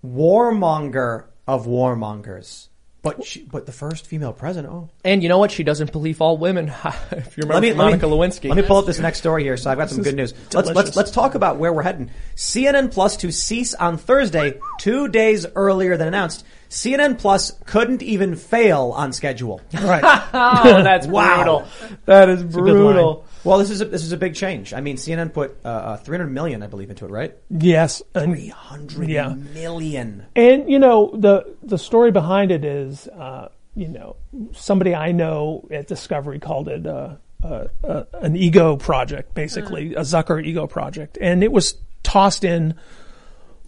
[0.05, 2.69] warmonger of warmongers,
[3.03, 4.73] but she, but the first female president.
[4.73, 5.51] Oh, And you know what?
[5.53, 6.69] She doesn't believe all women.
[7.13, 8.49] if you remember let me Monica let me, Lewinsky.
[8.49, 9.57] Let me pull up this next story here.
[9.57, 10.35] So I've got some good news.
[10.53, 12.11] Let's let's let's talk about where we're heading.
[12.35, 16.45] CNN Plus to cease on Thursday, two days earlier than announced.
[16.69, 19.61] CNN Plus couldn't even fail on schedule.
[19.73, 20.03] right.
[20.35, 21.37] Oh, that's Wow.
[21.37, 21.69] brutal.
[22.07, 23.26] That is brutal.
[23.47, 24.75] Well, this is a, this is a big change.
[24.75, 27.35] I mean, CNN put uh, uh, 300 million, I believe, into it, right?
[27.51, 28.03] yes.
[28.15, 29.35] 300 Yeah.
[29.35, 30.27] million.
[30.35, 34.17] And you know the the story behind it is, uh, you know,
[34.53, 40.01] somebody I know at Discovery called it uh, uh, uh, an ego project, basically a
[40.01, 42.75] Zucker ego project, and it was tossed in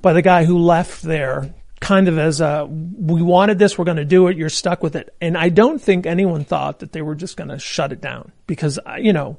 [0.03, 3.97] by the guy who left there kind of as a, we wanted this, we're going
[3.99, 5.15] to do it, you're stuck with it.
[5.21, 8.33] And I don't think anyone thought that they were just going to shut it down
[8.49, 9.39] because, uh, you know,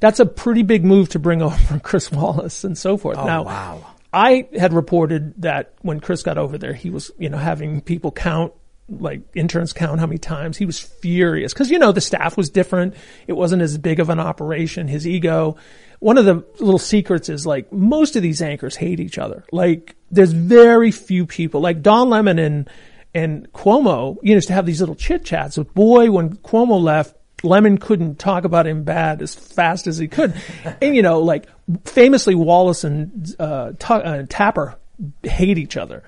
[0.00, 3.18] that's a pretty big move to bring over Chris Wallace and so forth.
[3.18, 3.86] Oh, now, wow.
[4.12, 8.10] I had reported that when Chris got over there, he was, you know, having people
[8.10, 8.54] count,
[8.88, 10.56] like interns count how many times.
[10.56, 12.94] He was furious because, you know, the staff was different.
[13.26, 14.88] It wasn't as big of an operation.
[14.88, 15.56] His ego.
[16.00, 19.44] One of the little secrets is like most of these anchors hate each other.
[19.52, 22.70] Like there's very few people like Don Lemon and,
[23.14, 25.56] and Cuomo, you know, used to have these little chit chats.
[25.56, 30.08] But boy, when Cuomo left, Lemon couldn't talk about him bad as fast as he
[30.08, 30.34] could.
[30.82, 31.46] and you know, like
[31.84, 34.76] famously Wallace and uh, Tu- uh, Tapper
[35.22, 36.02] hate each other.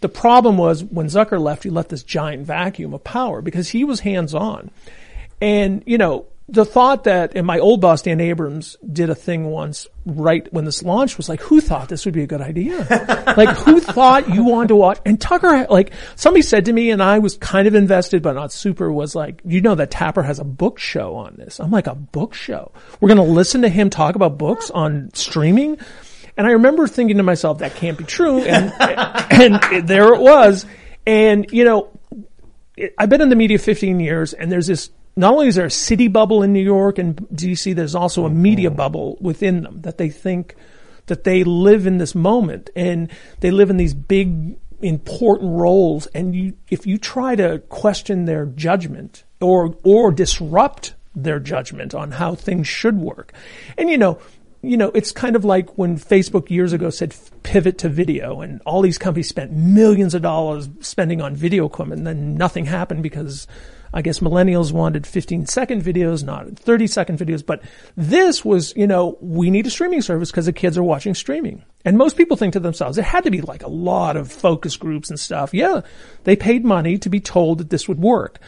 [0.00, 3.82] The problem was when Zucker left, he left this giant vacuum of power because he
[3.84, 4.70] was hands on.
[5.40, 9.46] And, you know, the thought that, and my old boss, Dan Abrams, did a thing
[9.46, 12.86] once right when this launched was like, who thought this would be a good idea?
[13.36, 15.00] like, who thought you wanted to watch?
[15.04, 18.52] And Tucker, like, somebody said to me, and I was kind of invested, but not
[18.52, 21.58] super, was like, you know that Tapper has a book show on this.
[21.58, 22.70] I'm like, a book show?
[23.00, 25.78] We're going to listen to him talk about books on streaming?
[26.36, 28.42] And I remember thinking to myself, that can't be true.
[28.42, 30.64] And, and there it was.
[31.04, 31.88] And, you know,
[32.98, 35.70] I've been in the media 15 years and there's this, not only is there a
[35.70, 38.76] city bubble in New York and DC, there's also a media mm-hmm.
[38.76, 40.54] bubble within them that they think
[41.06, 43.10] that they live in this moment and
[43.40, 46.06] they live in these big important roles.
[46.08, 52.12] And you, if you try to question their judgment or, or disrupt their judgment on
[52.12, 53.32] how things should work.
[53.78, 54.18] And you know,
[54.60, 58.60] you know, it's kind of like when Facebook years ago said pivot to video and
[58.66, 63.02] all these companies spent millions of dollars spending on video equipment and then nothing happened
[63.02, 63.46] because
[63.96, 67.44] I guess millennials wanted 15 second videos, not 30 second videos.
[67.44, 67.62] But
[67.96, 71.64] this was, you know, we need a streaming service because the kids are watching streaming.
[71.82, 74.76] And most people think to themselves, it had to be like a lot of focus
[74.76, 75.54] groups and stuff.
[75.54, 75.80] Yeah,
[76.24, 78.38] they paid money to be told that this would work.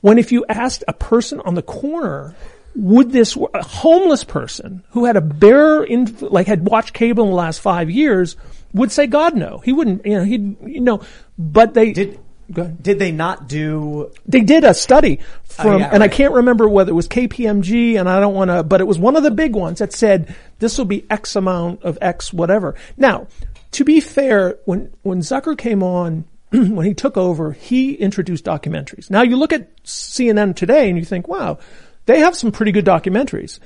[0.00, 2.36] When if you asked a person on the corner,
[2.76, 7.30] would this, a homeless person who had a bare, in, like had watched cable in
[7.30, 8.36] the last five years,
[8.72, 9.58] would say, God, no.
[9.58, 11.00] He wouldn't, you know, he'd, you know,
[11.36, 12.20] but they, Did.
[12.50, 14.12] Did they not do?
[14.26, 17.98] They did a study from, Oh, yeah, and I can't remember whether it was KPMG,
[17.98, 20.34] and I don't want to, but it was one of the big ones that said
[20.58, 22.74] this will be X amount of X whatever.
[22.96, 23.28] Now,
[23.72, 29.10] to be fair, when when Zucker came on, when he took over, he introduced documentaries.
[29.10, 31.58] Now you look at CNN today, and you think, wow,
[32.06, 33.58] they have some pretty good documentaries,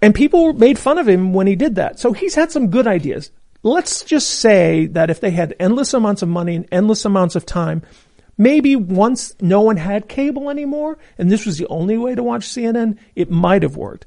[0.00, 1.98] and people made fun of him when he did that.
[1.98, 3.30] So he's had some good ideas.
[3.62, 7.46] Let's just say that if they had endless amounts of money and endless amounts of
[7.46, 7.82] time,
[8.42, 12.42] maybe once no one had cable anymore and this was the only way to watch
[12.48, 14.04] CNN, it might have worked.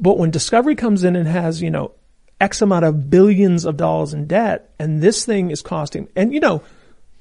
[0.00, 1.92] But when Discovery comes in and has, you know,
[2.40, 6.40] X amount of billions of dollars in debt and this thing is costing, and you
[6.40, 6.62] know,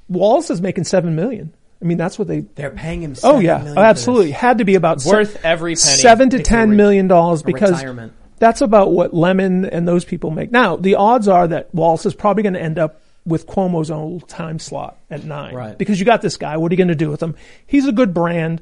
[0.10, 1.54] Wallace is making seven million.
[1.82, 3.14] I mean, that's what they, They're paying him.
[3.24, 4.32] oh $7 yeah, million oh, absolutely.
[4.32, 5.76] Had to be about Worth se- every penny.
[5.76, 8.14] seven to If ten you're million dollars because retirement.
[8.40, 10.50] that's about what Lemon and those people make.
[10.52, 14.28] Now, the odds are that Wallace is probably going to end up with Cuomo's old
[14.28, 15.56] time slot at nine.
[15.56, 15.78] Right.
[15.78, 16.58] Because you got this guy.
[16.58, 17.36] What are you going to do with him?
[17.66, 18.62] He's a good brand.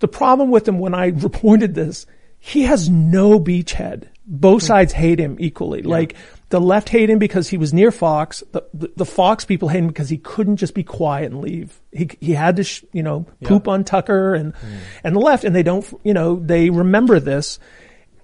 [0.00, 2.06] The problem with him when I reported this,
[2.38, 4.08] he has no beachhead.
[4.26, 4.66] Both hmm.
[4.66, 5.82] sides hate him equally.
[5.82, 6.16] Like
[6.48, 8.42] the left hate him because he was near Fox.
[8.52, 11.80] The, the, the Fox people hate him because he couldn't just be quiet and leave.
[11.92, 14.76] He, he had to, sh- you know, poop on Tucker and, hmm.
[15.02, 17.58] and the left and they don't, you know, they remember this.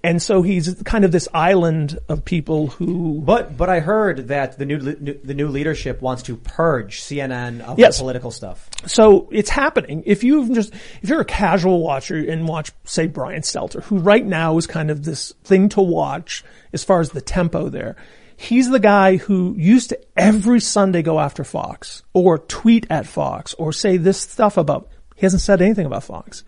[0.05, 4.57] And so he's kind of this island of people who, But but I heard that
[4.59, 7.96] the new, new the new leadership wants to purge CNN of Yes.
[7.99, 8.68] the political stuff.
[8.86, 10.05] so it's happening.
[10.07, 10.72] If you've just,
[11.03, 14.90] if you're a casual watcher and watch, say, Brian Stelter, who right now is kind
[14.90, 17.96] of this thing to watch as far as the tempo there.
[18.36, 23.53] He's the guy who used to every Sunday go after Fox or tweet at Fox
[23.55, 24.88] or say this stuff about,
[25.19, 26.45] he hasn't said anything about Fox.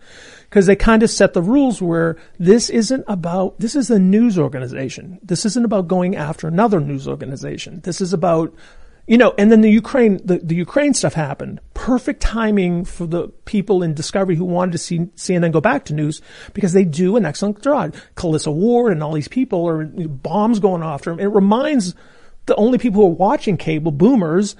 [0.49, 4.39] Cause they kind of set the rules where this isn't about, this is a news
[4.39, 5.19] organization.
[5.21, 7.81] This isn't about going after another news organization.
[7.83, 8.53] This is about
[9.07, 11.59] you know, and then the Ukraine, the, the Ukraine stuff happened.
[11.73, 15.93] Perfect timing for the people in Discovery who wanted to see CNN go back to
[15.93, 16.21] news
[16.53, 17.93] because they do an excellent job.
[18.15, 21.19] Clarissa Ward and all these people are bombs going after them.
[21.19, 21.93] It reminds
[22.45, 24.55] the only people who are watching cable boomers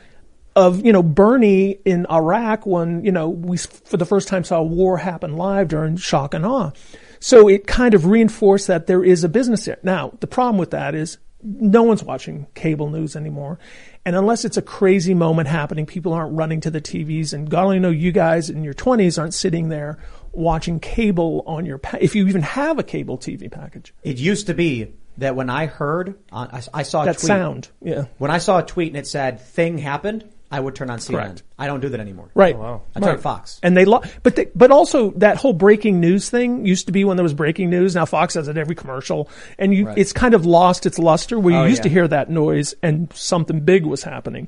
[0.56, 4.60] of, you know, Bernie in Iraq when, you know, we for the first time saw
[4.60, 6.72] a war happen live during shock and awe.
[7.20, 9.78] So it kind of reinforced that there is a business there.
[9.84, 13.60] Now, the problem with that is no one's watching cable news anymore.
[14.06, 17.34] And unless it's a crazy moment happening, people aren't running to the TVs.
[17.34, 20.00] And God only know you guys in your 20s aren't sitting there
[20.34, 23.94] watching cable on your, pa- if you even have a cable TV package.
[24.04, 27.28] It used to be that when I heard, uh, I, I saw a That tweet.
[27.28, 27.70] sound.
[27.82, 28.06] Yeah.
[28.18, 31.12] When I saw a tweet and it said "thing happened," I would turn on CNN.
[31.14, 31.44] Correct.
[31.58, 32.30] I don't do that anymore.
[32.34, 32.56] Right.
[32.56, 33.16] Oh, I turn Right.
[33.16, 33.60] on Fox.
[33.64, 37.06] And they, lo- but they, but also that whole breaking news thing used to be
[37.06, 37.96] when there was breaking news.
[37.96, 39.98] Now Fox has it every commercial, and you, Right.
[39.98, 43.12] it's kind of lost its luster where you Oh, used to hear that noise and
[43.14, 44.48] something big was happening.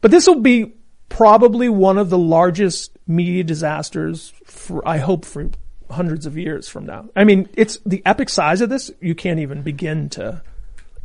[0.00, 0.74] But this will be
[1.08, 5.50] probably one of the largest media disasters for, I hope for
[5.90, 7.08] hundreds of years from now.
[7.14, 8.90] I mean, it's the epic size of this.
[9.00, 10.42] You can't even begin to.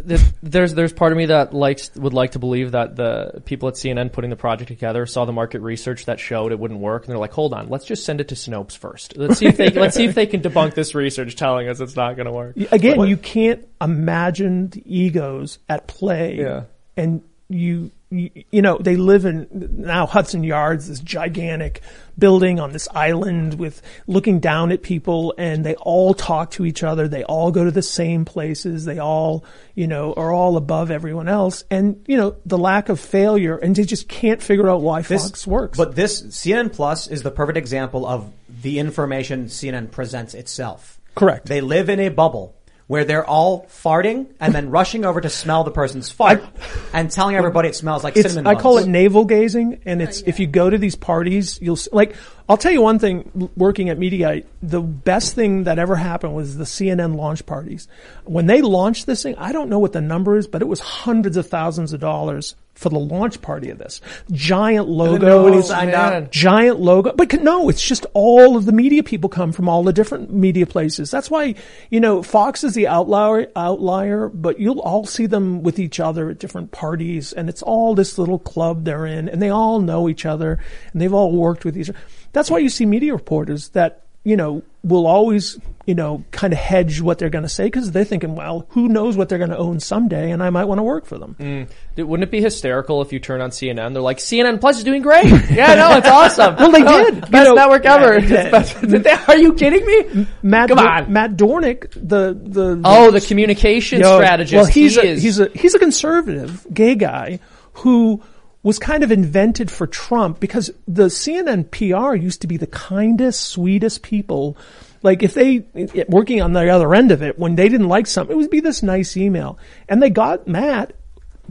[0.08, 3.70] Th- There's there's part of me that likes would like to believe that the people
[3.70, 7.04] at CNN putting the project together saw the market research that showed it wouldn't work,
[7.04, 9.18] and they're like, "Hold on, let's just send it to Snopes first.
[9.18, 11.96] Let's see if they let's see if they can debunk this research telling us it's
[11.96, 16.38] not going to work." Again, you can't imagine the egos at play.
[16.38, 16.64] Yeah.
[16.98, 21.82] And you, you, know, they live in now Hudson Yards, this gigantic
[22.18, 26.84] building on this island with looking down at people and they all talk to each
[26.84, 27.08] other.
[27.08, 28.84] They all go to the same places.
[28.84, 29.46] They all,
[29.76, 31.64] you know, are all above everyone else.
[31.72, 35.30] And, you know, the lack of failure and they just can't figure out why This
[35.30, 35.78] Fox works.
[35.78, 38.32] But this CNN Plus is the perfect example of
[38.62, 41.00] the information CNN presents itself.
[41.16, 41.46] Correct.
[41.46, 42.56] They live in a bubble
[42.92, 46.44] where they're all farting and then rushing over to smell the person's fart
[46.92, 50.22] and telling everybody it smells like it's, cinnamon I call it navel gazing, and it's
[50.22, 52.18] oh, if you go to these parties, you'll s- like.
[52.52, 53.50] I'll tell you one thing.
[53.56, 57.88] Working at Mediaite, the best thing that ever happened was the CNN launch parties.
[58.26, 60.82] When they launched this thing, I don't know what the number is, but it was
[60.82, 64.02] hundreds of thousands of dollars for the launch party of this.
[64.32, 66.24] Giant nobody logos, signed man.
[66.24, 66.32] up.
[66.32, 67.14] giant logo.
[67.14, 70.66] But no, it's just all of the media people come from all the different media
[70.66, 71.12] places.
[71.12, 71.56] That's why,
[71.90, 76.30] you know, Fox is the outlier, outlier, but you'll all see them with each other
[76.30, 80.10] at different parties and it's all this little club they're in and they all know
[80.10, 80.60] each other
[80.92, 82.00] and they've all worked with each other.
[82.34, 86.60] That's why you see media reporters that, you know, will always, you know, kind of
[86.60, 89.50] hedge what they're going to say because they're thinking, well, who knows what they're going
[89.52, 91.36] to own someday and I might want to work for them.
[91.40, 91.70] Mm.
[91.96, 93.94] Dude, Wouldn't it be hysterical if you turn on CNN?
[93.94, 95.26] They're like, CNN Plus is doing great.
[95.52, 96.56] yeah, no, it's awesome.
[96.56, 97.16] Well, they Oh, did.
[97.16, 98.20] You Best know, network ever.
[98.20, 100.28] yeah, It's best- Did they- Are you kidding me?
[100.42, 101.12] Matt, Come on.
[101.12, 104.54] Matt Dornic, the, the, the Oh, the communication Yo, strategist.
[104.56, 105.22] Well, he's he a, is.
[105.24, 107.40] he's a he's a conservative gay guy
[107.74, 108.22] who
[108.64, 113.42] was kind of invented for Trump because the CNN PR used to be the kindest,
[113.42, 114.56] sweetest people.
[115.04, 115.66] Like if they
[116.08, 118.60] working on the other end of it, when they didn't like something, it would be
[118.60, 119.58] this nice email,
[119.90, 120.94] and they got Matt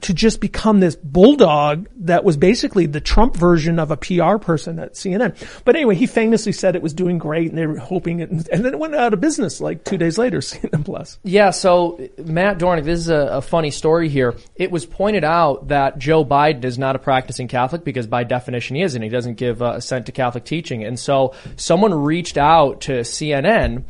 [0.03, 4.79] to just become this bulldog that was basically the Trump version of a PR person
[4.79, 5.37] at CNN.
[5.65, 8.45] But anyway, he famously said it was doing great and they were hoping it, and
[8.65, 11.19] then it went out of business like two days later, CNN Plus.
[11.23, 14.35] Yeah, so Matt Dornic, this is a, a funny story here.
[14.57, 18.77] It was pointed out that Joe Biden is not a practicing Catholic because by definition
[18.77, 19.03] he isn't.
[19.03, 20.85] He doesn't give uh, assent to Catholic teaching.
[20.85, 23.85] And so someone reached out to CNN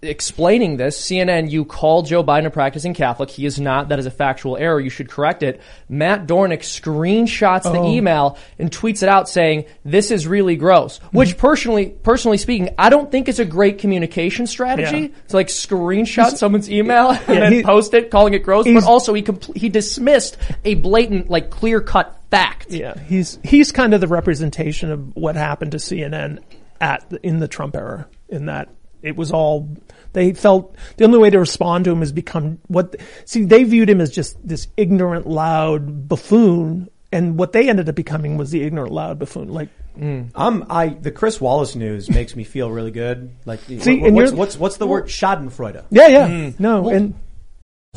[0.00, 1.00] explaining this.
[1.00, 3.30] CNN, you called Joe Biden a practicing Catholic.
[3.30, 3.88] He is not.
[3.88, 4.80] That is a factual error.
[4.80, 5.60] You should correct it.
[5.88, 7.90] Matt Dornic screenshots the oh.
[7.90, 10.98] email and tweets it out saying, this is really gross.
[11.12, 11.40] Which mm-hmm.
[11.40, 15.00] personally, personally speaking, I don't think it's a great communication strategy.
[15.00, 15.28] Yeah.
[15.28, 18.66] To like screenshot someone's email and Yeah, then he- post it, calling it gross.
[18.66, 22.70] But also he compl- he dismissed a blatant, like clear cut fact.
[22.70, 26.40] Yeah, he's he's kind of the representation of what happened to CNN
[26.80, 28.06] at in the Trump era.
[28.28, 28.68] In that
[29.02, 29.68] it was all
[30.12, 32.96] they felt the only way to respond to him is become what.
[33.24, 37.94] See, they viewed him as just this ignorant, loud buffoon, and what they ended up
[37.94, 39.48] becoming was the ignorant, loud buffoon.
[39.48, 39.68] Like
[39.98, 40.30] mm.
[40.34, 43.30] I'm I the Chris Wallace news makes me feel really good.
[43.44, 45.84] Like See, what- what's, what's what's the word Schadenfreude?
[45.90, 46.60] yeah, yeah, mm.
[46.60, 47.14] no, and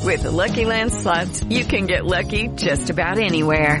[0.04, 3.80] With the Lucky Land slots, you can get lucky just about anywhere.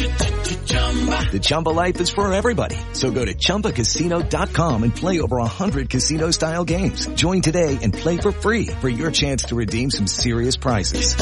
[1.05, 2.75] The Chumba life is for everybody.
[2.93, 7.07] So go to ChumbaCasino.com and play over 100 casino-style games.
[7.15, 11.15] Join today and play for free for your chance to redeem some serious prizes.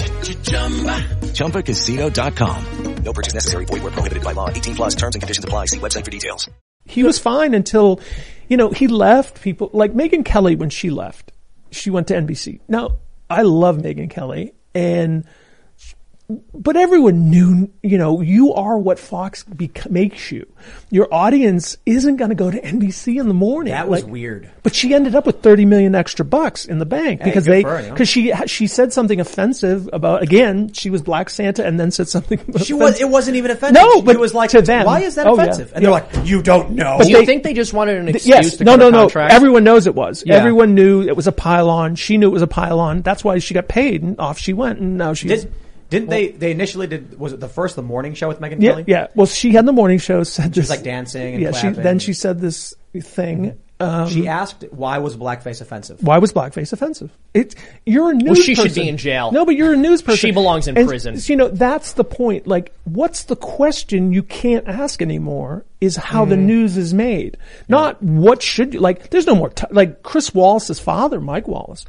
[1.33, 3.03] ChumbaCasino.com.
[3.03, 3.65] No purchase necessary.
[3.65, 4.49] Void where prohibited by law.
[4.49, 5.65] 18 plus terms and conditions apply.
[5.65, 6.49] See website for details.
[6.85, 8.01] he was fine until,
[8.47, 11.31] you know, he left people like Megyn Kelly when she left.
[11.71, 12.59] She went to NBC.
[12.67, 12.97] Now,
[13.29, 15.23] I love Megyn Kelly and
[16.53, 20.45] but everyone knew, you know, you are what Fox bec- makes you.
[20.91, 23.73] Your audience isn't going to go to NBC in the morning.
[23.73, 24.51] That was Like, weird.
[24.61, 27.51] But she ended up with 30 million extra bucks in the bank Hey, because good
[27.53, 27.93] they, for you know?
[27.93, 32.07] because she, she said something offensive about, again, she was Black Santa and then said
[32.07, 32.37] something.
[32.59, 33.01] She was.
[33.01, 33.73] It wasn't even offensive.
[33.81, 34.85] No, but it was like, to them.
[34.85, 35.41] why is that Oh, yeah.
[35.43, 35.73] offensive?
[35.73, 35.89] And Yeah.
[35.99, 36.95] they're like, you don't know.
[36.99, 38.57] But Do you they- think they just wanted an Th- excuse yes.
[38.57, 38.99] to No, cut no, no.
[39.03, 39.33] contract?
[39.33, 40.23] Everyone knows it was.
[40.25, 40.35] Yeah.
[40.35, 41.95] Everyone knew it was a pile-on.
[41.95, 43.01] She knew it was a pile-on.
[43.01, 45.45] That's why she got paid and off she went and now she's.
[45.45, 45.53] Did,
[45.89, 46.29] didn't they?
[46.29, 47.19] They initially did.
[47.19, 48.83] Was it the first the morning show with Megyn yeah, Kelly?
[48.87, 49.07] yeah.
[49.15, 51.69] Well, she had the morning show said She was this- like dancing and yeah, she,
[51.69, 53.57] then she said this thing.
[53.81, 56.03] Um, She asked why was blackface offensive.
[56.03, 57.11] why was blackface offensive?
[57.33, 58.83] It, you're a news Well, she should person.
[58.83, 59.31] be in jail.
[59.31, 60.17] No, but you're a news person.
[60.17, 61.15] She belongs in And, prison.
[61.27, 62.45] You know, that's the point.
[62.45, 66.39] Like, what's the question you can't ask anymore is how the Mm.
[66.43, 67.37] news is made.
[67.69, 71.85] Not what should you, like, there's no more, t- like Chris Wallace's father, Mike Wallace.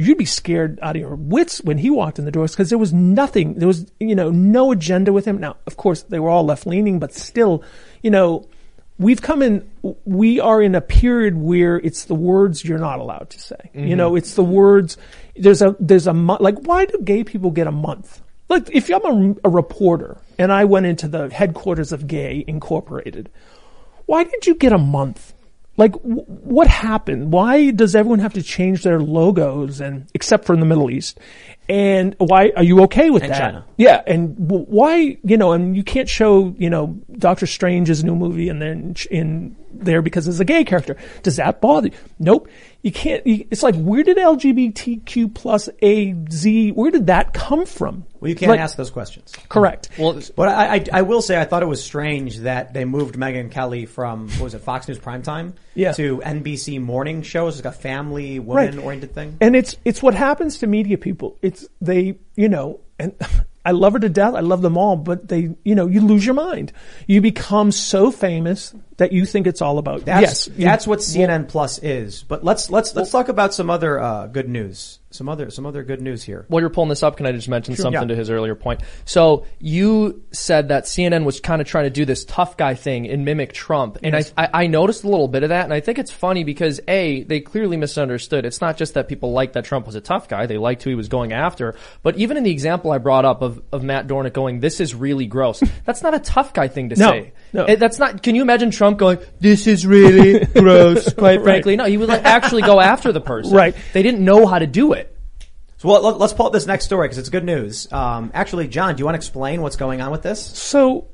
[0.00, 2.78] You'd be scared out of your wits when he walked in the doors because there
[2.78, 5.38] was nothing, there was, you know, no agenda with him.
[5.38, 7.64] Now, of course, they were all left leaning, but still,
[8.00, 8.48] you know,
[9.00, 9.68] we've come in,
[10.04, 13.56] we are in a period where it's the words you're not allowed to say.
[13.74, 13.96] You mm-hmm.
[13.96, 14.98] know, it's the words,
[15.34, 18.22] there's a, there's a, like, why do gay people get a month?
[18.48, 23.30] Like, if I'm a, a reporter and I went into the headquarters of Gay Incorporated,
[24.06, 25.34] why did you get a month?
[25.78, 27.32] Like, w- what happened?
[27.32, 31.18] Why does everyone have to change their logos and, except for in the Middle East?
[31.68, 33.38] And why, are you okay with And that?
[33.38, 33.64] China.
[33.76, 38.16] Yeah, and w- why, you know, and you can't show, you know, Doctor Strange's new
[38.16, 40.96] movie and then ch- in there because it's a gay character.
[41.22, 41.94] Does that bother you?
[42.18, 42.48] Nope.
[42.82, 47.66] You can't, you, it's like, where did LGBTQ plus A, Z, where did that come
[47.66, 48.04] from?
[48.20, 49.32] Well, you can't Like- ask those questions.
[49.48, 49.88] Correct.
[49.98, 53.14] Well, But I, I, I will say I thought it was strange that they moved
[53.16, 55.92] Megyn Kelly from what was it Fox News primetime Yeah.
[55.92, 59.36] to NBC morning shows, like a family woman oriented thing.
[59.40, 61.36] And it's it's what happens to media people.
[61.42, 63.14] It's they, you know, and
[63.64, 64.34] I love her to death.
[64.34, 66.72] I love them all, but they, you know, you lose your mind.
[67.06, 70.04] You become so famous that you think it's all about.
[70.04, 72.22] That's yes, that's what CNN Plus is.
[72.22, 74.98] But let's let's let's talk about some other uh, good news.
[75.10, 76.44] Some other some other good news here.
[76.48, 77.84] While you're pulling this up, can I just mention Sure.
[77.84, 78.08] something Yeah.
[78.08, 78.82] to his earlier point?
[79.06, 83.08] So you said that CNN was kind of trying to do this tough guy thing
[83.08, 84.34] and mimic Trump, and Yes.
[84.36, 86.78] I, I I noticed a little bit of that, and I think it's funny because
[86.88, 88.44] a they clearly misunderstood.
[88.44, 90.90] It's not just that people liked that Trump was a tough guy; they liked who
[90.90, 91.74] he was going after.
[92.02, 94.94] But even in the example I brought up of of Matt Dornic going, "This is
[94.94, 97.32] really gross," that's not a tough guy thing to No, say.
[97.54, 97.76] no.
[97.76, 98.22] That's not.
[98.22, 101.12] Can you imagine Trump going, "This is really gross"?
[101.12, 101.42] Quite Right.
[101.44, 101.84] frankly, no.
[101.84, 103.52] He would like actually go after the person.
[103.54, 103.74] Right.
[103.92, 105.14] They didn't know how to do it.
[105.78, 107.92] So well, let, let's pull up this next story because it's good news.
[107.92, 110.44] Um, actually, John, do you want to explain what's going on with this?
[110.44, 111.06] So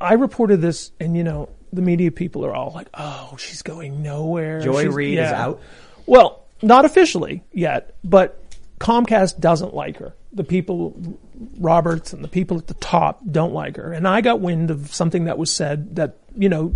[0.00, 4.02] I reported this, and you know, the media people are all like, "Oh, she's going
[4.02, 5.60] nowhere." Joy She's- Reid is out?
[6.04, 8.38] Well, not officially yet, but
[8.80, 10.14] Comcast doesn't like her.
[10.34, 10.94] The people,
[11.58, 13.92] Roberts and the people at the top, don't like her.
[13.92, 16.74] And I got wind of something that was said that you know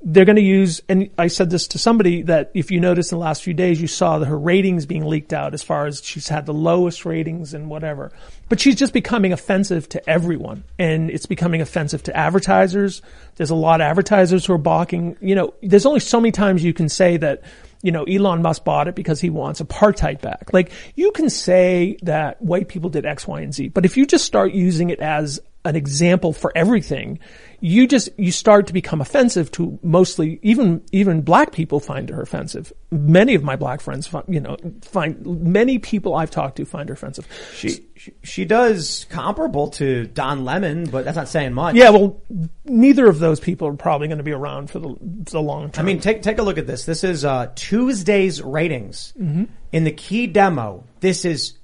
[0.00, 3.18] they're going to use, and I said this to somebody that if you notice in
[3.18, 6.28] the last few days, you saw her ratings being leaked out as far as she's
[6.28, 8.12] had the lowest ratings and whatever.
[8.48, 13.02] But she's just becoming offensive to everyone and it's becoming offensive to advertisers.
[13.36, 15.16] There's a lot of advertisers who are balking.
[15.20, 17.42] You know, there's only so many times you can say that,
[17.82, 20.52] you know, Elon Musk bought it because he wants apartheid back.
[20.52, 24.06] Like you can say that white people did X, Y, and Z, but if you
[24.06, 27.18] just start using it as an example for everything,
[27.60, 32.22] you just you start to become offensive to mostly even even black people find her
[32.22, 32.72] offensive.
[32.90, 36.92] Many of my black friends, you know, find many people I've talked to find her
[36.94, 37.26] offensive.
[37.54, 41.74] She, she she does comparable to Don Lemon, but that's not saying much.
[41.74, 42.22] Yeah, well,
[42.64, 45.82] neither of those people are probably going to be around for the the long I
[45.82, 46.84] mean, take take a look at this.
[46.86, 49.48] This is uh, Tuesday's ratings Mhm.
[49.72, 50.84] in the key demo.
[51.00, 51.54] This is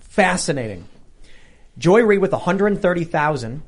[0.00, 0.84] fascinating.
[1.78, 3.62] Joy Reid with 130,000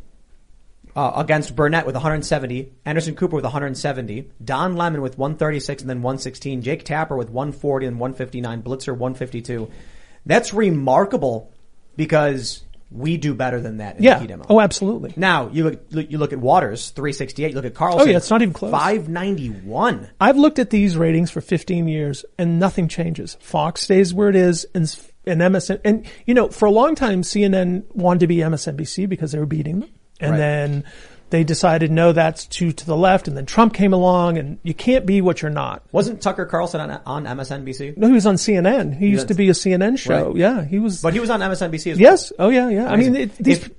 [0.97, 6.03] uh, against Burnett with 170, Anderson Cooper with 170, Don Lemon with 136 and then
[6.03, 9.71] 116, Jake Tapper with 140 and 159, Blitzer 152.
[10.27, 11.53] That's remarkable
[11.97, 14.15] because we do better than that in yeah.
[14.15, 14.47] the key demo.
[14.49, 15.13] Oh, absolutely.
[15.17, 17.51] Now you look you look at Watters 368.
[17.51, 18.03] You look at Carlson.
[18.03, 18.71] Oh, yeah, it's not even close.
[18.71, 20.11] 591.
[20.21, 23.37] I've looked at these ratings for 15 years and nothing changes.
[23.41, 24.97] Fox stays where it is and,
[25.27, 29.33] and MSN, and you know, for a long time CNN wanted to be MSNBC because
[29.33, 29.91] they were beating them.
[30.21, 30.39] And Right.
[30.39, 30.85] then
[31.31, 33.27] they decided, no, that's too to the left.
[33.27, 35.83] And then Trump came along and you can't be what you're not.
[35.91, 37.97] Wasn't Tucker Carlson on, on MSNBC?
[37.97, 38.97] No, he was on CNN.
[38.97, 40.29] He used to be a CNN show.
[40.29, 40.37] Right.
[40.37, 41.03] Yeah, he was.
[41.03, 42.33] But he was on MSNBC as Yes.
[42.39, 42.89] Oh, yeah, yeah.
[42.89, 43.71] I mean, it, these, if,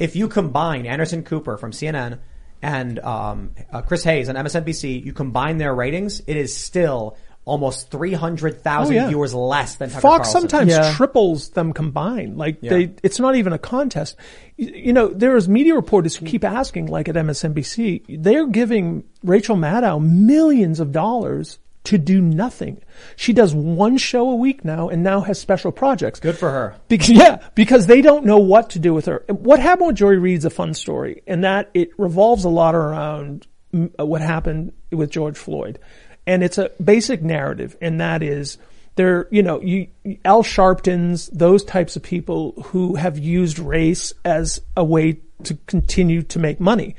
[0.00, 2.18] if you combine Anderson Cooper from CNN
[2.60, 7.16] and um, uh, Chris Hayes on MSNBC, you combine their ratings, it is still
[7.46, 9.06] almost 300,000 Oh, yeah.
[9.08, 10.50] viewers less than Tucker Fox Carlson.
[10.50, 12.36] sometimes triples them combined.
[12.36, 12.70] Like Yeah.
[12.70, 14.16] they, it's not even a contest.
[14.56, 19.56] You, you know, there's media reporters who keep asking, like at MSNBC, they're giving Rachel
[19.56, 22.82] Maddow millions of dollars to do nothing.
[23.14, 26.18] She does one show a week now and now has special projects.
[26.18, 26.74] Good for her.
[26.88, 29.24] Because, yeah, because they don't know what to do with her.
[29.28, 33.46] What happened with Joy Reid's a fun story, and that it revolves a lot around
[33.70, 35.78] what happened with George Floyd,
[36.26, 38.58] and it's a basic narrative, and that is
[38.96, 39.28] there.
[39.30, 39.88] You know, you
[40.24, 46.22] Al Sharptons, those types of people who have used race as a way to continue
[46.22, 46.96] to make money,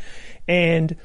[0.47, 0.95] and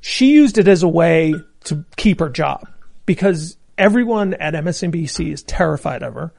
[0.00, 2.68] she used it as a way to keep her job
[3.06, 6.32] because everyone at MSNBC is terrified of her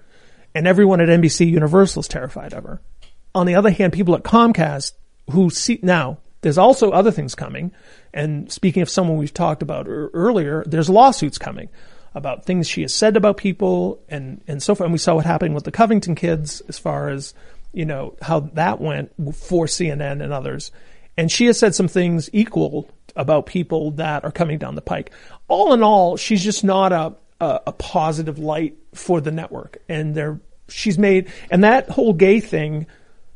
[0.56, 2.82] and everyone at NBC Universal is terrified of her.
[3.36, 4.94] On the other hand, people at Comcast
[5.32, 7.72] who see now there's also other things coming.
[8.14, 11.70] And speaking of someone we've talked about ear- earlier, there's lawsuits coming
[12.14, 14.86] about things she has said about people and, and so forth.
[14.86, 17.34] And we saw what happened with the Covington kids as far as,
[17.72, 20.72] you know, how that went for CNN and others.
[21.18, 25.12] And she has said some things equal about people that are coming down the pike.
[25.48, 29.78] All in all, she's just not a, a, a positive light for the network.
[29.90, 32.88] And they're, she's made, and that whole gay thing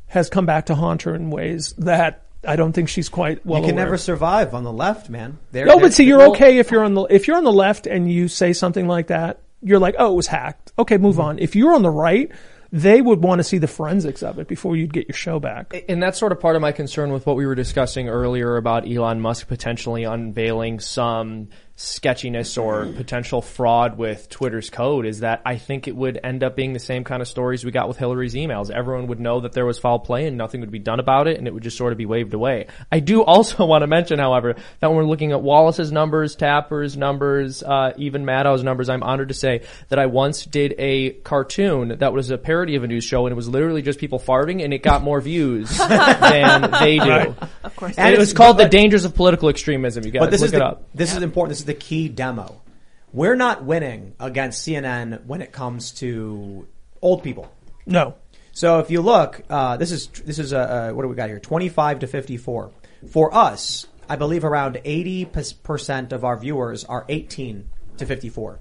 [0.06, 3.60] has come back to haunt her in ways that I don't think she's quite well
[3.60, 5.38] you can aware never survive on the left, man.
[5.52, 7.44] They're- No, they're- but see, you're well, okay if you're on the if you're on
[7.44, 9.40] the left and you say something like that.
[9.60, 10.70] You're like, oh, it was hacked.
[10.78, 11.20] Okay, move Mm-hmm.
[11.22, 11.38] on.
[11.40, 12.30] If you're on the right,
[12.70, 15.74] they would want to see the forensics of it before you'd get your show back.
[15.88, 18.88] And that's sort of part of my concern with what we were discussing earlier about
[18.88, 21.48] Elon Musk potentially unveiling some
[21.80, 26.56] sketchiness or potential fraud with Twitter's code is that I think it would end up
[26.56, 28.68] being the same kind of stories we got with Hillary's emails.
[28.68, 31.38] Everyone would know that there was foul play and nothing would be done about it
[31.38, 32.66] and it would just sort of be waved away.
[32.90, 36.96] I do also want to mention, however, that when we're looking at Wallace's numbers, Tapper's
[36.96, 41.98] numbers, uh, even Maddow's numbers, I'm honored to say that I once did a cartoon
[41.98, 44.64] that was a parody of a news show and it was literally just people farting
[44.64, 47.08] and it got more views than they do.
[47.08, 47.34] Right.
[47.62, 47.96] Of course.
[47.96, 50.04] And it was called The Dangers of Political Extremism.
[50.04, 50.88] You guys But this look is it the, up.
[50.92, 51.50] this is important.
[51.50, 52.60] This is the key demo.
[53.12, 56.66] We're not winning against CNN when it comes to
[57.00, 57.50] old people.
[57.86, 58.16] No.
[58.52, 61.28] So if you look, uh, this is this is uh, uh, what do we got
[61.28, 61.38] here?
[61.38, 62.70] Twenty five to fifty four.
[63.10, 68.58] For us, I believe around eighty percent of our viewers are eighteen to fifty four.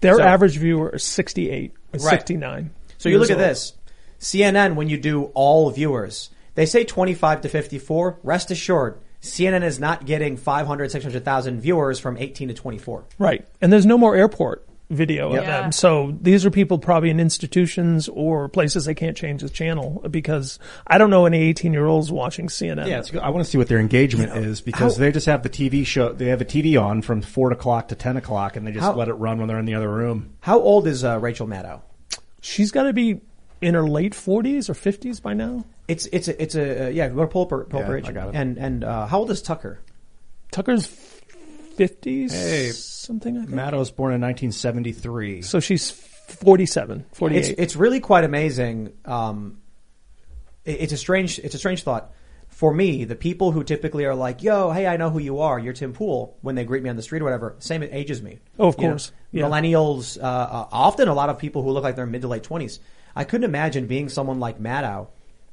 [0.00, 2.00] Their So- average viewer is 68, Right.
[2.00, 2.70] 69.
[2.96, 3.72] So you look years at this.
[4.18, 8.18] CNN, when you do all viewers, they say 25 to 54.
[8.22, 13.04] Rest assured, CNN is not getting 500, 600,000 viewers from 18 to 24.
[13.18, 13.46] Right.
[13.60, 15.70] And there's no more airport video of them.
[15.72, 20.58] So these are people probably in institutions or places they can't change the channel because
[20.86, 22.88] I don't know any 18 year olds watching CNN.
[22.88, 23.20] Yeah, it's good.
[23.20, 25.86] I want to see what their engagement is because how- they just have the TV
[25.86, 26.12] show.
[26.12, 28.94] They have a TV on from four o'clock to ten o'clock, and they just How-
[28.94, 30.30] let it run when they're in the other room.
[30.40, 31.82] How old is uh, Rachel Maddow?
[32.40, 33.20] She's got to be
[33.60, 35.64] in her late 40s or 50s by now.
[35.90, 37.08] It's it's a, it's a uh, yeah.
[37.08, 38.08] Go to pull up her, pull up Yeah, age.
[38.08, 38.34] I got it.
[38.36, 39.80] And and uh, how old is Tucker?
[40.52, 40.86] Tucker's
[41.76, 43.54] 50s, Hey, something like that.
[43.54, 45.42] Maddow was born in 1973.
[45.42, 47.38] So she's 47, 48.
[47.38, 48.92] It's it's really quite amazing.
[49.04, 49.58] Um,
[50.64, 52.12] it- it's a strange it's a strange thought
[52.48, 53.04] for me.
[53.04, 55.58] The people who typically are like, "Yo, hey, I know who you are.
[55.58, 58.20] You're Tim Pool." When they greet me on the street or whatever, same age as
[58.22, 58.40] me.
[58.58, 59.12] Oh, of You know, course.
[59.32, 59.44] Yeah.
[59.44, 62.42] millennials, uh, uh, often a lot of people who look like they're mid to late
[62.42, 62.78] twenties.
[63.16, 65.08] I couldn't imagine being someone like Maddow.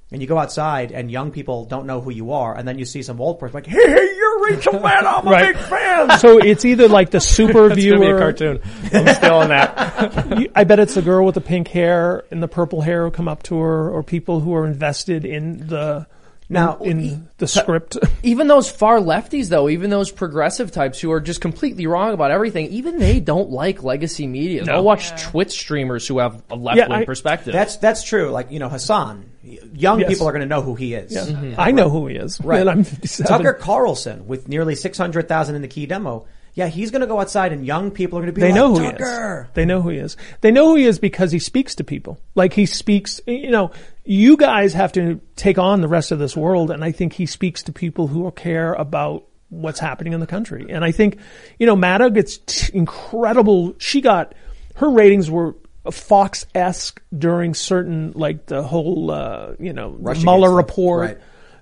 [0.09, 2.85] And you go outside and young people don't know who you are, and then you
[2.85, 5.19] see some old person like, "Hey, hey, you're Rachel Maddow.
[5.19, 5.53] I'm a Right.
[5.53, 7.97] big fan." so it's either like the super That's viewer.
[7.97, 8.59] gonna be a cartoon.
[8.93, 10.39] I'm still on that.
[10.39, 13.11] You- I bet it's the girl with the pink hair and the purple hair who
[13.11, 16.07] come up to her, or people who are invested in the
[16.47, 17.97] Now, in, in the script.
[18.23, 22.31] Even those far lefties, though, even those progressive types who are just completely wrong about
[22.31, 24.63] everything, even they don't like legacy media.
[24.63, 24.71] No.
[24.75, 27.51] They'll watch Twitch streamers who have a left wing I- perspective.
[27.51, 28.29] That's that's true.
[28.29, 29.25] Like you know, Hassan.
[29.73, 30.09] Young Yes.
[30.09, 31.13] people are going to know who he is.
[31.13, 31.21] Yeah.
[31.25, 31.59] Mm-hmm.
[31.59, 32.39] I know who he is.
[32.41, 32.59] Right.
[32.61, 33.27] And I'm 57.
[33.29, 36.25] Tucker Carlson with nearly 600,000 in the key demo.
[36.53, 38.55] Yeah, he's going to go outside and young people are going to be They like,
[38.55, 39.43] know who Tucker.
[39.43, 39.53] he is.
[39.53, 40.17] They know who he is.
[40.41, 42.19] They know who he is because he speaks to people.
[42.33, 43.69] Like he speaks, you know,
[44.05, 46.71] you guys have to take on the rest of this world.
[46.71, 50.65] And I think he speaks to people who care about what's happening in the country.
[50.69, 51.19] And I think,
[51.59, 53.75] you know, Maddow gets t- incredible.
[53.77, 54.33] She got,
[54.75, 55.55] her ratings were
[55.91, 61.17] Fox-esque during certain, like the whole, uh, you know, the Mueller report Right.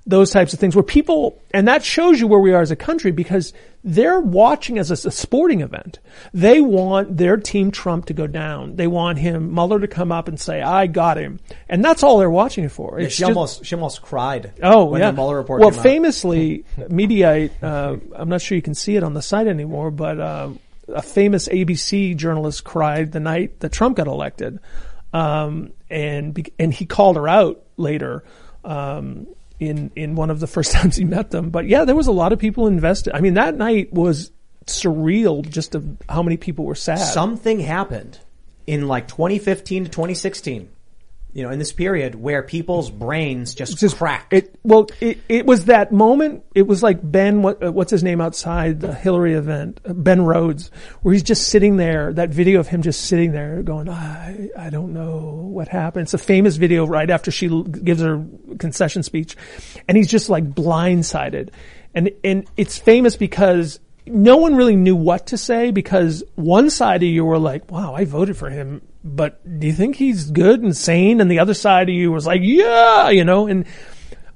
[0.08, 2.76] those types of things where people, and that shows you where we are as a
[2.76, 3.54] country because
[3.84, 6.00] they're watching as a, a sporting event.
[6.34, 8.76] They want their team Trump to go down.
[8.78, 11.40] They want him, Mueller to come up and say, I got him.
[11.70, 13.00] And that's all they're watching it for.
[13.00, 14.54] Yeah, she just- almost she almost cried.
[14.64, 15.12] Oh when yeah.
[15.12, 17.52] the Mueller report well, famously, Mediaite.
[17.62, 20.50] Uh, I'm not sure you can see it on the site anymore, but uh,
[20.88, 24.60] a famous ABC journalist cried the night that Trump got elected,
[25.14, 28.24] um, and and he called her out later.
[28.64, 32.08] Um, in in one of the first times he met them, but yeah, there was
[32.08, 33.16] a lot of people invested.
[33.16, 34.32] I mean, that night was
[34.66, 36.98] surreal, just of how many people were sad.
[36.98, 38.20] Something happened
[38.68, 40.70] in like 2015 to 2016.
[41.36, 44.32] You know, in this period where people's brains just, cracked.
[44.32, 46.46] It well, it, it was that moment.
[46.56, 50.22] It was like Ben, what, uh, what's his name outside the Hillary event, uh, Ben
[50.22, 50.72] Rhodes,
[51.02, 52.14] where he's just sitting there.
[52.14, 56.04] That video of him just sitting there, going, I, I don't know what happened.
[56.04, 58.26] It's a famous video right after she gives her
[58.58, 59.36] concession speech,
[59.90, 61.50] and he's just like blindsided,
[61.94, 67.04] and and it's famous because no one really knew what to say because one side
[67.04, 70.62] of you were like, wow, I voted for him, but do you think he's good
[70.62, 71.22] and sane?
[71.22, 73.66] And the other side of you was like, yeah, you know, and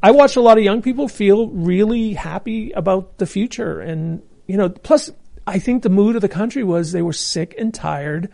[0.01, 3.79] I watched a lot of young people feel really happy about the future.
[3.79, 5.11] And, you know, plus
[5.45, 8.31] I think the mood of the country was they were sick and tired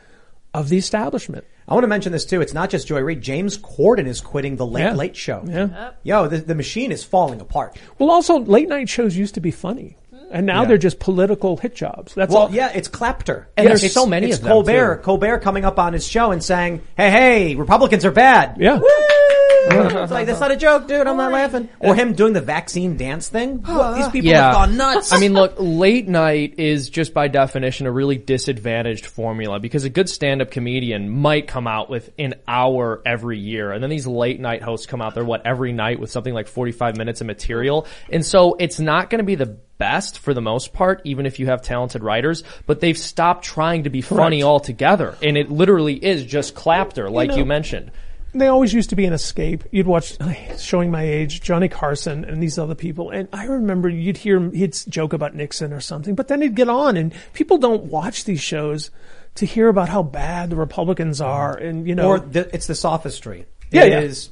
[0.53, 1.45] of the establishment.
[1.67, 2.41] I want to mention this too.
[2.41, 3.21] It's not just Joy Reid.
[3.21, 4.93] James Corden is quitting the Late Yeah.
[4.93, 5.43] Late Show.
[5.47, 5.91] Yeah.
[6.03, 7.75] Yo, the, the machine is falling apart.
[7.97, 9.97] Well, also late night shows used to be funny.
[10.35, 10.67] And now Yeah.
[10.67, 12.13] they're just political hit jobs.
[12.13, 12.51] That's well, all.
[12.51, 13.47] yeah, it's Clapter.
[13.55, 14.97] And there's It's- so many it's of them, Colbert.
[14.97, 15.01] too.
[15.03, 18.79] Colbert coming up on his show and saying, "Hey, hey, Republicans are bad." Yeah.
[19.71, 21.07] It's like that's not a joke, dude.
[21.07, 21.69] I'm not laughing.
[21.79, 23.61] Or him doing the vaccine dance thing.
[23.63, 24.43] What, these people yeah.
[24.43, 25.11] have gone nuts.
[25.11, 29.89] I mean, look, late night is just by definition a really disadvantaged formula because a
[29.89, 34.39] good stand-up comedian might come out with an hour every year, and then these late
[34.39, 37.87] night hosts come out there what every night with something like 45 minutes of material,
[38.09, 41.39] and so it's not going to be the best for the most part, even if
[41.39, 44.47] you have talented writers, but they've stopped trying to be funny Correct.
[44.47, 47.91] altogether, and it literally is just clapter, like you, know- mentioned.
[48.39, 49.63] They always used to be an escape.
[49.71, 50.17] You'd watch,
[50.59, 53.09] showing my age, Johnny Carson and these other people.
[53.09, 56.55] And I remember you'd hear him, he'd joke about Nixon or something, but then he'd
[56.55, 58.91] get on and people don't watch these shows
[59.35, 61.55] to hear about how bad the Republicans are.
[61.55, 63.45] And, you know, or the, it's the sophistry.
[63.71, 63.99] Yeah, It yeah.
[64.01, 64.29] is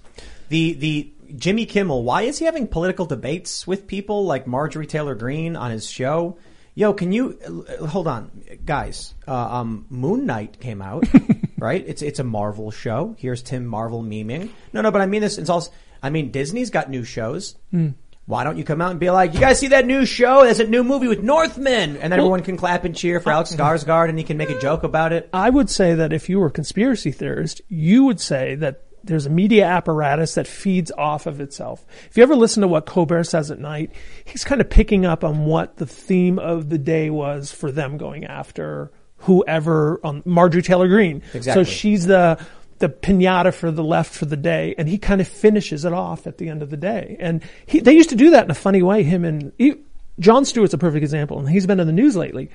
[0.50, 2.04] the the Jimmy Kimmel.
[2.04, 6.38] Why is he having political debates with people like Marjorie Taylor Greene on his show?
[6.76, 7.40] Yo, can you
[7.88, 8.30] hold on,
[8.66, 9.14] guys?
[9.28, 11.04] Uh, um, Moon Knight came out,
[11.64, 11.84] right?
[11.88, 13.16] It's it's a Marvel show.
[13.18, 14.50] Here's Tim Marvel memeing.
[14.74, 15.38] No, no, but I mean this.
[15.38, 15.72] It's also.
[16.04, 17.56] I mean Disney's got new shows.
[17.72, 17.92] Hmm.
[18.26, 20.44] Why don't you come out and be like, you guys see that new show?
[20.44, 23.54] There's a new movie with Northman, and then everyone can clap and cheer for Alex
[23.54, 25.30] Skarsgård, and he can make a joke about it.
[25.34, 29.26] I would say that if you were a conspiracy theorist, you would say that there's
[29.26, 31.86] a media apparatus that feeds off of itself.
[32.10, 33.92] If you ever listen to what Colbert says at night,
[34.24, 37.98] he's kind of picking up on what the theme of the day was for them
[37.98, 38.92] going after
[39.24, 41.22] whoever on Marjorie Taylor Greene.
[41.34, 41.64] Exactly.
[41.64, 42.44] So she's the
[42.80, 46.28] the pinata for the left for the day, and he kind of finishes it off
[46.28, 47.16] at the end of the day.
[47.20, 49.04] And he, they used to do that in a funny way.
[49.04, 49.76] Him and he,
[50.20, 52.50] Jon Stewart's a perfect example, and he's been in the news lately,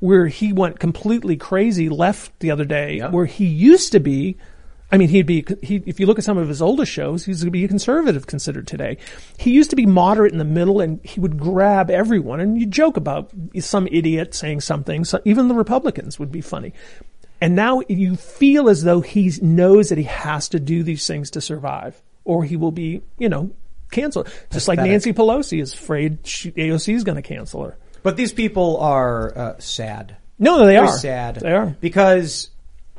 [0.00, 4.36] where he went completely crazy left the other day, where he used to be.
[4.94, 7.42] I mean, he'd be, he, if you look at some of his older shows, he's
[7.42, 8.98] going to be a conservative considered today.
[9.36, 12.64] He used to be moderate in the middle and he would grab everyone and you
[12.64, 15.04] joke about some idiot saying something.
[15.04, 16.74] So even the Republicans would be funny.
[17.40, 21.28] And now you feel as though he knows that he has to do these things
[21.32, 23.50] to survive or he will be, you know,
[23.90, 24.32] canceled.
[24.52, 27.76] Just like Nancy Pelosi is afraid she, AOC is going to cancel her.
[28.04, 30.18] But these people are uh, sad.
[30.38, 30.98] No, no, they They're are.
[30.98, 31.34] sad.
[31.36, 31.76] They are.
[31.80, 32.50] because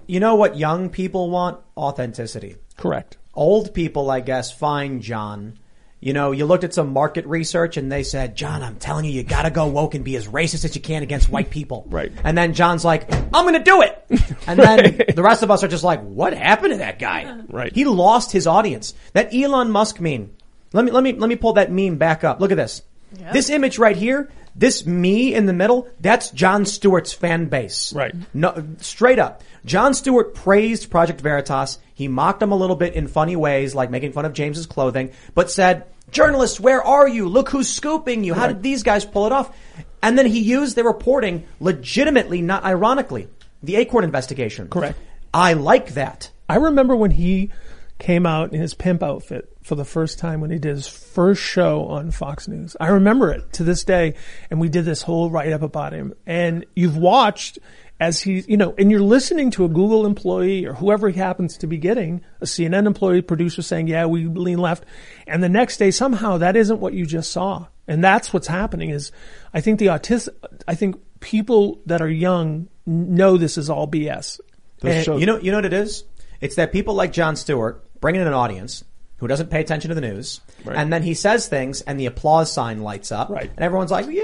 [0.08, 1.60] you know what young people want?
[1.78, 2.56] Authenticity.
[2.78, 3.18] Correct.
[3.34, 5.60] Old people, I guess, find Jon.
[6.00, 9.12] You know, you looked at some market research and they said, Jon, I'm telling you,
[9.12, 11.86] you gotta go woke and be as racist as you can against white people.
[11.90, 12.12] Right.
[12.24, 14.06] And then Jon's like, I'm gonna do it.
[14.48, 17.42] And then the rest of us are just like, what happened to that guy?
[17.50, 17.74] Right.
[17.74, 18.94] He lost his audience.
[19.14, 20.32] That Elon Musk meme.
[20.74, 22.40] Let me, let me, let me pull that meme back up.
[22.40, 22.84] Look at this.
[23.32, 27.94] This image right here, this me in the middle, that's Jon Stewart's fan base.
[27.94, 28.16] Right.
[28.34, 29.44] No, straight up.
[29.66, 31.80] Jon Stewart praised Project Veritas.
[31.94, 35.12] He mocked them a little bit in funny ways, like making fun of James's clothing,
[35.34, 37.28] but said, journalists, where are you?
[37.28, 38.34] Look who's scooping you.
[38.34, 39.56] How did these guys pull it off?
[40.02, 43.28] And then he used their reporting legitimately, not ironically.
[43.64, 44.68] The Acorn investigation.
[44.70, 44.98] Correct.
[45.34, 46.32] I like that.
[46.48, 47.52] I remember when he
[47.98, 51.42] came out in his pimp outfit for the first time when he did his first
[51.42, 52.78] show on Fox News.
[52.80, 54.14] I remember it to this day.
[54.52, 56.14] And we did this whole write up about him.
[56.28, 57.58] And you've watched
[58.00, 61.58] as he, you know, and you're listening to a Google employee or whoever he happens
[61.58, 64.86] to be getting, a CNN employee, producer saying, yeah, we lean left.
[65.26, 67.66] And the next day, somehow that isn't what you just saw.
[67.88, 69.12] And that's what's happening is
[69.52, 70.30] I think the autistic,
[70.68, 74.40] I think people that are young know this is all BS.
[74.84, 76.04] And And- you know, you know what it is?
[76.40, 78.84] It's that people like Jon Stewart bring in an audience
[79.18, 80.76] who doesn't pay attention to the news, Right.
[80.78, 83.50] and then he says things, and the applause sign lights up, Right.
[83.56, 84.22] and everyone's like, "Yeah,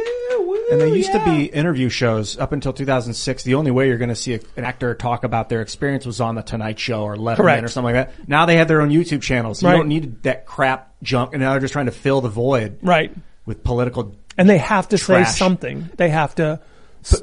[0.72, 3.44] And there used to be interview shows up until 2006.
[3.44, 6.22] The only way you're going to see a, an actor talk about their experience was
[6.22, 7.64] on the Tonight Show or Letterman Correct.
[7.64, 8.28] or something like that.
[8.30, 9.62] Now they have their own YouTube channels.
[9.62, 9.76] You Right.
[9.78, 13.14] don't need that crap junk, and now they're just trying to fill the void Right.
[13.46, 14.16] with political.
[14.38, 15.90] and they have to say something.
[15.98, 16.62] They have to
[17.04, 17.22] s-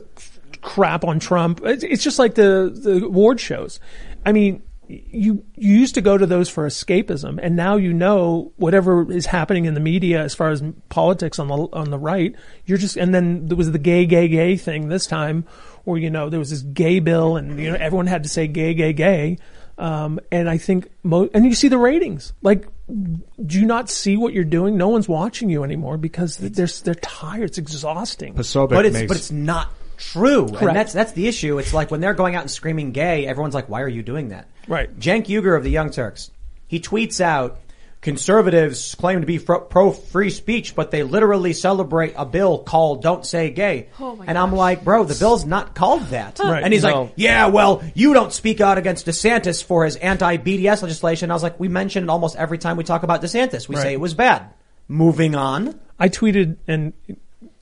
[0.60, 1.60] crap on Trump.
[1.64, 3.80] It's, it's just like the the award shows.
[4.26, 8.52] I mean, you you used to go to those for escapism, and now you know
[8.56, 12.34] whatever is happening in the media as far as politics on the on the right.
[12.64, 15.44] You're just and then there was the gay gay gay thing this time,
[15.84, 18.46] where you know there was this gay bill, and you know everyone had to say
[18.46, 19.38] gay gay gay.
[19.76, 22.32] Um, and I think mo- and you see the ratings.
[22.42, 24.76] Like, do you not see what you're doing?
[24.76, 27.44] No one's watching you anymore because they're they're tired.
[27.44, 28.34] It's exhausting.
[28.34, 30.62] Posobiec but it's makes- but it's not true, Correct.
[30.62, 31.58] and that's that's the issue.
[31.58, 34.28] It's like when they're going out and screaming gay, everyone's like, "Why are you doing
[34.30, 34.88] that?" Right.
[34.98, 36.30] Cenk Uygur of the Young Turks,
[36.66, 37.58] he tweets out,
[38.00, 43.24] "Conservatives claim to be pro free speech, but they literally celebrate a bill called "Don't
[43.26, 46.62] Say Gay." Oh my and I'm like, "Bro, the bill's not called that." Right.
[46.64, 47.02] And he's No.
[47.02, 51.42] like, "Yeah, well, you don't speak out against DeSantis for his anti-BDS legislation." I was
[51.42, 53.68] like, "We mention it almost every time we talk about DeSantis.
[53.68, 53.82] We Right.
[53.82, 54.42] say it was bad."
[54.88, 55.78] Moving on.
[55.98, 56.94] I tweeted and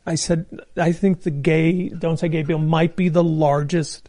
[0.06, 0.46] I said
[0.76, 4.08] I think the gay don't say gay bill might be the largest,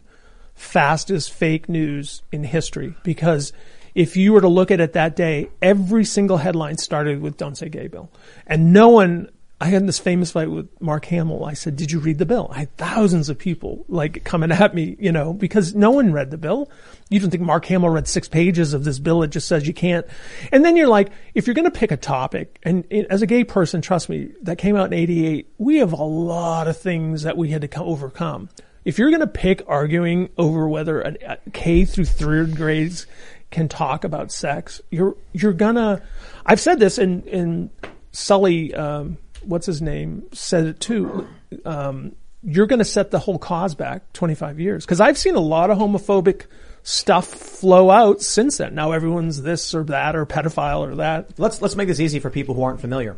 [0.54, 3.52] fastest fake news in history because
[3.94, 7.56] if you were to look at it that day, every single headline started with "Don't
[7.56, 8.10] say gay bill,"
[8.46, 9.30] and no one.
[9.60, 11.44] I had this famous fight with Mark Hamill.
[11.44, 14.74] I said, "Did you read the bill?" I had thousands of people like coming at
[14.74, 16.70] me, you know, because no one read the bill.
[17.10, 19.22] You don't think Mark Hamill read six pages of this bill?
[19.24, 20.06] It just says you can't.
[20.52, 23.42] And then you're like, if you're going to pick a topic, and as a gay
[23.42, 25.48] person, trust me, that came out in '88.
[25.58, 28.50] We have a lot of things that we had to co- overcome.
[28.84, 33.06] If you're going to pick arguing over whether a K through third grades
[33.50, 36.00] can talk about sex, you're you're gonna.
[36.46, 37.70] I've said this in in
[38.12, 38.72] Sully.
[38.72, 41.28] Um, what's his name said it too.
[41.64, 45.40] Um, you're going to set the whole cause back 25 years because I've seen a
[45.40, 46.46] lot of homophobic
[46.82, 48.74] stuff flow out since then.
[48.74, 51.38] Now everyone's this or that or pedophile or that.
[51.38, 53.16] Let's let's make this easy for people who aren't familiar.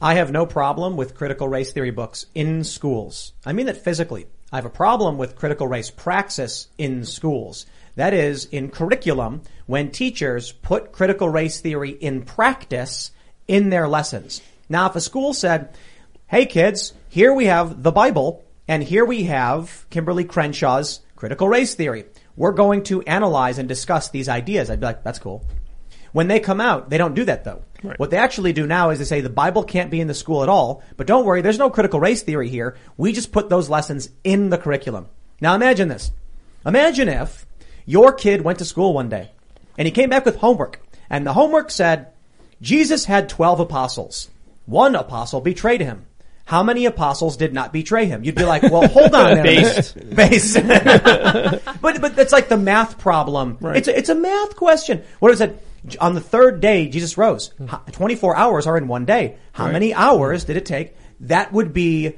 [0.00, 3.32] I have no problem with critical race theory books in schools.
[3.44, 4.26] I mean that physically.
[4.52, 7.66] I have a problem with critical race praxis in schools.
[7.96, 13.10] That is, in curriculum, when teachers put critical race theory in practice
[13.48, 14.42] in their lessons.
[14.72, 15.76] Now, if a school said,
[16.28, 21.74] hey kids, here we have the Bible, and here we have Kimberlé Crenshaw's critical race
[21.74, 22.06] theory.
[22.36, 24.70] We're going to analyze and discuss these ideas.
[24.70, 25.44] I'd be like, that's cool.
[26.12, 27.62] When they come out, they don't do that though.
[27.82, 27.98] Right.
[27.98, 30.42] What they actually do now is they say the Bible can't be in the school
[30.42, 32.78] at all, but don't worry, there's no critical race theory here.
[32.96, 35.06] We just put those lessons in the curriculum.
[35.42, 36.12] Now imagine this.
[36.64, 37.44] Imagine if
[37.84, 39.32] your kid went to school one day
[39.76, 40.80] and he came back with homework
[41.10, 42.08] and the homework said,
[42.62, 44.30] Jesus had 12 apostles.
[44.66, 46.06] One apostle betrayed him.
[46.44, 48.24] How many apostles did not betray him?
[48.24, 49.34] You'd be like, well, hold on.
[49.36, 49.42] there.
[49.42, 49.96] Based.
[50.16, 50.54] Based.
[50.66, 53.58] but, but it's like the math problem.
[53.60, 53.76] Right.
[53.76, 55.02] It's a, it's a math question.
[55.20, 55.62] What if it
[56.00, 57.52] on the third day, Jesus rose.
[57.92, 59.36] 24 hours are in one day.
[59.52, 59.72] How Right.
[59.72, 60.96] many hours did it take?
[61.20, 62.16] That would be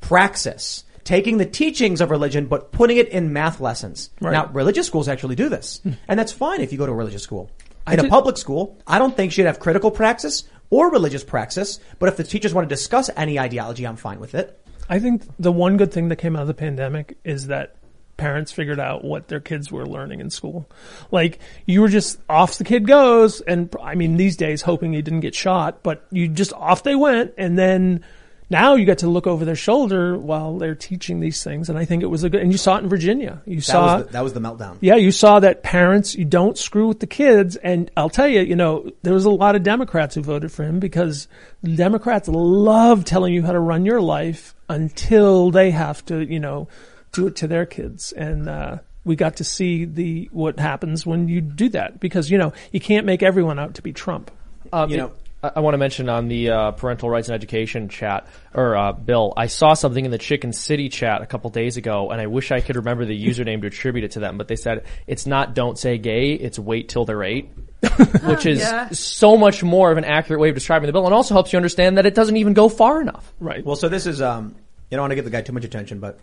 [0.00, 0.84] praxis.
[1.04, 4.10] Taking the teachings of religion, but putting it in math lessons.
[4.20, 4.32] Right.
[4.32, 5.80] Now, religious schools actually do this.
[5.82, 5.92] Hmm.
[6.08, 7.50] And that's fine if you go to a religious school.
[7.88, 11.78] In a public school, I don't think you should have critical praxis or religious praxis,
[11.98, 14.60] but if the teachers want to discuss any ideology, I'm fine with it.
[14.88, 17.76] I think the one good thing that came out of the pandemic is that
[18.16, 20.68] parents figured out what their kids were learning in school.
[21.10, 25.02] Like you were just off the kid goes, and I mean these days hoping he
[25.02, 28.04] didn't get shot, but you just off they went, and then
[28.48, 31.84] now you get to look over their shoulder while they're teaching these things, and I
[31.84, 32.42] think it was a good.
[32.42, 33.42] And you saw it in Virginia.
[33.44, 34.78] You That, saw was, the, that was the meltdown.
[34.80, 37.56] yeah, you saw that parents, you don't screw with the kids.
[37.56, 40.62] And I'll tell you, you know, there was a lot of Democrats who voted for
[40.64, 41.26] him because
[41.64, 46.68] Democrats love telling you how to run your life until they have to, you know,
[47.12, 48.12] do it to their kids.
[48.12, 52.38] And, uh, we got to see the, what happens when you do that because, you
[52.38, 54.30] know, you can't make everyone out to be Trump.
[54.72, 55.12] Um, You know-
[55.46, 58.92] I, I want to mention on the uh, parental rights and education chat or uh,
[58.92, 62.26] bill, I saw something in the Chicken City chat a couple days ago, and I
[62.26, 64.38] wish I could remember the username to attribute it to them.
[64.38, 67.50] But they said it's not "Don't say gay," it's "Wait till they're eight.
[68.24, 68.88] which is Yeah.
[68.90, 71.58] so much more of an accurate way of describing the bill, and also helps you
[71.58, 73.32] understand that it doesn't even go far enough.
[73.38, 73.64] Right.
[73.64, 74.56] Well, so this is, um,
[74.90, 76.18] you don't want to give the guy too much attention, but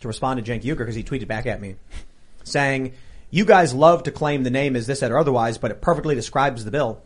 [0.00, 1.76] to respond to Cenk Uygur, because he tweeted back at me
[2.44, 2.92] saying,
[3.30, 6.14] you guys love to claim the name is this, that, or otherwise, but it perfectly
[6.14, 7.02] describes the bill.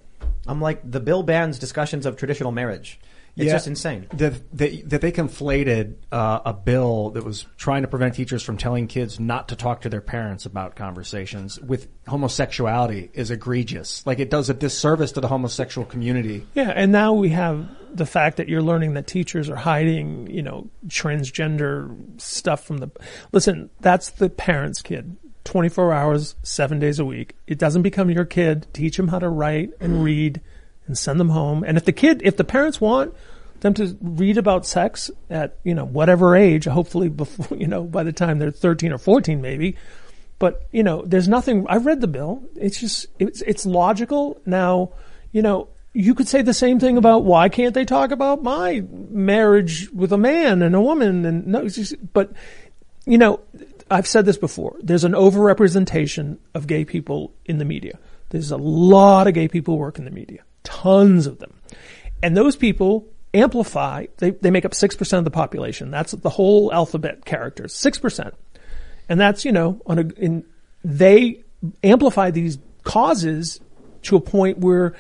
[0.47, 2.99] I'm like, the bill bans discussions of traditional marriage.
[3.35, 3.53] It's Yeah.
[3.55, 4.09] just insane.
[4.13, 8.59] That, that, that they conflated uh, a bill that was trying to prevent teachers from
[8.59, 14.07] telling kids not to talk to their parents about conversations with homosexuality is egregious.
[14.07, 16.47] Like it does a disservice to the homosexual community.
[16.53, 20.43] Yeah, and now we have the fact that you're learning that teachers are hiding, you
[20.43, 22.91] know, transgender stuff from the,
[23.33, 25.17] listen, that's the parent's kid.
[25.45, 27.35] 24 hours, seven days a week.
[27.47, 28.67] It doesn't become your kid.
[28.73, 30.41] Teach them how to write and read
[30.87, 31.65] and send them home.
[31.65, 33.15] And if the kid, if the parents want
[33.61, 38.03] them to read about sex at, you know, whatever age, hopefully before, you know, by
[38.03, 39.77] the time they're 13 or 14 maybe,
[40.39, 41.67] but you know, there's nothing.
[41.69, 42.43] I've read the bill.
[42.57, 44.41] It's just it's it's logical.
[44.45, 44.91] Now,
[45.31, 48.83] you know, you could say the same thing about why can't they talk about my
[48.91, 52.33] marriage with a man and a woman and no, just, but
[53.07, 53.39] you know,
[53.93, 54.77] I've said this before.
[54.81, 57.99] There's an overrepresentation of gay people in the media.
[58.31, 61.55] There's a lot of gay people work in the media, tons of them,
[62.23, 64.07] and those people amplify.
[64.19, 65.91] They they make up six percent of the population.
[65.91, 68.35] That's the whole alphabet characters, six percent
[69.09, 70.45] and that's you know on a in
[70.85, 71.43] they
[71.83, 73.61] amplify these causes
[74.03, 74.95] to a point where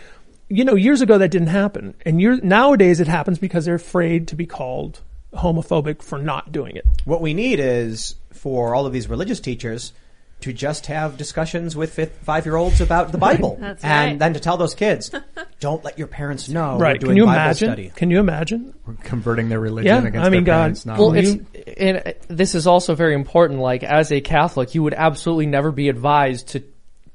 [0.49, 4.29] you know years ago that didn't happen and year, nowadays it happens because they're afraid
[4.29, 5.01] to be called
[5.35, 9.93] homophobic for not doing it What we need is for all of these religious teachers
[10.41, 11.95] to just have discussions with
[12.25, 13.57] five year olds about the Bible.
[13.61, 14.19] That's and right.
[14.19, 15.13] then to tell those kids,
[15.61, 17.93] don't let your parents know right we're doing can you Bible imagine study.
[17.95, 20.87] can you imagine We're converting their religion Yeah, against I mean, their God- parents.
[20.87, 21.37] Not Well, it's
[21.77, 23.61] and uh, this is also very important.
[23.61, 26.65] Like as a Catholic, you would absolutely never be advised to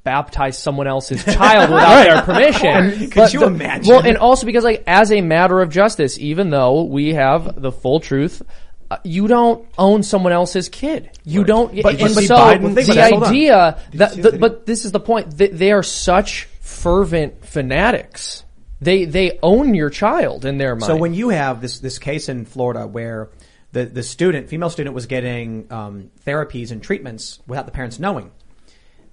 [0.04, 3.10] baptize someone else's child without their permission.
[3.10, 3.92] Could you imagine?
[3.92, 7.72] Well, and also because like as a matter of justice, even though we have the
[7.72, 8.40] full truth.
[8.90, 11.10] Uh, you don't own someone else's kid.
[11.24, 11.74] You don't.
[11.82, 12.92] But- and but so Biden- the
[13.28, 15.30] idea that, the, the but this is the point.
[15.36, 18.44] They, they are such fervent fanatics.
[18.80, 20.84] They they own your child in their mind.
[20.84, 23.28] So when you have this this case in Florida where
[23.72, 28.30] the the student, female student, was getting um, therapies and treatments without the parents knowing,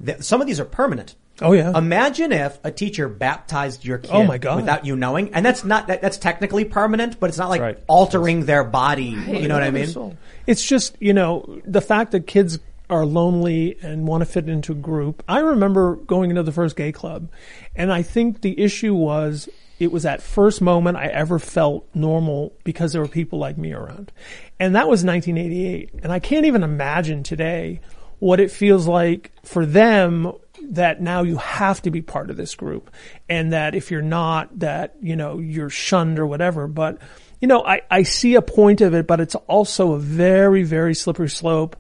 [0.06, 1.16] th- some of these are permanent.
[1.42, 1.78] Oh, yeah.
[1.78, 4.56] Imagine if a teacher baptized your kid Oh, my God.
[4.58, 7.80] without you knowing, and that's not that, that's technically permanent, but it's not like Right.
[7.88, 9.04] altering their body.
[9.28, 10.18] You know what I mean?
[10.48, 12.60] It's just, you know, the fact that kids
[12.90, 15.24] are lonely and want to fit into a group.
[15.28, 17.30] I remember going into the first gay club,
[17.76, 22.54] and I think the issue was it was that first moment I ever felt normal
[22.64, 24.10] because there were people like me around.
[24.58, 25.90] And that was 1988.
[26.02, 27.82] And I can't even imagine today
[28.20, 30.32] what it feels like for them
[30.70, 32.90] that now you have to be part of this group
[33.30, 36.68] and that if you're not that you know you're shunned or whatever.
[36.68, 37.00] But
[37.40, 40.96] you know I, I see a point of it but it's also a very very
[40.96, 41.76] slippery slope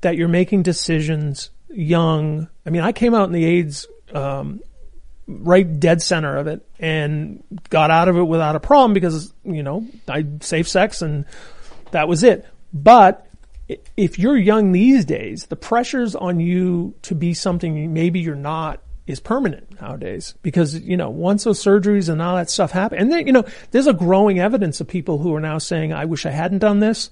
[0.00, 2.48] that you're making decisions young.
[2.66, 4.60] I mean i came out in the aids um,
[5.26, 9.62] right dead center of it and got out of it without a problem because you
[9.62, 11.26] know i safe sex and
[11.90, 12.46] that was it.
[12.72, 13.26] But
[13.96, 18.82] if you're young these days, the pressures on you to be something maybe you're not
[19.06, 23.12] is permanent nowadays because, you know, once those surgeries and all that stuff happen, and
[23.12, 26.26] then, you know, there's a growing evidence of people who are now saying, I wish
[26.26, 27.10] I hadn't done this,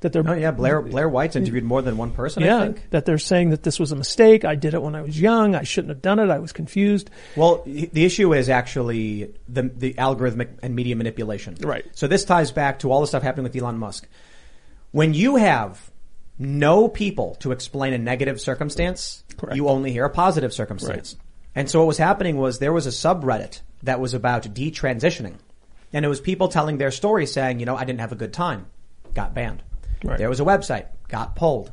[0.00, 2.42] that they're, Oh yeah, Blair Blair White's interviewed more than one person.
[2.42, 2.90] I yeah, think.
[2.90, 4.44] that they're saying that this was a mistake.
[4.44, 5.54] I did it when I was young.
[5.54, 6.30] I shouldn't have done it.
[6.30, 7.10] I was confused.
[7.36, 11.56] Well, the issue is actually the the algorithmic and media manipulation.
[11.60, 11.84] Right.
[11.92, 14.08] So this ties back to all the stuff happening with Elon Musk.
[14.92, 15.89] When you have
[16.40, 19.56] no people to explain a negative circumstance, Correct.
[19.56, 21.16] you only hear a positive circumstance.
[21.54, 25.34] And so what was happening was there was a subreddit that was about detransitioning.
[25.92, 28.32] And it was people telling their story saying, you know, I didn't have a good
[28.32, 28.66] time.
[29.12, 29.62] Got banned.
[30.02, 30.16] Right.
[30.16, 30.86] There was a website.
[31.08, 31.72] Got pulled.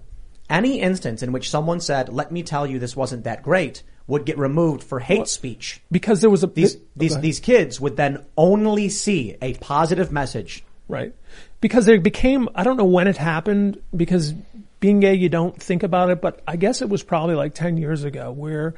[0.49, 4.25] Any instance in which someone said, let me tell you this wasn't that great would
[4.25, 5.81] get removed for hate speech.
[5.91, 10.11] Because there was a, These, oh, these, these kids would then only see a positive
[10.11, 10.63] message.
[10.87, 11.13] Right.
[11.59, 14.33] Because there became, I don't know when it happened, because
[14.79, 17.77] being gay, you don't think about it, but I guess it was probably like 10
[17.77, 18.75] years ago where,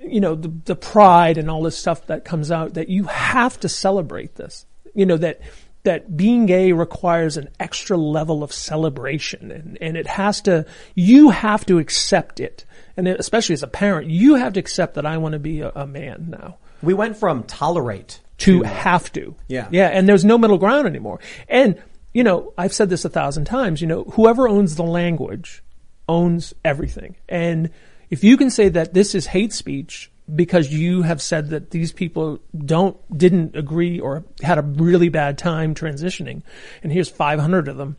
[0.00, 3.58] you know, the, the pride and all this stuff that comes out that you have
[3.60, 4.66] to celebrate this.
[4.94, 5.40] You know, that,
[5.84, 11.30] that being gay requires an extra level of celebration and, and it has to, you
[11.30, 12.64] have to accept it.
[12.96, 15.70] And especially as a parent, you have to accept that I want to be a,
[15.70, 19.34] a man now We went from tolerate to have to.
[19.48, 19.68] Yeah.
[19.70, 19.88] Yeah.
[19.88, 21.20] And there's no middle ground anymore.
[21.48, 21.82] And,
[22.12, 25.62] you know, I've said this a thousand times, you know, whoever owns the language
[26.08, 27.16] owns everything.
[27.28, 27.70] And
[28.10, 31.92] if you can say that this is hate speech because you have said that these
[31.92, 36.42] people don't, didn't agree or had a really bad time transitioning,
[36.82, 37.96] and here's 500 of them,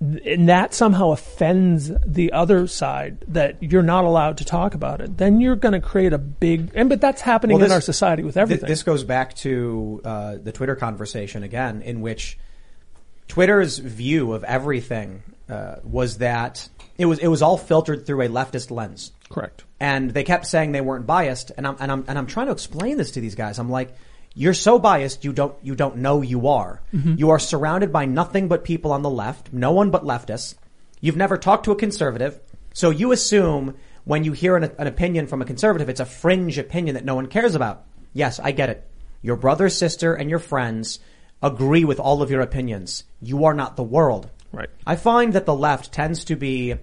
[0.00, 5.18] and that somehow offends the other side that you're not allowed to talk about it,
[5.18, 8.22] then you're going to create a big, and but that's happening Well, in our society
[8.22, 8.68] with Th- everything.
[8.68, 12.38] This goes back to uh, the Twitter conversation again, in which
[13.28, 16.66] Twitter's view of everything uh, was that
[16.96, 19.12] it was it was all filtered through a leftist lens.
[19.28, 19.64] Correct.
[19.78, 22.52] And they kept saying they weren't biased, and I'm and I'm and I'm trying to
[22.52, 23.58] explain this to these guys.
[23.58, 23.94] I'm like,
[24.34, 26.82] You're so biased you don't you don't know you are.
[26.94, 27.18] Mhm.
[27.18, 30.54] You are surrounded by nothing but people on the left, no one but leftists.
[31.00, 32.38] You've never talked to a conservative,
[32.72, 33.74] so you assume
[34.04, 37.14] when you hear an, an opinion from a conservative, it's a fringe opinion that no
[37.14, 37.84] one cares about.
[38.12, 38.86] Yes, I get it.
[39.22, 40.98] Your brother, sister, and your friends
[41.42, 43.04] agree with all of your opinions.
[43.20, 44.30] You are not the world.
[44.52, 44.70] Right.
[44.86, 46.74] I find that the left tends to be.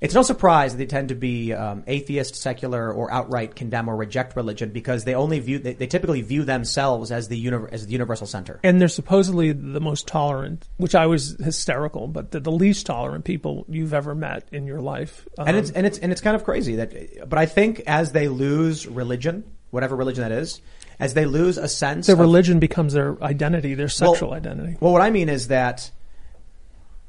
[0.00, 3.96] It's no surprise that they tend to be um, atheist, secular, or outright condemn or
[3.96, 7.92] reject religion because they only view they, they typically view themselves as the as the
[7.92, 8.60] universal center.
[8.62, 13.24] And they're supposedly the most tolerant, which I was hysterical, but they're the least tolerant
[13.24, 15.26] people you've ever met in your life.
[15.38, 17.28] and it's Um, and it's and it's kind of crazy that.
[17.28, 20.60] But I think as they lose religion, whatever religion that is,
[20.98, 24.76] as they lose a sense, their of, religion becomes their identity, their sexual Well- identity.
[24.80, 25.90] Well, what I mean is that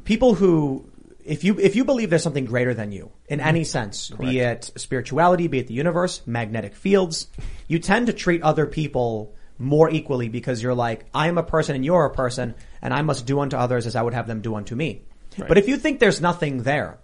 [0.03, 0.89] people who,
[1.27, 3.65] if you if you believe there's something greater than you in any mm-hmm.
[3.65, 7.27] sense, be it spirituality, be it the universe, magnetic fields,
[7.67, 11.75] you tend to treat other people more equally because you're like, I am a person
[11.75, 14.41] and you're a person, and I must do unto others as I would have them
[14.41, 15.03] do unto me.
[15.37, 15.47] Right.
[15.47, 16.99] But if you think there's nothing there,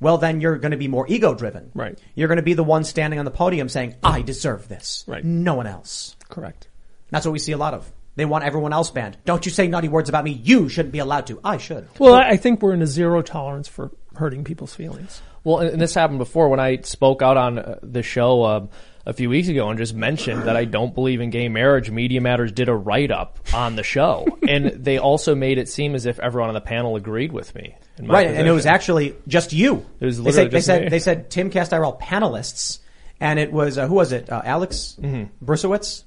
[0.00, 1.70] well, then you're going to be more ego driven.
[1.74, 1.98] Right.
[2.14, 5.04] You're going to be the one standing on the podium saying, I deserve this.
[5.06, 5.24] Right.
[5.24, 6.16] No one else.
[6.28, 6.68] Correct.
[7.10, 7.90] That's what we see a lot of.
[8.16, 9.16] They want everyone else banned.
[9.24, 10.30] Don't you say naughty words about me.
[10.32, 11.40] You shouldn't be allowed to.
[11.44, 11.88] I should.
[11.98, 15.20] Well, I I think we're in a zero tolerance for hurting people's feelings.
[15.42, 18.68] Well, and and this happened before when I spoke out on uh, the show um,
[19.04, 21.90] a few weeks ago and just mentioned that I don't believe in gay marriage.
[21.90, 25.94] Media Matters did a write up on the show, and they also made it seem
[25.96, 27.74] as if everyone on the panel agreed with me.
[27.98, 28.26] in my Right.
[28.28, 29.84] And it was actually just you.
[30.00, 30.88] It was they literally said, they just said, me.
[30.88, 32.78] they said Timcast IRL panelists
[33.20, 34.30] and it was, uh, who was it?
[34.30, 35.44] Uh, Alex Mm-hmm.
[35.44, 36.04] Brusewitz?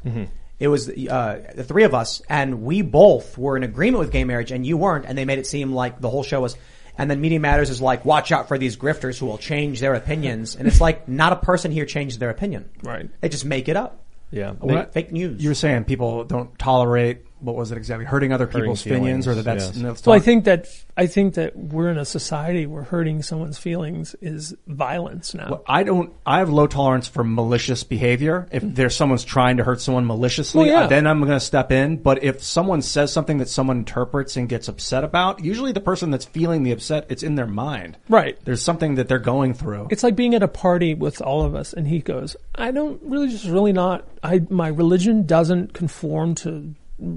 [0.59, 4.23] It was, uh, the three of us and we both were in agreement with gay
[4.23, 6.57] marriage and you weren't and they made it seem like the whole show was,
[6.97, 9.93] and then Media Matters is like, watch out for these grifters who will change their
[9.93, 10.55] opinions.
[10.55, 12.69] And it's like, not a person here changed their opinion.
[12.81, 13.07] Right.
[13.21, 14.03] They just make it up.
[14.31, 14.53] Yeah.
[14.91, 15.43] Fake news.
[15.43, 18.05] You were saying people don't tolerate what was it exactly?
[18.05, 19.67] Hurting other Hurting people's opinions, or that that's.
[19.67, 19.77] yes.
[19.77, 23.21] no, Well, I not- think that I think that we're in a society where hurting
[23.21, 25.49] someone's feelings is violence now.
[25.49, 26.13] Well, I don't.
[26.25, 28.47] I have low tolerance for malicious behavior.
[28.51, 28.75] If mm.
[28.75, 30.87] there's someone's trying to hurt someone maliciously, Well, yeah.
[30.87, 31.97] then I'm going to step in.
[31.97, 36.09] But if someone says something that someone interprets and gets upset about, usually the person
[36.09, 37.97] that's feeling the upset, it's in their mind.
[38.09, 38.37] Right.
[38.43, 39.87] There's something that they're going through.
[39.91, 42.99] It's like being at a party with all of us, and he goes, "I don't
[43.03, 44.07] really, just really not.
[44.23, 46.73] I my religion doesn't conform to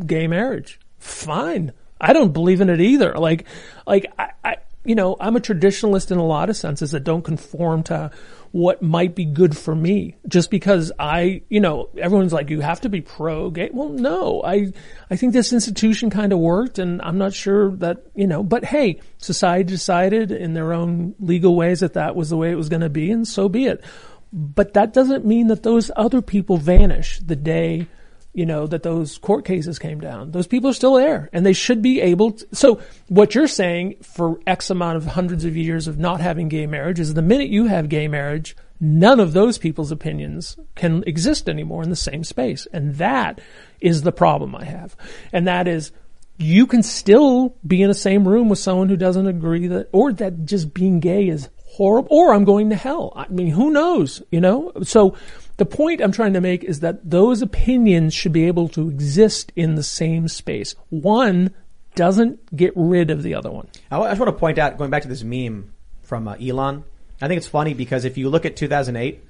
[0.07, 0.81] gay marriage.
[0.99, 3.15] Fine, I don't believe in it either.
[3.15, 3.47] Like,
[3.87, 7.23] like I, I, you know, I'm a traditionalist in a lot of senses that don't
[7.23, 8.11] conform to
[8.53, 10.17] what might be good for me.
[10.27, 13.71] Just because I, you know, everyone's like, you have to be pro gay.
[13.73, 14.73] Well, no, I,
[15.11, 18.43] I think this institution kind of worked, and I'm not sure that you know.
[18.43, 22.57] But hey, society decided in their own legal ways that that was the way it
[22.57, 23.85] was going to be, and so be it.
[24.33, 27.87] But that doesn't mean that those other people vanish the day,
[28.33, 30.31] you know, that those court cases came down.
[30.31, 32.47] Those people are still there and they should be able to.
[32.53, 36.67] So what you're saying for X amount of hundreds of years of not having gay
[36.67, 41.49] marriage is the minute you have gay marriage, none of those people's opinions can exist
[41.49, 42.67] anymore in the same space.
[42.73, 43.41] And that
[43.81, 44.97] is the problem I have.
[45.33, 45.91] And that is,
[46.39, 50.13] you can still be in the same room with someone who doesn't agree that, or
[50.15, 53.13] that just being gay is horrible, or I'm going to hell.
[53.15, 54.73] I mean, who knows, you know?
[54.83, 55.17] So
[55.61, 59.53] the point I'm trying to make is that those opinions should be able to exist
[59.55, 60.75] in the same space.
[60.89, 61.51] One
[61.95, 63.69] doesn't get rid of the other one.
[63.91, 65.71] I just want to point out, going back to this meme
[66.01, 66.83] from uh, Elon,
[67.21, 69.23] I think it's funny because if you look at 2008,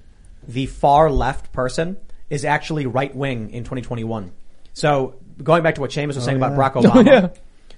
[0.47, 1.97] the far left person
[2.29, 4.31] is actually right wing in 2021.
[4.73, 7.07] So going back to what Seamus was saying about Barack Obama.
[7.07, 7.29] yeah.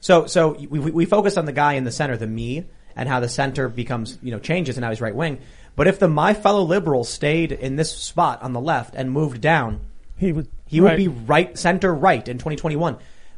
[0.00, 2.66] So, so we, we we focus on the guy in the center, the me,
[2.96, 5.38] and how the center becomes, you know, changes and now he's right wing.
[5.76, 9.40] But if the my fellow liberal stayed in this spot on the left and moved
[9.40, 9.80] down,
[10.16, 12.96] He would, he would be right, center right in 2021.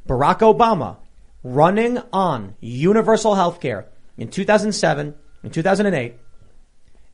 [0.09, 0.97] Barack Obama
[1.43, 3.87] running on universal health care
[4.19, 6.15] in 2007, in 2008,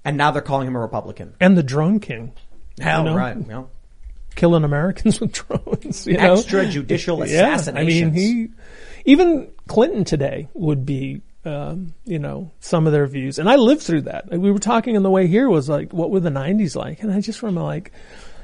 [0.05, 1.35] and now they're calling him a Republican.
[1.41, 2.33] and the drone king.
[2.81, 3.17] Hell, You know?
[3.17, 3.37] right.
[3.49, 3.65] Yeah.
[4.37, 6.07] killing Americans with drones.
[6.07, 6.35] You know?
[6.37, 8.49] Extrajudicial Yeah, I mean, he
[9.05, 13.83] even Clinton today would be, um, you know, some of their views, and I lived
[13.83, 14.31] through that.
[14.31, 17.03] Like, we were talking on the way here was like, what were the '90s like?
[17.03, 17.93] And I just remember like.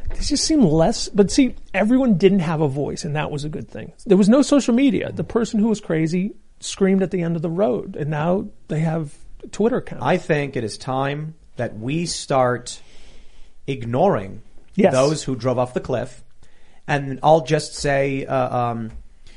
[0.09, 3.49] They just seemed less, but see, everyone didn't have a voice, and that was a
[3.49, 3.93] good thing.
[4.07, 5.11] There was no social media.
[5.11, 8.79] The person who was crazy screamed at the end of the road, and now they
[8.79, 9.13] have
[9.51, 10.05] Twitter accounts.
[10.05, 12.81] I think it is time that we start
[13.67, 14.43] ignoring
[14.77, 14.93] Yes.
[14.93, 16.23] those who drove off the cliff,
[16.87, 18.93] and I'll just say, uh, um,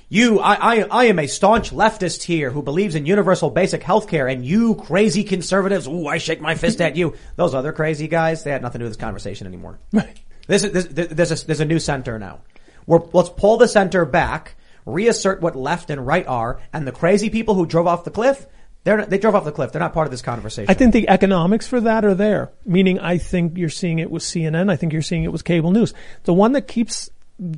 [0.10, 4.08] "You, I, I, I am a staunch leftist here who believes in universal basic health
[4.08, 7.14] care, and you crazy conservatives, ooh, I shake my fist at you.
[7.36, 9.80] Those other crazy guys, they had nothing to do with this conversation anymore.
[9.94, 10.20] Right.
[10.48, 12.40] This is this, there's a there's a new center now.
[12.88, 14.56] We're, let's pull the center back,
[14.86, 18.48] reassert what left and right are, and the crazy people who drove off the cliff,
[18.84, 19.72] they're not, they drove off the cliff.
[19.72, 20.72] They're not part of this conversation.
[20.72, 22.52] I think the economics for that are there.
[22.66, 24.72] Meaning, I think you're seeing it with CNN.
[24.72, 25.94] I think you're seeing it with cable news.
[26.24, 27.10] The one that keeps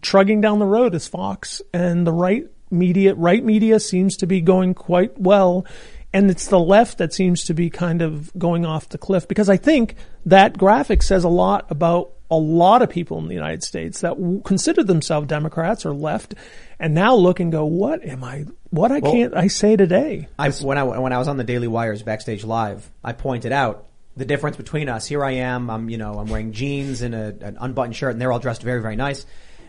[0.02, 4.42] trugging down the road is Fox, and the right media, right media seems to be
[4.42, 5.66] going quite well.
[6.14, 9.48] And it's the left that seems to be kind of going off the cliff because
[9.48, 9.96] I think
[10.26, 14.16] that graphic says a lot about a lot of people in the United States that
[14.16, 16.36] w- consider themselves Democrats or left
[16.80, 20.28] and now look and go, what am I, what I Well- can't I say today?
[20.38, 23.86] I, when I when I was on the Daily Wire's backstage live, I pointed out
[24.18, 25.08] the difference between us.
[25.08, 25.70] Here I am.
[25.70, 28.64] I'm you know I'm wearing jeans and a, an unbuttoned shirt, and they're all dressed
[28.64, 29.26] very very nice.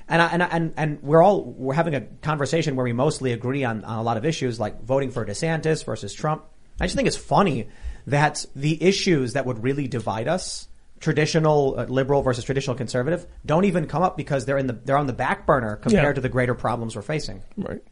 [0.08, 3.32] And I, and I, and and we're all we're having a conversation where we mostly
[3.32, 6.44] agree on, on a lot of issues like voting for DeSantis versus Trump.
[6.80, 7.68] I just think it's funny
[8.06, 10.68] that the issues that would really divide us
[11.00, 14.96] traditional uh, liberal versus traditional conservative don't even come up because they're in the they're
[14.96, 16.12] on the back burner compared Yeah.
[16.14, 17.42] to the greater problems we're facing.
[17.56, 17.82] Right.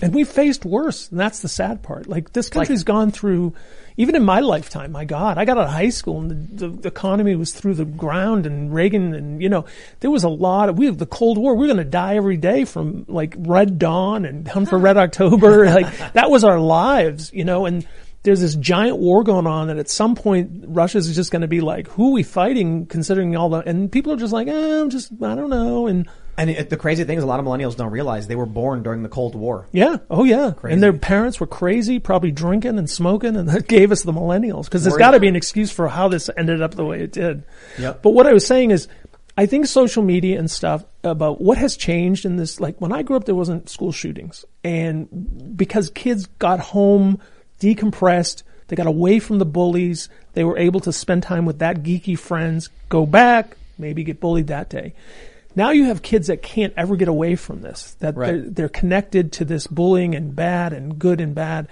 [0.00, 2.06] And we faced worse, and that's the sad part.
[2.06, 3.54] Like this country's gone through,
[3.96, 4.92] even in my lifetime.
[4.92, 7.86] My God, I got out of high school, and the, the, economy was through the
[7.86, 9.64] ground, and Reagan, and you know,
[10.00, 11.56] there was a lot of we have the Cold War.
[11.56, 15.64] We're going to die every day from like Red Dawn and Hunt for Red October.
[15.70, 17.86] like that was our lives, you know, and.
[18.22, 21.60] There's this giant war going on that at some point Russia's just going to be
[21.60, 24.90] like, who are we fighting considering all the, and people are just like, eh, I'm
[24.90, 25.86] just, I don't know.
[25.86, 28.46] And And it, the crazy thing is, a lot of millennials don't realize they were
[28.46, 29.68] born during the Cold War.
[29.72, 29.98] Yeah.
[30.10, 30.52] Oh, yeah.
[30.54, 30.74] Crazy.
[30.74, 34.64] And their parents were crazy, probably drinking and smoking, and that gave us the millennials.
[34.64, 37.12] Because there's got to be an excuse for how this ended up the way it
[37.12, 37.44] did.
[37.78, 38.02] Yep.
[38.02, 38.88] But what I was saying is,
[39.38, 42.58] I think social media and stuff about what has changed in this.
[42.58, 47.20] Like when I grew up, there wasn't school shootings, and because kids got home
[47.60, 50.08] decompressed, they got away from the bullies.
[50.32, 54.48] They were able to spend time with that geeky friends, go back, maybe get bullied
[54.48, 54.94] that day.
[55.56, 58.32] Now you have kids that can't ever get away from this, that Right.
[58.32, 61.66] they're, they're connected to this bullying and bad and good and bad.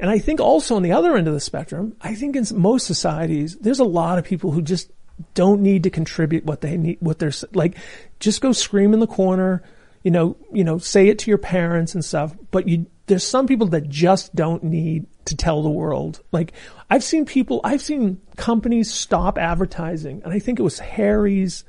[0.00, 2.86] And I think also on the other end of the spectrum, I think in most
[2.86, 4.90] societies, there's a lot of people who just
[5.34, 7.76] don't need to contribute what they need, what they're like,
[8.20, 9.62] just go scream in the corner,
[10.02, 12.34] you know, you know, say it to your parents and stuff.
[12.50, 16.20] But you, there's some people that just don't need to tell the world.
[16.32, 16.52] Like
[16.90, 21.64] I've seen people, I've seen companies stop advertising, and I think it was Harry's,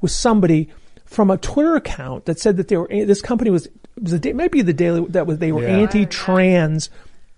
[0.00, 0.70] was somebody
[1.10, 3.68] from a Twitter account that said that they were this company was,
[4.00, 5.76] was a, it might be the daily that was they were Yeah.
[5.78, 6.88] anti-trans,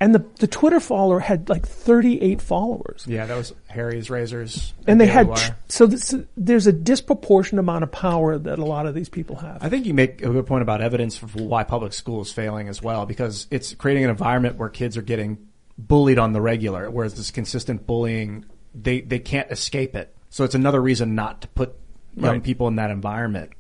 [0.01, 3.05] and the the Twitter follower had like 38 followers.
[3.09, 4.75] Yeah, that was Harry's Razors.
[4.87, 8.87] And they had, tr- so this, there's a disproportionate amount of power that a lot
[8.87, 9.59] of these people have.
[9.63, 12.69] I think you make a good point about evidence for why public school is failing
[12.69, 15.39] as well, because it's creating an environment where kids are getting
[15.79, 18.45] bullied on the regular, whereas this consistent bullying,
[18.75, 20.15] they, they can't escape it.
[20.29, 21.75] So it's another reason not to put
[22.15, 22.43] young Right.
[22.43, 23.53] people in that environment.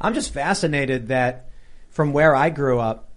[0.00, 1.48] I'm just fascinated that
[1.90, 3.08] from where I grew up,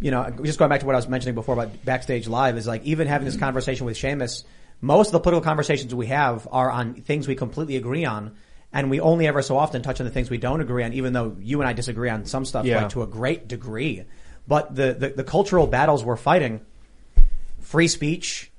[0.00, 2.66] you know, just going back to what I was mentioning before about backstage live is
[2.66, 3.44] like even having this mm-hmm.
[3.44, 4.44] conversation with Seamus,
[4.80, 8.36] most of the political conversations we have are on things we completely agree on.
[8.72, 11.14] And we only ever so often touch on the things we don't agree on, even
[11.14, 12.82] though you and I disagree on some stuff Yeah.
[12.82, 14.04] like to a great degree.
[14.46, 16.60] But the, the, the cultural battles we're fighting,
[17.60, 18.50] free speech,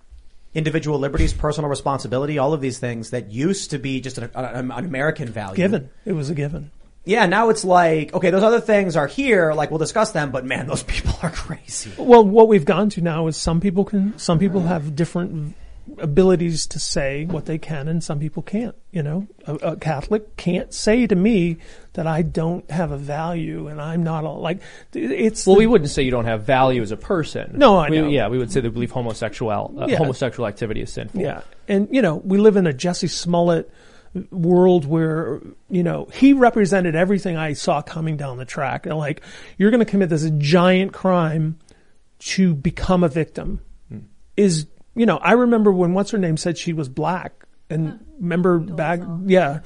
[0.53, 4.71] individual liberties, personal responsibility, all of these things that used to be just an, an,
[4.71, 5.55] an American value.
[5.55, 5.89] given.
[6.05, 6.71] It was a given.
[7.09, 10.45] Yeah, now it's like, okay, those other things are here, like we'll discuss them, but
[10.45, 11.91] man, those people are crazy.
[11.97, 15.55] Well, what we've gone to now is some people can, some people have different
[15.97, 19.25] abilities to say what they can and some people can't, you know.
[19.47, 21.57] A, a Catholic can't say to me
[21.93, 24.59] that I don't have a value and I'm not a, like,
[24.93, 25.47] it's.
[25.47, 27.53] Well, the- we wouldn't say you don't have value as a person.
[27.57, 28.07] No, I We- know.
[28.07, 29.97] Yeah, we would say that we believe homosexual uh, Yeah.
[29.97, 31.21] homosexual activity is sinful.
[31.21, 31.41] Yeah.
[31.67, 33.71] And, you know, we live in a Jussie Smollett
[34.31, 38.85] world where, you know, he represented everything I saw coming down the track.
[38.85, 39.21] And like,
[39.57, 41.59] you're going to commit this giant crime
[42.19, 43.99] to become a victim hmm.
[44.35, 48.59] is, you know, I remember when what's her name said she was black and remember
[48.59, 49.59] back, yeah.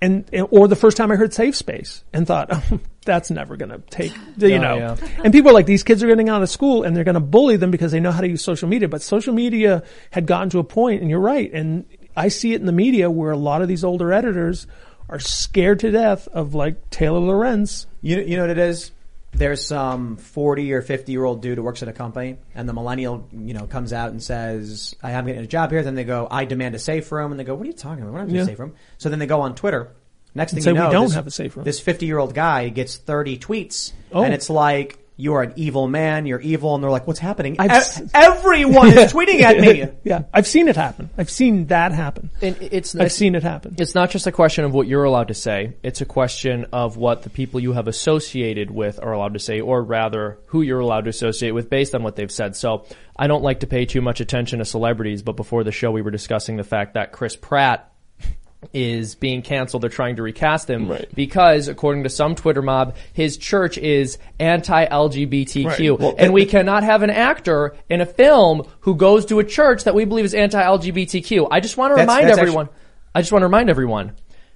[0.00, 3.56] And, and- or the first time I heard safe space and thought, oh, that's never
[3.56, 4.96] going to take, you Oh, know, yeah.
[5.22, 7.20] and people are like, these kids are getting out of school and they're going to
[7.20, 8.88] bully them because they know how to use social media.
[8.88, 11.52] But social media had gotten to a point, and you're right.
[11.52, 11.84] And
[12.16, 14.66] I see it in the media where a lot of these older editors
[15.08, 17.86] are scared to death of like Taylor Lorenz.
[18.00, 18.92] You, you know what it is?
[19.34, 22.74] There's some 40 or 50 year old dude who works at a company and the
[22.74, 25.82] millennial, you know, comes out and says, I am getting a job here.
[25.82, 27.30] Then they go, I demand a safe room.
[27.30, 28.12] And they go, what are you talking about?
[28.12, 28.42] We're not doing Yeah.
[28.42, 28.74] a safe room.
[28.98, 29.90] So then they go on Twitter.
[30.34, 32.34] Next thing you know, "We don't this, have a safe room." This 50 year old
[32.34, 34.22] guy gets 30 tweets Oh.
[34.22, 37.56] and it's like, you are an evil man, you're evil, and they're like, what's happening?
[37.60, 39.86] I've E- s- everyone is tweeting at me.
[40.04, 41.10] yeah, I've seen it happen.
[41.16, 42.30] I've seen that happen.
[42.42, 43.76] And it's I've seen it happen.
[43.78, 45.74] It's not just a question of what you're allowed to say.
[45.84, 49.60] It's a question of what the people you have associated with are allowed to say,
[49.60, 52.56] or rather, who you're allowed to associate with based on what they've said.
[52.56, 52.84] So
[53.16, 56.02] I don't like to pay too much attention to celebrities, but before the show we
[56.02, 57.91] were discussing the fact that Chris Pratt
[58.72, 59.82] is being canceled.
[59.82, 65.64] They're trying to recast him because, according to some Twitter mob, his church is anti-LGBTQ,
[65.66, 66.00] Right.
[66.00, 69.84] Well, and we cannot have an actor in a film who goes to a church
[69.84, 71.48] that we believe is anti-LGBTQ.
[71.50, 72.68] I just want to That's- remind that's everyone.
[73.14, 74.12] I just want to remind everyone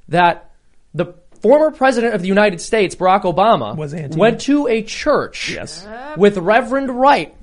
[0.08, 0.50] that
[0.94, 5.50] the former president of the United States, Barack Obama, Was anti- went to a church
[5.54, 5.86] Yes.
[6.16, 7.34] with Reverend Wright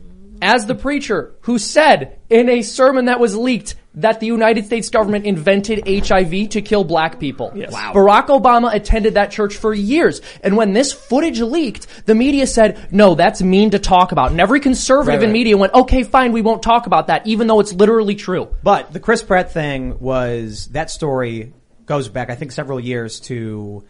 [0.41, 4.89] as the preacher who said in a sermon that was leaked that the United States
[4.89, 7.51] government invented HIV to kill black people.
[7.55, 7.71] Yes.
[7.71, 7.93] Wow.
[7.93, 10.21] Barack Obama attended that church for years.
[10.43, 14.31] And when this footage leaked, the media said, no, that's mean to talk about.
[14.31, 15.33] And every conservative Right, in right.
[15.33, 18.55] media went, okay, fine, we won't talk about that, even though it's literally true.
[18.63, 21.53] But the Chris Pratt thing was that story
[21.85, 23.83] goes back, I think, several years to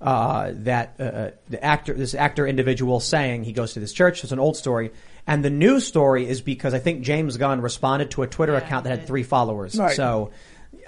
[0.00, 4.22] uh, that uh, the actor, this actor individual saying he goes to this church.
[4.22, 4.92] It's an old story,
[5.28, 8.84] and the new story is because I think James Gunn responded to a Twitter account
[8.84, 9.78] that had three followers.
[9.78, 9.94] Right.
[9.94, 10.30] So,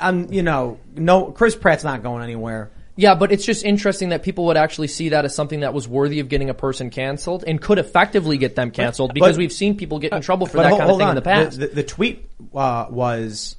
[0.00, 2.70] um, you know, no, Chris Pratt's not going anywhere.
[2.96, 5.86] Yeah, but it's just interesting that people would actually see that as something that was
[5.88, 9.52] worthy of getting a person canceled and could effectively get them canceled because But- we've
[9.52, 11.10] seen people get in trouble for But that hold- kind of thing on.
[11.10, 11.60] in the past.
[11.60, 13.56] The, the, the tweet uh, was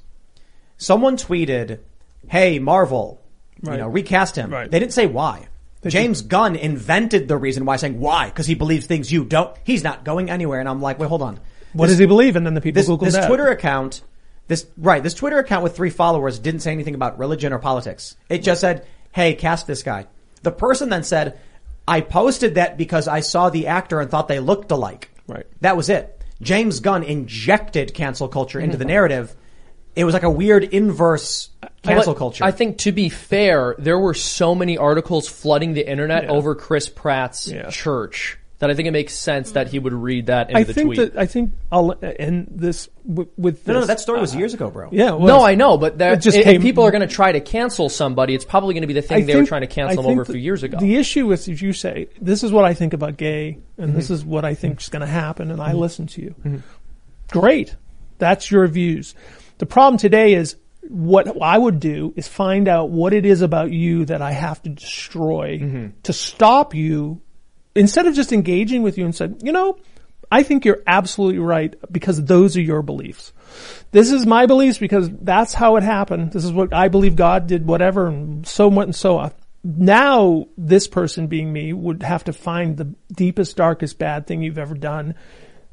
[0.76, 1.78] someone tweeted,
[2.28, 3.20] "Hey Marvel,
[3.62, 3.74] Right.
[3.74, 4.70] you know, recast him." Right.
[4.70, 5.48] They didn't say why.
[5.90, 9.56] James Gunn invented the reason why, saying why because he believes things you don't.
[9.64, 11.40] He's not going anywhere, and I'm like, wait, hold on.
[11.72, 12.36] What This- does he believe?
[12.36, 13.26] And then the people This, Google this that.
[13.26, 14.02] Twitter account,
[14.48, 18.16] this right, this Twitter account with three followers didn't say anything about religion or politics.
[18.28, 20.06] It just said, "Hey, cast this guy."
[20.42, 21.38] The person then said,
[21.88, 25.46] "I posted that because I saw the actor and thought they looked alike." Right.
[25.62, 26.20] That was it.
[26.42, 29.34] James Gunn injected cancel culture into the narrative.
[29.94, 31.50] It was like a weird inverse
[31.82, 32.44] cancel But culture.
[32.44, 36.30] I think to be fair, there were so many articles flooding the internet Yeah.
[36.30, 37.68] over Chris Pratt's Yeah.
[37.68, 40.72] church that I think it makes sense that he would read that into I the
[40.72, 40.98] think tweet.
[40.98, 43.88] that I think I'll end this with, with no, no, this.
[43.88, 44.88] that story was uh, years ago, bro.
[44.92, 45.42] Yeah, it no.
[45.44, 47.88] I know, but that, It just if came- people are going to try to cancel
[47.88, 49.74] somebody, it's probably going to be the thing I they were think- trying to I
[49.74, 50.78] cancel him think over a the- few years ago.
[50.78, 54.04] The issue is, as you say, this is what I think about gay, and this
[54.06, 54.14] Mm-hmm.
[54.14, 55.78] is what I think is going to happen, and I mm-hmm.
[55.78, 56.34] listen to you.
[56.46, 56.56] Mm-hmm.
[57.38, 57.74] Great,
[58.18, 59.14] that's your views.
[59.62, 60.56] The problem today is
[60.88, 64.60] what I would do is find out what it is about you that I have
[64.64, 65.86] to destroy Mm-hmm.
[66.02, 67.20] to stop you,
[67.76, 69.78] instead of just engaging with you and said, you know,
[70.32, 73.32] I think you're absolutely right because those are your beliefs.
[73.92, 76.32] This is my beliefs because that's how it happened.
[76.32, 79.30] This is what I believe God did, whatever, and so what and so on.
[79.62, 84.58] Now, this person being me would have to find the deepest, darkest bad thing you've
[84.58, 85.14] ever done,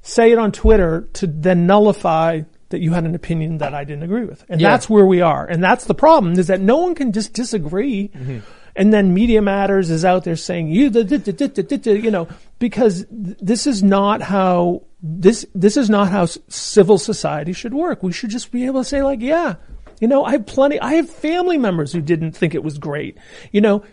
[0.04, 4.04] say it on Twitter to then nullify that you had an opinion that I didn't
[4.04, 4.46] agree with.
[4.50, 4.70] And Yeah.
[4.70, 5.46] that's where we are.
[5.46, 8.10] And that's the problem is that no one can just disagree.
[8.10, 8.40] Mm-hmm.
[8.76, 12.00] And then Media Matters is out there saying you, the, the, the, the, the, the,
[12.00, 12.28] you know,
[12.60, 18.04] because th- this is not how this this is not how civil society should work.
[18.04, 19.56] We should just be able to say like, yeah,
[20.00, 20.80] you know, I have plenty.
[20.80, 23.18] I have family members who didn't think it was great,
[23.52, 23.84] you know,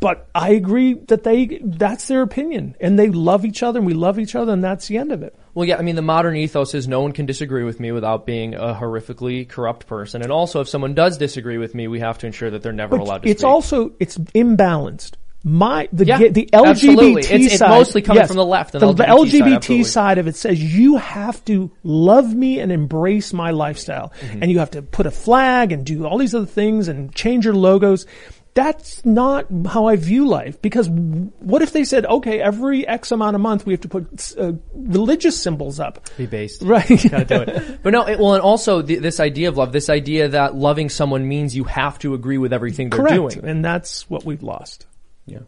[0.00, 3.94] but I agree that they that's their opinion and they love each other and we
[3.94, 5.34] love each other and that's the end of it.
[5.56, 8.26] Well, yeah, I mean, the modern ethos is no one can disagree with me without
[8.26, 10.20] being a horrifically corrupt person.
[10.20, 12.98] And also, if someone does disagree with me, we have to ensure that they're never
[12.98, 13.30] But allowed to speak.
[13.30, 13.48] it's speak.
[13.48, 15.12] also it's imbalanced.
[15.44, 17.22] My the Yeah, the absolutely.
[17.22, 20.26] LGBT It's- it's side, mostly coming from the left the, the LGBT side, side of
[20.26, 24.42] it says you have to love me and embrace my lifestyle, Mm-hmm.
[24.42, 27.44] and you have to put a flag and do all these other things and change
[27.44, 28.06] your logos.
[28.56, 30.62] That's not how I view life.
[30.62, 34.34] Because what if they said, okay, every X amount of month we have to put
[34.38, 36.08] uh, religious symbols up?
[36.16, 36.62] be based.
[36.62, 36.88] Right.
[36.88, 37.82] Gotta do it.
[37.82, 40.88] But no, it, well, and also the, this idea of love, this idea that loving
[40.88, 43.34] someone means you have to agree with everything they're Correct.
[43.34, 43.44] doing.
[43.44, 44.86] And that's what we've lost.
[45.26, 45.40] Yeah.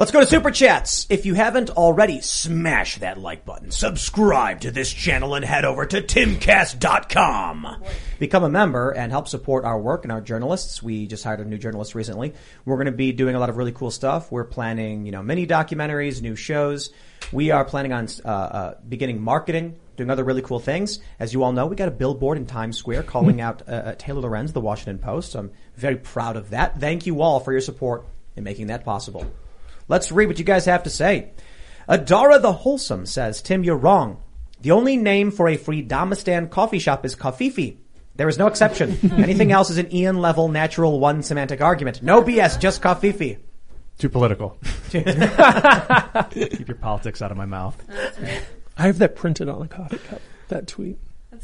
[0.00, 1.06] Let's go to Super Chats.
[1.10, 3.70] If you haven't already, smash that like button.
[3.70, 7.84] Subscribe to this channel and head over to timcast.com.
[8.18, 10.82] Become a member and help support our work and our journalists.
[10.82, 12.32] We just hired a new journalist recently.
[12.64, 14.32] We're going to be doing a lot of really cool stuff.
[14.32, 16.94] We're planning, you know, mini documentaries, new shows.
[17.30, 21.00] We are planning on uh, uh, beginning marketing, doing other really cool things.
[21.18, 23.94] As you all know, we got a billboard in Times Square calling out uh, uh,
[23.98, 25.34] Taylor Lorenz, the Washington Post.
[25.34, 26.80] I'm very proud of that.
[26.80, 29.30] Thank you all for your support in making that possible.
[29.90, 31.32] Let's read what you guys have to say.
[31.88, 34.22] Adara the Wholesome says, Tim, you're wrong.
[34.60, 37.76] The only name for a free Damastan coffee shop is Kafifi.
[38.14, 38.96] There is no exception.
[39.18, 42.04] Anything else is an Ian level natural one semantic argument.
[42.04, 43.38] No BS, just Kafifi.
[43.98, 44.56] Too political.
[44.90, 47.76] Keep your politics out of my mouth.
[48.78, 50.22] I have that printed on a coffee cup.
[50.46, 51.00] That tweet.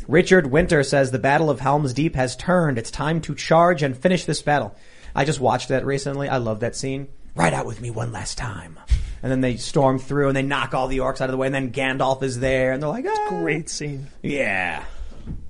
[0.07, 2.79] Richard Winter says the Battle of Helm's Deep has turned.
[2.79, 4.77] It's time to charge and finish this battle.
[5.17, 6.29] I just watched that recently.
[6.29, 7.09] I love that scene.
[7.37, 8.79] Ride out with me one last time.
[9.23, 11.47] And then they storm through and they knock all the orcs out of the way
[11.47, 13.27] and then Gandalf is there and they're like, ah.
[13.29, 14.09] Great scene.
[14.23, 14.83] Yeah.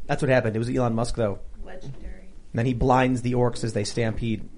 [0.07, 0.57] That's what happened.
[0.57, 1.39] It was Elon Musk though.
[1.65, 2.29] Legendary.
[2.53, 4.49] And then he blinds the orcs as they stampede.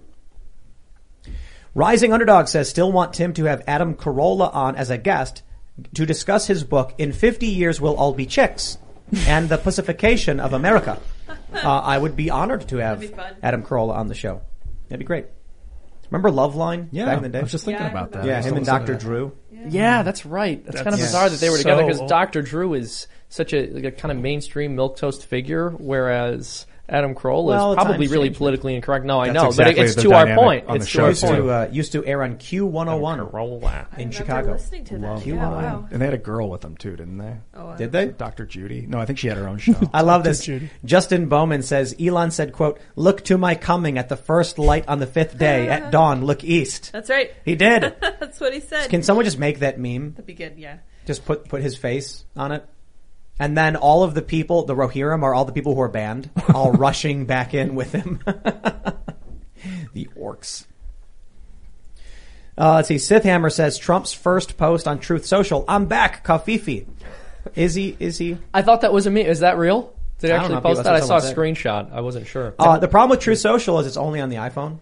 [1.75, 5.43] Rising Underdog says still want Tim to have Adam Carolla on as a guest
[5.95, 8.79] to discuss his book In 50 Years We'll All Be Chicks
[9.27, 11.01] and the Pacification of America.
[11.51, 13.37] Uh, I would be honored to have That'd be fun.
[13.43, 14.43] Adam Carolla on the show.
[14.89, 15.27] That'd be great.
[16.11, 17.39] Remember Loveline Yeah, back in the day?
[17.39, 18.19] I was just thinking Yeah, I about that.
[18.21, 18.93] remember yeah, I him and listening Dr.
[18.93, 19.01] that.
[19.01, 19.33] Drew.
[19.69, 20.65] Yeah, that's right.
[20.65, 22.09] That's, kind of That's bizarre that they were so together because old.
[22.09, 22.43] Dr.
[22.43, 27.73] Drew is such a, like a kind of mainstream milquetoast figure, whereas Adam Carolla Well,
[27.73, 28.39] is probably really change.
[28.39, 29.05] politically incorrect.
[29.05, 30.67] No, I That's know, exactly but it's to our point.
[30.69, 31.37] on It's the to our show, Used point.
[31.37, 33.99] to, uh, used to air on Q101 Carolla.
[33.99, 34.53] in Chicago.
[34.53, 35.07] listening to that.
[35.07, 35.51] Love Yeah, that.
[35.51, 35.89] wow.
[35.91, 37.37] And they had a girl with them too, didn't they?
[37.55, 38.07] Oh, Did they?
[38.07, 38.47] Dr.
[38.47, 38.87] Judy.
[38.89, 39.75] No, I think she had her own show.
[39.93, 40.45] I love this.
[40.45, 40.71] Judy.
[40.85, 44.99] Justin Bowman says, Elon said, quote, look to my coming at the first light on
[44.99, 45.69] the fifth day.
[45.69, 46.91] At dawn, look east.
[46.93, 47.31] That's right.
[47.45, 47.83] He did.
[48.01, 48.89] That's what he said.
[48.89, 50.13] Can someone just make that meme?
[50.13, 50.55] That'd be good.
[50.57, 50.79] Yeah.
[51.07, 52.65] Just put, put his face on it?
[53.39, 56.31] And then all of the people, the Rohirrim are all the people who are banned,
[56.55, 58.21] all rushing back in with him.
[59.93, 60.65] the orcs.
[62.57, 62.99] Uh, let's see.
[62.99, 65.65] Sith Hammer says Trump's first post on Truth Social.
[65.69, 66.87] I'm back, Kafifi.
[67.55, 67.97] Is he?
[68.01, 68.39] Is he?
[68.53, 69.25] I thought that was a me.
[69.25, 69.95] Is that real?
[70.19, 70.95] Did I I actually post that?
[70.95, 71.93] I saw a someone screenshot.
[71.93, 72.55] I wasn't sure.
[72.59, 74.81] Uh, the problem with Truth Social is it's only on the iPhone,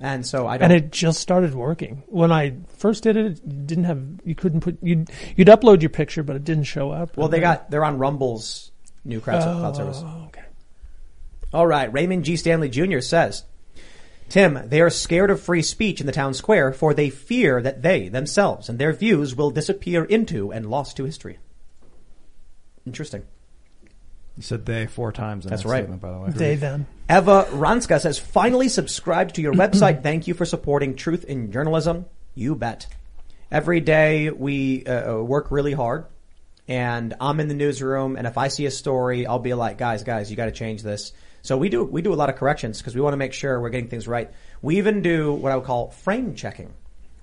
[0.00, 0.70] and so I don't.
[0.70, 2.02] And it just started working.
[2.06, 5.90] When I first did it, it didn't have, you couldn't put, you'd, you'd upload your
[5.90, 7.16] picture, but it didn't show up.
[7.16, 8.70] well, they got they're on Rumble's
[9.04, 10.02] new cloud, cloud service.
[10.04, 10.44] Oh, okay.
[11.52, 12.36] All right, Raymond G.
[12.36, 13.00] Stanley Jr.
[13.00, 13.44] says,
[14.28, 17.82] Tim, they are scared of free speech in the town square, for they fear that
[17.82, 21.38] they themselves and their views will disappear into and lost to history.
[22.84, 23.22] Interesting.
[24.36, 25.78] You said they four times in That's that right.
[25.78, 26.30] statement, by the way.
[26.30, 26.86] They, them.
[27.08, 30.02] Eva Ranska says, finally subscribed to your website.
[30.02, 32.06] Thank you for supporting truth in journalism.
[32.34, 32.86] You bet.
[33.50, 36.06] Every day we uh, uh, work really hard
[36.68, 40.02] and I'm in the newsroom and if I see a story, I'll be like, guys,
[40.02, 41.12] guys, you got to change this.
[41.42, 43.60] So we do, we do a lot of corrections because we want to make sure
[43.60, 44.30] we're getting things right.
[44.60, 46.74] We even do what I would call frame checking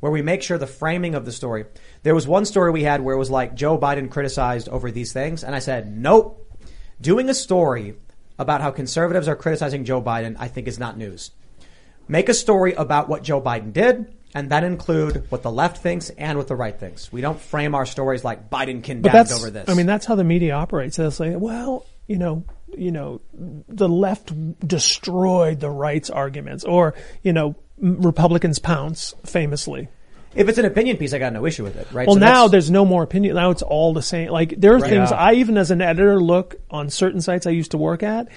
[0.03, 1.63] where we make sure the framing of the story.
[2.01, 5.13] There was one story we had where it was like Joe Biden criticized over these
[5.13, 6.42] things and I said, nope.
[7.03, 7.95] Doing a story
[8.39, 11.31] about how conservatives are criticizing Joe Biden, I think is not news.
[12.07, 16.09] Make a story about what Joe Biden did, and then include what the left thinks
[16.11, 17.11] and what the right thinks.
[17.11, 19.67] We don't frame our stories like Biden condemned over this.
[19.67, 20.95] I mean, that's how the media operates.
[20.95, 24.31] They'll say, well, you know, you know, the left
[24.65, 29.89] destroyed the right's arguments, or you know, Republicans pounce famously.
[30.35, 32.07] If it's an opinion piece, I got no issue with it, right?
[32.07, 33.35] Well, So now there's no more opinion.
[33.35, 34.29] Now it's all the same.
[34.29, 34.89] Like there are Right.
[34.89, 35.17] things Yeah.
[35.17, 38.27] I even as an editor look on certain sites I used to work at,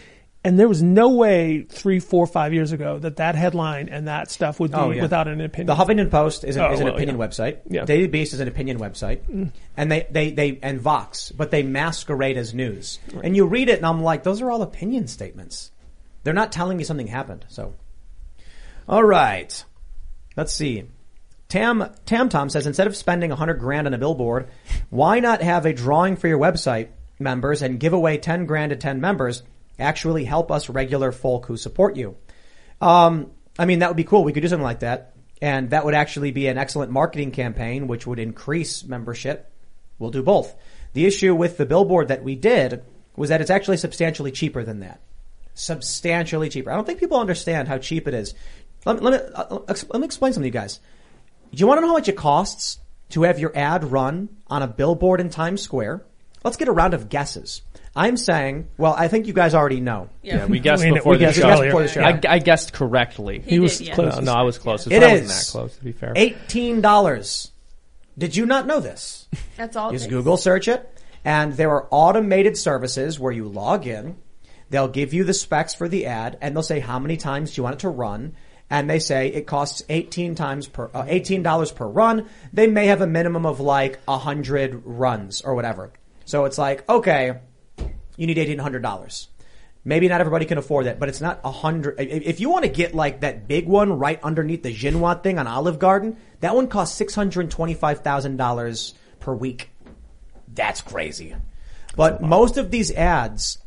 [0.44, 4.30] and there was no way three, four, five years ago that that headline and that
[4.30, 5.02] stuff would be Oh, yeah.
[5.02, 5.66] without an opinion.
[5.66, 7.26] The Huffington Post is, a, Oh, is an well, opinion yeah.
[7.26, 7.56] website.
[7.68, 7.82] Yeah.
[7.82, 7.86] Mm.
[7.86, 12.36] Daily Beast is an opinion website, and they, they they and Vox, but they masquerade
[12.36, 12.98] as news.
[13.24, 15.72] And you read it, and I'm like, those are all opinion statements.
[16.22, 17.44] They're not telling me something happened.
[17.48, 17.74] So,
[18.88, 19.64] all right,
[20.36, 20.84] let's see.
[21.56, 24.48] Tam Tam Tom says instead of spending a hundred grand on a billboard,
[24.90, 26.88] why not have a drawing for your website
[27.18, 29.42] members and give away ten grand to ten members?
[29.78, 32.14] Actually, help us regular folk who support you.
[32.82, 34.22] Um, I mean, that would be cool.
[34.22, 35.14] We could do something like that.
[35.40, 39.50] And that would actually be an excellent marketing campaign, which would increase membership.
[39.98, 40.54] We'll do both.
[40.92, 42.82] The issue with the billboard that we did
[43.16, 45.00] was that it's actually substantially cheaper than that.
[45.54, 46.70] Substantially cheaper.
[46.70, 48.34] I don't think people understand how cheap it is.
[48.84, 49.58] Let, me- let, me, uh,
[49.90, 50.80] let me explain something to you guys.
[51.52, 52.78] Do you want to know how much it costs
[53.10, 56.04] to have your ad run on a billboard in Times Square?
[56.44, 57.62] Let's get a round of guesses.
[57.94, 60.10] I'm saying, well, I think you guys already know.
[60.22, 61.48] Yeah, we guessed We- before we the guessed show.
[61.50, 61.70] earlier.
[61.70, 62.02] before the show.
[62.02, 63.40] I, I guessed correctly.
[63.44, 63.94] He was did, yeah.
[63.94, 64.16] close.
[64.16, 64.86] No, no, I was close.
[64.86, 65.46] It I wasn't is.
[65.46, 66.12] that close, to be fair.
[66.14, 67.52] Eighteen dollars.
[68.18, 69.28] Did you not know this?
[69.56, 69.90] That's all.
[69.90, 70.14] it Just takes.
[70.14, 70.88] Google search it,
[71.24, 74.16] and there are automated services where you log in.
[74.68, 77.60] They'll give you the specs for the ad, and they'll say how many times do
[77.60, 78.34] you want it to run.
[78.68, 82.28] And they say it costs eighteen times per uh, eighteen dollars per run.
[82.52, 85.92] They may have a minimum of like a hundred runs or whatever.
[86.24, 87.38] So it's like okay,
[88.16, 89.28] you need eighteen hundred dollars.
[89.84, 92.00] Maybe not everybody can afford that, but it's not a hundred.
[92.00, 95.38] If if you want to get like that big one right underneath the Xinhua thing
[95.38, 99.70] on Olive Garden, that one costs six hundred twenty-five thousand dollars per week.
[100.52, 101.36] That's crazy.
[101.94, 103.58] But most of these ads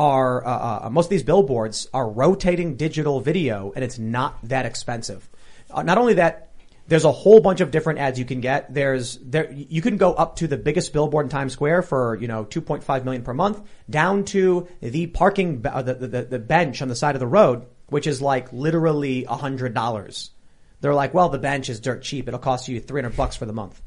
[0.00, 4.64] are, uh, uh, most of these billboards are rotating digital video, and it's not that
[4.64, 5.28] expensive.
[5.70, 6.46] Uh, not only that,
[6.88, 8.74] There's a whole bunch of different ads you can get.
[8.74, 12.26] There's there you can go up to the biggest billboard in Times Square for you
[12.26, 16.88] know 2.5 million per month, down to the parking uh, the, the the bench on
[16.88, 20.32] the side of the road, which is like literally hundred dollars.
[20.80, 22.26] They're like, well, the bench is dirt cheap.
[22.26, 23.80] It'll cost you 300 bucks for the month.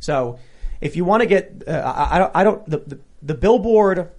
[0.00, 0.38] So
[0.80, 4.10] if you want to get, uh, I, I don't, the, the, the billboard,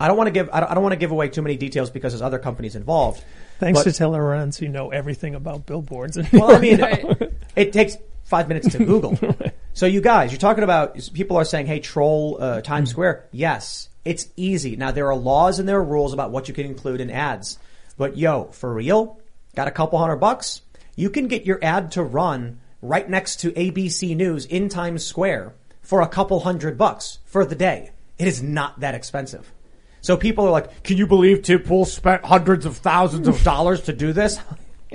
[0.00, 1.56] I don't want to give, I don't, I don't want to give away too many
[1.56, 3.22] details because there's other companies involved.
[3.58, 6.18] Thanks But- to Lorenz, you know everything about billboards.
[6.32, 6.80] well, I mean,
[7.56, 9.18] it takes five minutes to Google.
[9.72, 13.88] So you guys, you're talking about people are saying, "Hey, troll uh, Times Square." Yes,
[14.04, 14.74] it's easy.
[14.74, 17.56] Now there are laws and there are rules about what you can include in ads.
[17.96, 19.20] But yo, for real,
[19.54, 20.62] got a couple hundred bucks?
[20.96, 25.54] You can get your ad to run right next to ABC News in Times Square
[25.82, 27.92] for a couple hundred bucks for the day.
[28.18, 29.52] It is not that expensive.
[30.00, 33.82] So people are like, "Can you believe Tim Pool spent hundreds of thousands of dollars
[33.82, 34.38] to do this?"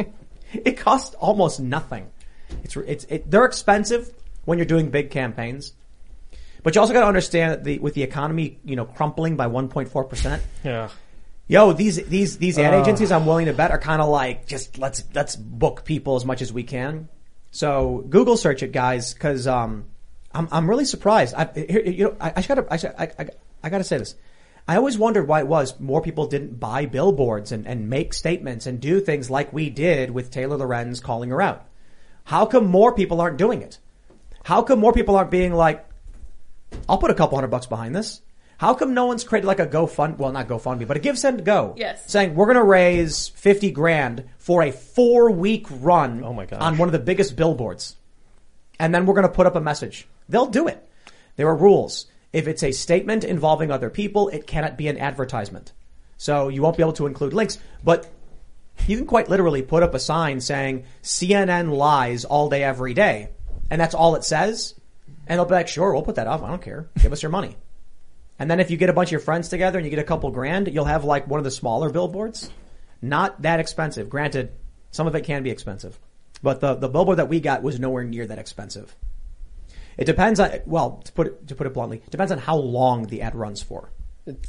[0.54, 2.10] it costs almost nothing.
[2.64, 4.14] It's it's it, they're expensive
[4.46, 5.74] when you're doing big campaigns,
[6.64, 9.48] but you also got to understand that the with the economy you know crumpling by
[9.48, 10.44] 1.4 percent.
[10.64, 10.90] Yeah.
[11.48, 12.82] Yo, these these these ad Ugh.
[12.82, 16.26] agencies, I'm willing to bet, are kind of like just let's let's book people as
[16.26, 17.08] much as we can.
[17.52, 19.86] So Google search it, guys, because um,
[20.34, 21.36] I'm I'm really surprised.
[21.36, 23.30] I here, you know I, I gotta I, I, I,
[23.64, 24.16] I gotta say this.
[24.68, 28.66] I always wondered why it was more people didn't buy billboards and, and make statements
[28.66, 31.68] and do things like we did with Taylor Lorenz calling her out.
[32.24, 33.78] How come more people aren't doing it?
[34.44, 35.88] How come more people aren't being like,
[36.90, 38.22] I'll put a couple hundred bucks behind this?
[38.58, 41.44] How come no one's created like a GoFund, well not GoFundMe, but a Give Send
[41.46, 41.76] Go?
[41.78, 42.10] Yes.
[42.10, 46.62] Saying we're gonna raise 50 grand for a four week run Oh my gosh.
[46.62, 47.98] on one of the biggest billboards.
[48.80, 50.08] And then we're gonna put up a message.
[50.30, 50.88] They'll do it.
[51.36, 52.08] There are rules.
[52.36, 55.72] If it's a statement involving other people, it cannot be an advertisement.
[56.18, 58.10] So you won't be able to include links, but
[58.86, 63.30] you can quite literally put up a sign saying CNN lies all day, every day.
[63.72, 64.76] And that's all it says.
[65.28, 66.44] And they'll be like, sure, we'll put that up.
[66.44, 66.90] I don't care.
[67.02, 67.56] Give us your money.
[68.38, 70.04] And then if you get a bunch of your friends together and you get a
[70.04, 72.50] couple grand, you'll have like one of the smaller billboards.
[73.02, 74.10] Not that expensive.
[74.10, 74.52] Granted,
[74.92, 75.98] some of it can be expensive.
[76.44, 78.94] But the, the billboard that we got was nowhere near that expensive.
[79.98, 82.58] It depends on, well, to put it, to put it bluntly, it depends on how
[82.58, 83.90] long the ad runs for.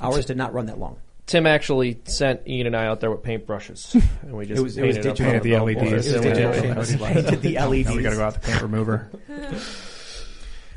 [0.01, 0.97] Ours did not run that long.
[1.27, 4.79] Tim actually sent Ian and I out there with paintbrushes, and we just It was-
[4.79, 5.27] it was painted, up digital.
[5.27, 5.83] Painted the billboards.
[5.83, 6.07] LEDs.
[6.07, 7.07] It was And we- digital.
[7.09, 9.11] Painted the Now we gotta go out the paint remover.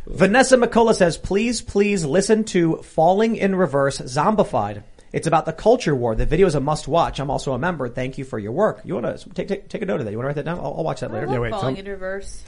[0.07, 4.83] Vanessa McCullough says, please, please listen to Falling in Reverse Zombified.
[5.13, 6.15] It's about the culture war.
[6.15, 7.19] The video is a must watch.
[7.19, 7.89] I'm also a member.
[7.89, 8.81] Thank you for your work.
[8.85, 10.11] You want to take, take, take a note of that?
[10.11, 10.59] You want to write that down?
[10.59, 11.27] I'll, I'll watch that I later.
[11.27, 12.43] love wait, falling tell- in reverse.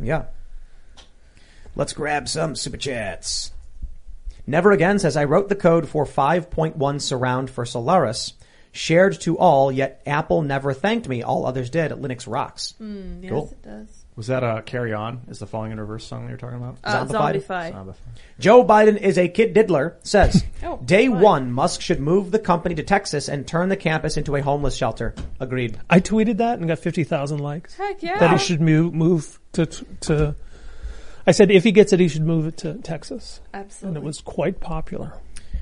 [0.00, 0.24] Yeah.
[1.76, 3.52] Let's grab some super chats.
[4.46, 8.32] Never Again says, I wrote the code for 5.1 surround for Solaris.
[8.72, 11.22] Shared to all, yet Apple never thanked me.
[11.22, 11.90] All others did.
[11.92, 12.74] Linux rocks.
[12.80, 13.48] Mm, yes, Cool.
[13.52, 13.88] it does.
[14.16, 15.20] Was that a "Carry On"?
[15.28, 16.76] Is the "Falling in Reverse" song that you're talking about?
[16.84, 17.42] Uh, Zombified?
[17.46, 17.72] Zombify.
[17.72, 17.94] Zombified.
[18.38, 21.20] Joe Biden is a kid diddler, says, Oh, day why?
[21.20, 24.74] one, Musk should move the company to Texas and turn the campus into a homeless
[24.76, 25.14] shelter.
[25.40, 25.78] Agreed.
[25.90, 27.74] I tweeted that and got 50,000 likes.
[27.74, 28.18] Heck yeah.
[28.18, 30.34] That he should move, move to, to,
[31.26, 33.40] I said if he gets it, he should move it to Texas.
[33.52, 33.88] Absolutely.
[33.98, 35.12] And it was quite popular.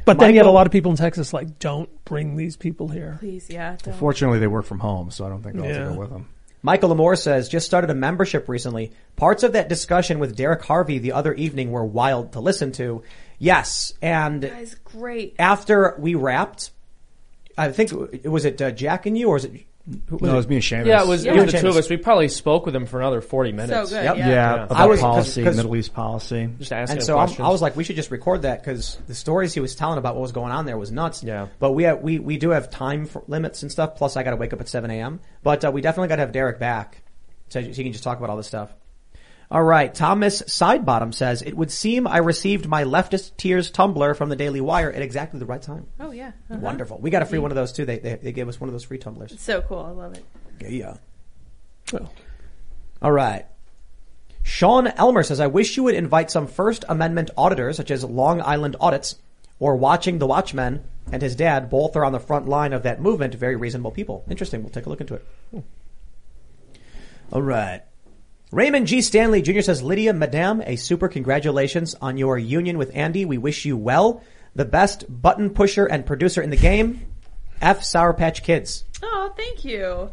[0.04, 2.88] But then you had a lot of people in Texas like, don't bring these people
[2.88, 3.16] here.
[3.20, 3.76] Please, yeah.
[3.82, 3.94] Don't.
[3.96, 5.88] Fortunately, they work from home, so I don't think they'll have Yeah.
[5.88, 6.28] to go with them.
[6.62, 8.92] Michael Lamore says, just started a membership recently.
[9.16, 13.02] Parts of that discussion with Derek Harvey the other evening were wild to listen to.
[13.38, 15.36] Yes, and Guys, great.
[15.38, 16.70] after we wrapped,
[17.56, 17.90] I think,
[18.24, 19.64] was it uh, Jack and you or was it,
[20.06, 20.36] who was No, it it?
[20.36, 20.86] was me and Seamus.
[20.86, 21.32] Yeah, it was, Yeah.
[21.34, 21.90] it was the two of us.
[21.90, 23.90] We probably spoke with him for another 40 minutes.
[23.90, 24.04] So good.
[24.04, 24.16] Yep.
[24.16, 24.28] Yeah.
[24.28, 24.64] Yeah, Yeah.
[24.64, 26.48] about I was- 'cause- policy, 'cause- Middle East policy.
[26.58, 27.46] Just asking And so I'm, questions.
[27.46, 30.14] I was like, we should just record that because the stories he was telling about
[30.14, 31.22] what was going on there was nuts.
[31.22, 31.48] Yeah.
[31.58, 33.96] But we have, we we do have time for limits and stuff.
[33.96, 35.20] Plus, I got to wake up at 7 a.m.
[35.42, 37.02] But uh, we definitely got to have Derek back
[37.50, 38.70] so he can just talk about all this stuff.
[39.50, 44.28] All right, Thomas Sidebottom says it would seem I received my leftist tears tumbler from
[44.28, 45.86] the Daily Wire at exactly the right time.
[46.00, 46.32] Oh yeah.
[46.50, 46.60] Uh-huh.
[46.60, 46.98] Wonderful.
[46.98, 47.84] We got a free one of those too.
[47.84, 49.38] They, they they gave us one of those free tumblers.
[49.40, 49.80] So cool.
[49.80, 50.24] I love it.
[50.68, 50.96] Yeah.
[51.92, 52.08] Oh.
[53.02, 53.46] All right.
[54.42, 58.42] Sean Elmer says, I wish you would invite some First Amendment auditors, such as Long
[58.42, 59.16] Island Audits,
[59.58, 61.70] or Watching the Watchmen and his dad.
[61.70, 63.34] Both are on the front line of that movement.
[63.34, 64.24] Very reasonable people.
[64.28, 64.62] Interesting.
[64.62, 65.26] We'll take a look into it.
[65.50, 65.60] Hmm.
[67.32, 67.82] All right.
[68.54, 69.02] Raymond G.
[69.02, 69.62] Stanley Jr.
[69.62, 73.24] says, Lydia, Madame, a super congratulations on your union with Andy.
[73.24, 74.22] We wish you well.
[74.54, 77.04] The best button pusher and producer in the game.
[77.60, 78.84] F Sour Patch Kids.
[79.02, 80.08] Oh, thank you.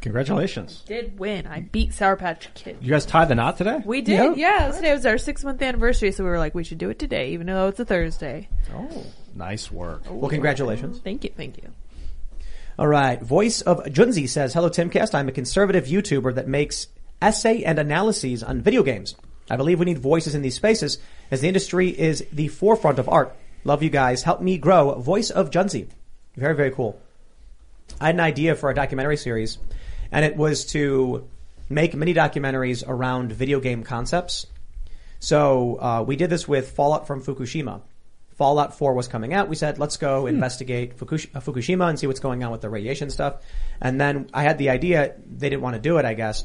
[0.00, 0.82] Congratulations.
[0.88, 1.46] Did win.
[1.46, 2.78] I beat Sour Patch Kid.
[2.80, 3.80] You guys tied the knot today?
[3.84, 4.72] We did, yeah.
[4.72, 7.30] Today was our six month anniversary, so we were like, we should do it today,
[7.34, 8.48] even though it's a Thursday.
[8.74, 10.02] Oh, nice work.
[10.10, 10.14] Oh.
[10.16, 10.98] Well, congratulations.
[10.98, 11.70] Thank you, thank you.
[12.80, 13.22] All right.
[13.22, 15.14] Voice of Junzi says, "Hello, Timcast.
[15.14, 16.88] I'm a conservative YouTuber that makes
[17.20, 19.16] essay and analyses on video games.
[19.50, 20.98] I believe we need voices in these spaces
[21.30, 23.36] as the industry is the forefront of art.
[23.64, 24.22] Love you guys.
[24.22, 24.94] Help me grow.
[24.94, 25.88] Voice of Junzi.
[26.36, 27.00] Very, very cool.
[28.00, 29.58] I had an idea for a documentary series
[30.10, 31.28] and it was to
[31.68, 34.46] make mini documentaries around video game concepts.
[35.18, 37.80] So uh, we did this with Fallout from Fukushima.
[38.36, 39.48] Fallout 4 was coming out.
[39.48, 42.68] We said, let's go investigate Fukush- uh, Fukushima and see what's going on with the
[42.68, 43.42] radiation stuff.
[43.80, 46.44] And then I had the idea, they didn't want to do it, I guess.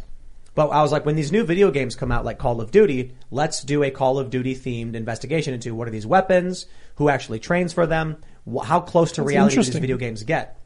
[0.54, 3.16] But I was like, when these new video games come out like Call of Duty,
[3.30, 6.66] let's do a Call of Duty themed investigation into what are these weapons,
[6.96, 8.18] who actually trains for them,
[8.52, 10.60] wh- how close to That's reality do these video games get.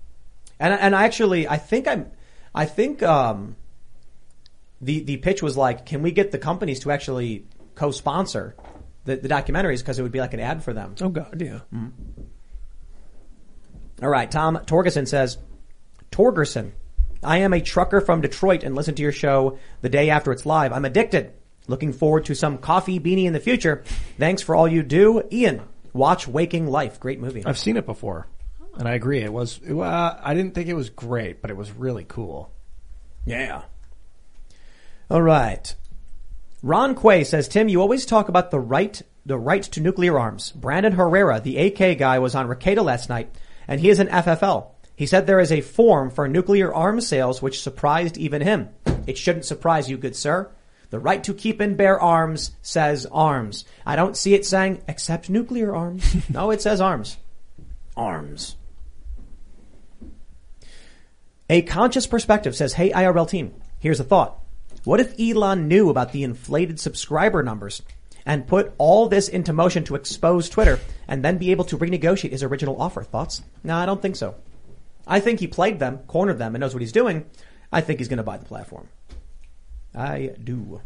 [0.60, 2.12] And, and I actually, I think I'm,
[2.53, 3.56] I think, um,
[4.82, 7.45] the, the pitch was like, can we get the companies to actually
[7.76, 8.56] co-sponsor
[9.06, 10.95] the, the documentaries because it would be like an ad for them.
[10.99, 11.60] Oh God, yeah.
[14.02, 15.38] All right, Tom Torgerson says,
[16.12, 16.72] Torgerson,
[17.23, 20.45] I am a trucker from Detroit and listen to your show the day after it's
[20.45, 20.71] live.
[20.71, 21.33] I'm addicted.
[21.67, 23.83] Looking forward to some coffee beanie in the future.
[24.19, 25.23] Thanks for all you do.
[25.31, 25.61] Ian,
[25.93, 26.99] watch Waking Life.
[26.99, 27.43] Great movie.
[27.45, 28.27] I've seen it before,
[28.77, 29.21] and I agree.
[29.21, 29.59] It was.
[29.67, 32.51] Uh, I didn't think it was great, but it was really cool.
[33.25, 33.63] Yeah.
[35.09, 35.75] All right.
[36.61, 40.51] Ron Quay says, Tim, you always talk about the right, the right to nuclear arms.
[40.51, 43.35] Brandon Herrera, the AK guy, was on Rekieta last night,
[43.67, 44.67] and he is an FFL.
[44.95, 48.69] He said there is a form for nuclear arms sales which surprised even him.
[49.05, 50.49] It shouldn't surprise you, good sir.
[50.89, 53.65] The right to keep and bear arms says arms.
[53.85, 56.15] I don't see it saying except nuclear arms.
[56.30, 57.17] no, it says arms.
[57.97, 58.55] Arms.
[61.49, 64.39] A conscious perspective says, Hey IRL team, here's a thought.
[64.84, 67.81] What if Elon knew about the inflated subscriber numbers
[68.26, 72.31] and put all this into motion to expose Twitter and then be able to renegotiate
[72.31, 73.03] his original offer?
[73.03, 73.43] Thoughts?
[73.63, 74.35] No, I don't think so.
[75.07, 77.26] I think he played them, cornered them, and knows what he's doing.
[77.72, 78.88] I think he's going to buy the platform.
[79.94, 80.82] I do.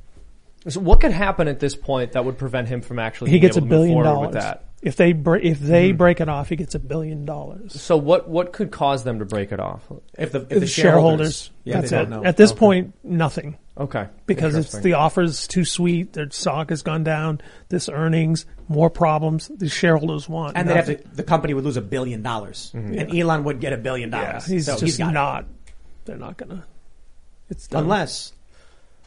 [0.67, 3.41] So what could happen at this point that would prevent him from actually He being
[3.43, 4.27] gets a to billion dollars.
[4.27, 4.65] with that?
[4.81, 5.97] If they bre- if they Mm-hmm.
[5.97, 7.81] break it off, he gets a billion dollars.
[7.81, 9.81] So what what could cause them to break it off?
[10.17, 11.51] If the, if The shareholders.
[11.65, 11.99] yeah, that's they it.
[12.01, 12.23] don't know.
[12.25, 12.59] At this Okay.
[12.59, 13.57] point, nothing.
[13.77, 14.07] Okay.
[14.25, 14.91] Because it's Interesting.
[14.91, 16.13] the offer's too sweet.
[16.13, 17.41] Their stock has gone down.
[17.69, 19.49] This earnings, more problems.
[19.49, 20.55] The shareholders want.
[20.55, 22.97] and they'd have to, the company would lose a billion dollars, mm-hmm.
[22.97, 24.45] and Elon would get a billion dollars.
[24.45, 25.13] He's so just he's got it.
[25.13, 25.45] not.
[26.05, 26.65] They're not gonna.
[27.49, 27.83] It's done.
[27.83, 28.31] unless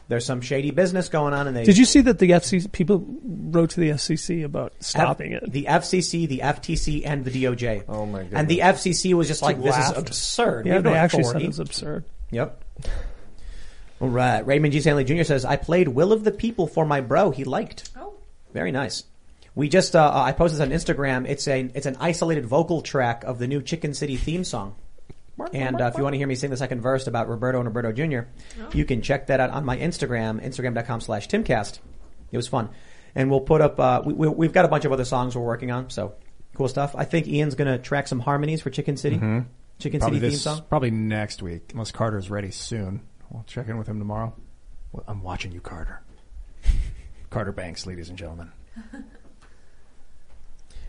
[0.09, 3.05] there's some shady business going on, and they Did you see that the FCC people
[3.23, 5.51] wrote to the FCC about stopping F- it?
[5.51, 7.85] The FCC, the FTC, and the DOJ.
[7.87, 8.33] Oh my god!
[8.33, 11.41] And the FCC was just like, "This is absurd." Yeah, have no they actually said
[11.41, 12.03] it's absurd.
[12.31, 12.63] Yep.
[14.01, 14.45] All right.
[14.45, 14.81] Raymond G.
[14.81, 15.23] Stanley Jr.
[15.23, 17.31] says, I played Will of the People for my bro.
[17.31, 17.89] He liked.
[17.95, 18.15] Oh.
[18.51, 19.05] Very nice.
[19.55, 21.27] We just, uh, I posted this on Instagram.
[21.27, 24.75] It's a, it's an isolated vocal track of the new Chicken City theme song.
[25.51, 27.67] And uh, if you want to hear me sing the second verse about Roberto and
[27.67, 28.27] Roberto Jr.,
[28.75, 31.79] you can check that out on my Instagram, instagram.com slash timcast.
[32.31, 32.69] It was fun.
[33.15, 35.43] And we'll put up, uh, we, we, we've got a bunch of other songs we're
[35.43, 36.13] working on, so
[36.55, 36.95] cool stuff.
[36.95, 39.17] I think Ian's going to track some harmonies for Chicken City.
[39.79, 40.61] Chicken Probably City theme song.
[40.69, 43.01] probably next week, unless Carter's ready soon.
[43.29, 44.33] We'll check in with him tomorrow.
[44.91, 46.01] Well, I'm watching you, Carter.
[47.31, 48.51] Carter Banks, ladies and gentlemen.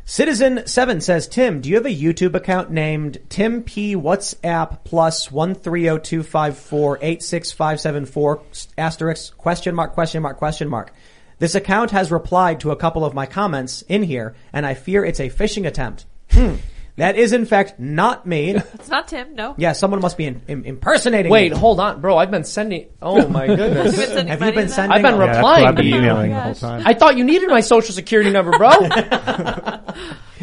[0.06, 5.32] Citizen Seven says, Tim, do you have a YouTube account named Tim P WhatsApp plus
[5.32, 8.42] one three zero two five four eight six five seven four
[8.76, 10.92] asterisk question mark question mark question mark?
[11.38, 15.04] This account has replied to a couple of my comments in here, and I fear
[15.06, 16.04] it's a phishing attempt.
[16.30, 16.56] Hmm.
[16.96, 18.54] That is in fact not me.
[18.74, 19.54] It's not Tim, no.
[19.58, 21.30] Yeah, someone must be in, im- impersonating.
[21.32, 21.58] Wait, me.
[21.58, 22.16] hold on, bro.
[22.16, 22.86] I've been sending.
[23.02, 23.86] Oh my goodness.
[23.86, 24.92] You've been sending Have you been sending?
[24.92, 25.96] I've been Yeah, replying I've been to you.
[25.96, 26.82] emailing Oh the whole time.
[26.86, 28.70] I thought you needed my social security number, bro.
[28.70, 29.84] Trying to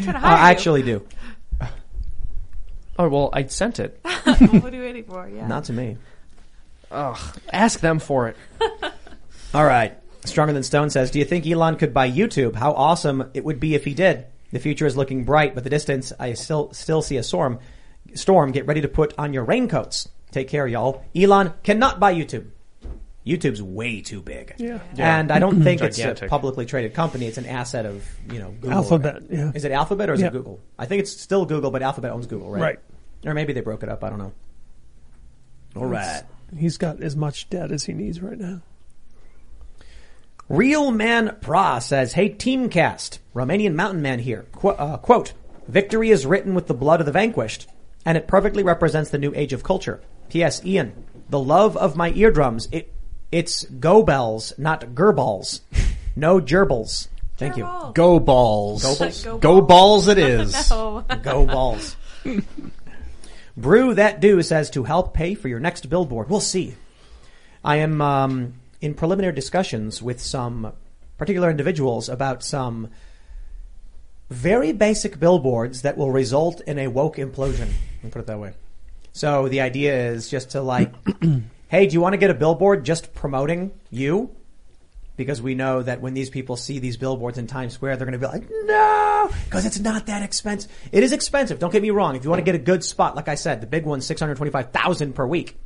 [0.07, 0.51] I hire you.
[0.51, 1.07] actually do.
[2.99, 3.99] oh well, I sent it.
[4.03, 4.41] what
[4.73, 5.27] are you waiting for?
[5.29, 5.47] Yeah.
[5.47, 5.97] Not to me.
[6.91, 7.17] Ugh.
[7.53, 8.35] Ask them for it.
[9.53, 9.97] All right.
[10.25, 12.55] Stronger Than Stone says, do you think Elon could buy YouTube?
[12.55, 14.25] How awesome it would be if he did.
[14.51, 17.59] The future is looking bright, but the distance, I still, still see a storm.
[18.15, 20.09] Storm, get ready to put on your raincoats.
[20.31, 21.03] Take care, y'all.
[21.15, 22.47] Elon cannot buy YouTube.
[23.25, 24.55] YouTube's way too big.
[24.57, 24.79] Yeah.
[24.97, 27.27] And I don't think it's a publicly traded company.
[27.27, 28.71] It's an asset of, you know, Google.
[28.71, 29.23] Alphabet, right?
[29.29, 29.51] yeah.
[29.53, 30.27] Is it Alphabet or is Yeah.
[30.27, 30.59] it Google?
[30.77, 32.61] I think it's still Google, but Alphabet owns Google, right?
[32.61, 32.79] Right.
[33.25, 34.03] Or maybe they broke it up.
[34.03, 34.33] I don't know.
[35.75, 36.23] All right.
[36.57, 38.61] He's got as much debt as he needs right now.
[40.51, 44.45] Real Man Pra says, Hey Teamcast, Romanian Mountain Man here.
[44.51, 45.31] Qu- uh, quote,
[45.67, 47.67] Victory is written with the blood of the vanquished,
[48.05, 50.01] and it perfectly represents the new age of culture.
[50.29, 50.65] P.S.
[50.65, 52.93] Ian, the love of my eardrums, it,
[53.31, 55.61] it's go bells, not gerballs.
[56.17, 57.07] No gerbils.
[57.37, 57.63] Thank you.
[57.93, 58.83] Go balls.
[58.83, 59.23] Go balls.
[59.23, 59.67] Go Go balls.
[59.67, 60.69] balls it is.
[60.69, 61.05] No.
[61.23, 61.95] Go balls.
[63.55, 66.29] Brew that do says to help pay for your next billboard.
[66.29, 66.75] We'll see.
[67.63, 70.73] I am um, in preliminary discussions with some
[71.17, 72.89] particular individuals about some
[74.29, 77.67] very basic billboards that will result in a woke implosion.
[77.67, 78.53] Let me put it that way.
[79.13, 80.93] So the idea is just to like,
[81.67, 84.33] hey, do you want to get a billboard just promoting you?
[85.17, 88.19] Because we know that when these people see these billboards in Times Square, they're going
[88.19, 90.71] to be like, no, because it's not that expensive.
[90.91, 91.59] It is expensive.
[91.59, 92.15] Don't get me wrong.
[92.15, 95.13] If you want to get a good spot, like I said, the big one's 625,000
[95.13, 95.57] per week.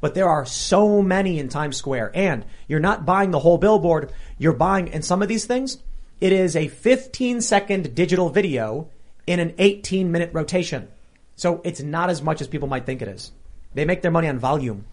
[0.00, 4.12] But there are so many in Times Square and you're not buying the whole billboard.
[4.38, 5.78] You're buying, and some of these things,
[6.20, 8.88] it is a 15 second digital video
[9.26, 10.88] in an 18 minute rotation.
[11.36, 13.32] So it's not as much as people might think it is.
[13.74, 14.86] They make their money on volume.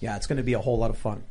[0.00, 1.22] Yeah, it's going to be a whole lot of fun.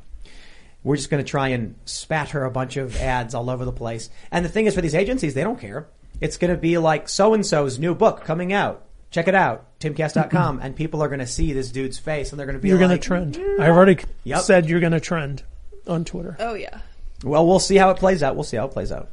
[0.83, 4.09] We're just going to try and spatter a bunch of ads all over the place.
[4.31, 5.87] And the thing is for these agencies, they don't care.
[6.21, 8.85] It's going to be like so and so's new book coming out.
[9.11, 12.45] Check it out, timcast.com, and people are going to see this dude's face and they're
[12.45, 13.61] going to be You're like, going to trend.
[13.61, 14.41] I've already Yep.
[14.41, 15.43] said you're going to trend
[15.87, 16.35] on Twitter.
[16.39, 16.79] Oh yeah.
[17.23, 18.35] Well, we'll see how it plays out.
[18.35, 19.09] We'll see how it plays out.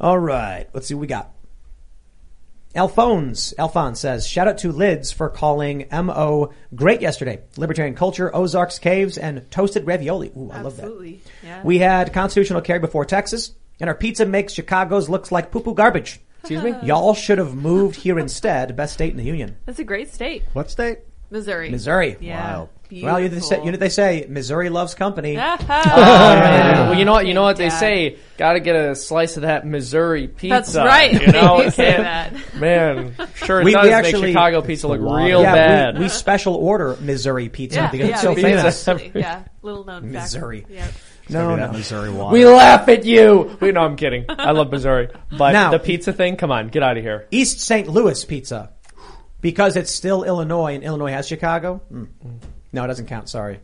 [0.00, 0.66] All right.
[0.72, 1.30] Let's see what we got.
[2.74, 7.40] Alphonse, Alphonse says, shout out to Lids for calling MO great yesterday.
[7.56, 10.30] Libertarian culture, Ozarks caves, and toasted ravioli.
[10.36, 11.18] Ooh, I love that.
[11.42, 11.62] Yeah.
[11.64, 16.20] We had constitutional carry before Texas, and our pizza makes Chicago's looks like poo-poo garbage.
[16.54, 16.74] Excuse me?
[16.86, 18.76] Y'all should have moved here instead.
[18.76, 19.56] Best state in the union.
[19.66, 20.44] That's a great state.
[20.52, 20.98] What state?
[21.30, 21.70] Missouri.
[21.70, 22.16] Missouri.
[22.20, 22.58] Yeah.
[22.58, 22.68] Wow.
[23.02, 25.36] Well, you know, they say, you know they say, Missouri loves company.
[25.40, 25.56] Uh,
[26.90, 27.26] well, you know what?
[27.26, 27.78] You know what they Dad.
[27.78, 28.16] say.
[28.36, 30.72] Got to get a slice of that Missouri pizza.
[30.72, 31.12] That's right.
[31.12, 32.54] You know, They do it say that.
[32.54, 35.94] Man, sure it We- does we make Chicago pizza look real yeah, bad.
[35.94, 38.86] We, we special order Missouri pizza Yeah, because yeah, it's so we famous.
[38.88, 39.12] actually.
[39.20, 40.12] Yeah, little known fact.
[40.12, 40.66] Missouri.
[41.28, 41.38] Yeah.
[41.42, 41.78] No, that no.
[41.78, 42.32] Missouri water.
[42.32, 43.56] We laugh at you.
[43.60, 44.26] We, no, I'm kidding.
[44.28, 46.36] I love Missouri, but Now- the pizza thing.
[46.36, 47.26] Come on, get out of here.
[47.30, 47.88] East St.
[47.88, 48.70] Louis pizza.
[49.40, 51.80] Because it's still Illinois and Illinois has Chicago?
[51.92, 52.08] Mm.
[52.72, 53.28] No, it doesn't count.
[53.28, 53.60] Sorry.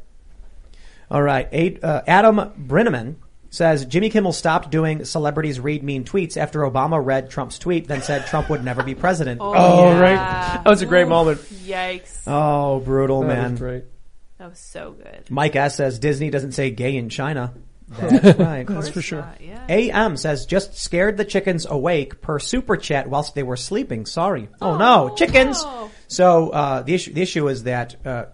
[1.11, 1.49] All right.
[1.51, 2.37] Eight, uh, Adam
[2.67, 3.17] Brinneman
[3.51, 8.01] says Jimmy Kimmel stopped doing celebrities read mean tweets after Obama read Trump's tweet, then
[8.03, 9.41] said Trump would never be president.
[9.43, 9.99] Oh, yeah.
[10.01, 10.15] right.
[10.65, 11.41] That was a great Oof, moment.
[11.41, 12.23] Yikes.
[12.27, 13.51] Oh, brutal, That man.
[13.53, 13.85] was great.
[14.43, 15.31] That was so good.
[15.31, 17.55] Mike S says Disney doesn't say gay in China.
[17.89, 18.67] That's right.
[18.67, 19.25] That's for sure.
[19.39, 19.65] Yeah.
[19.69, 24.05] AM says just scared the chickens awake per super chat whilst they were sleeping.
[24.05, 24.49] Sorry.
[24.61, 25.63] Oh, no, chickens.
[25.63, 25.93] no.
[26.09, 28.25] So uh, the issue the issue is that uh,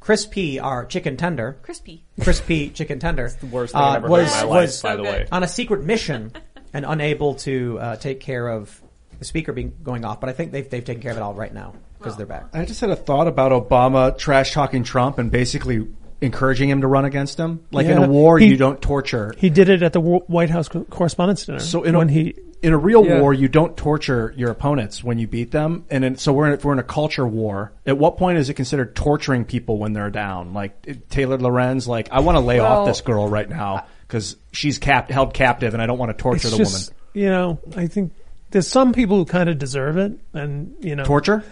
[0.00, 2.04] Chris P, our chicken tender, Crispy.
[2.22, 4.80] Crispy chicken tender, The worst thing I've uh, ever was heard in my life, was
[4.80, 5.26] by the way.
[5.30, 6.32] on a secret mission
[6.72, 8.80] and unable to uh, take care of
[9.18, 10.20] the speaker being going off.
[10.20, 12.46] But I think they've they've taken care of it all right now because they're back.
[12.52, 15.86] I just had a thought about Obama trash talking Trump and basically
[16.20, 17.64] encouraging him to run against him.
[17.70, 19.32] Like in a war, He- you don't torture.
[19.38, 21.60] He did it at the White House Co- Correspondents' Dinner.
[21.60, 23.20] So in when a, he in a real Yeah.
[23.20, 25.86] war, you don't torture your opponents when you beat them.
[25.90, 27.72] And in, so we're in, if we're in a culture war.
[27.86, 30.52] At what point is it considered torturing people when they're down?
[30.52, 33.86] Like it- Taylor Lorenz, like I want to lay Well, off this girl right now
[34.06, 37.00] because she's capped, held captive, and I don't want to torture it's the just, woman.
[37.14, 38.12] you know, I think
[38.50, 41.42] there's some people who kind of deserve it, and you know, Torture.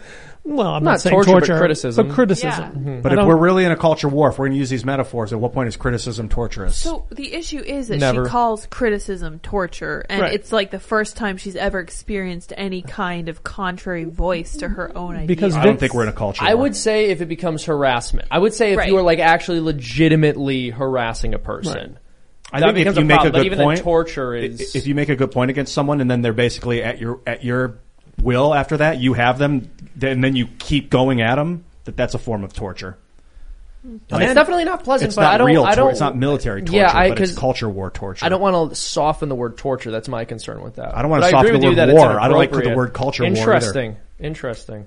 [0.50, 2.06] Well, I'm Not not, saying torture, but criticism.
[2.08, 2.82] but criticism.
[2.86, 2.92] Yeah.
[2.94, 3.02] Mhm.
[3.02, 4.84] But I if we're really in a culture war, if we're going to use these
[4.84, 6.76] metaphors, at what point is criticism torturous?
[6.76, 8.24] So the issue is that Never.
[8.24, 10.32] she calls criticism torture, and Right.
[10.32, 14.96] it's like the first time she's ever experienced any kind of contrary voice to her
[14.96, 15.26] own idea.
[15.26, 16.42] Because I don't think we're in a culture.
[16.44, 16.62] I war.
[16.64, 18.28] would say if it becomes harassment.
[18.30, 18.88] I would say if Right.
[18.88, 21.98] you are like actually legitimately harassing a person.
[22.50, 24.34] I that think if you a make problem, a but good even point, the torture
[24.34, 27.20] is if you make a good point against someone and then they're basically at your
[27.26, 27.80] at your
[28.22, 29.70] will after that, you have them,
[30.00, 31.64] and then you keep going at them.
[31.84, 32.98] That that's a form of torture.
[33.84, 35.64] it's definitely not pleasant, It's but not I don't real.
[35.64, 38.26] I don't it's not military torture, Yeah, I but it's 'cause culture war torture.
[38.26, 39.90] I don't want to soften the word torture.
[39.90, 40.96] That's my concern with that.
[40.96, 42.20] I don't wanna But soften the word that war.
[42.20, 43.30] I don't like the word culture war.
[43.30, 43.96] Interesting.
[44.18, 44.86] Interesting.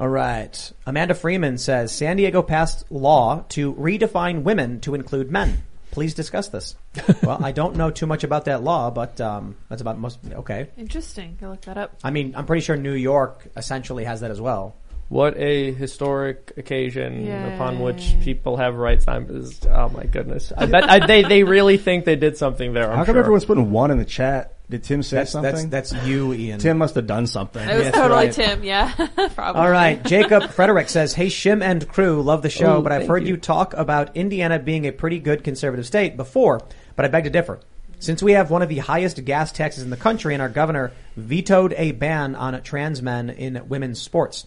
[0.00, 0.72] All right.
[0.86, 5.62] Amanda Freeman says San Diego passed law to redefine women to include men.
[5.94, 6.74] Please discuss this.
[7.22, 10.18] well, I don't know too much about that law, but um, that's about most.
[10.28, 10.68] Okay.
[10.76, 11.38] Interesting.
[11.40, 11.96] Go look that up.
[12.02, 14.74] I mean, I'm pretty sure New York essentially has that as well.
[15.08, 19.06] What a historic occasion upon which people have rights.
[19.06, 20.52] I'm just, oh my goodness.
[20.56, 22.90] I bet I, they they really think they did something there.
[22.90, 23.20] I'm How come sure.
[23.20, 24.53] everyone's putting one in the chat?
[24.70, 25.68] Did Tim say That's something?
[25.68, 26.58] that's that's you, Ian.
[26.58, 27.62] Tim must have done something.
[27.68, 28.32] It was That's totally right.
[28.32, 28.64] Tim.
[28.64, 28.92] Yeah,
[29.34, 29.60] probably.
[29.60, 30.02] All right.
[30.04, 33.34] Jacob Frederick says, Hey, Shim and crew, love the show, Ooh, but I've heard you.
[33.34, 33.36] you.
[33.36, 36.62] talk about Indiana being a pretty good conservative state before,
[36.96, 37.60] but I beg to differ.
[37.98, 40.92] Since we have one of the highest gas taxes in the country and our governor
[41.16, 44.46] vetoed a ban on trans men in women's sports.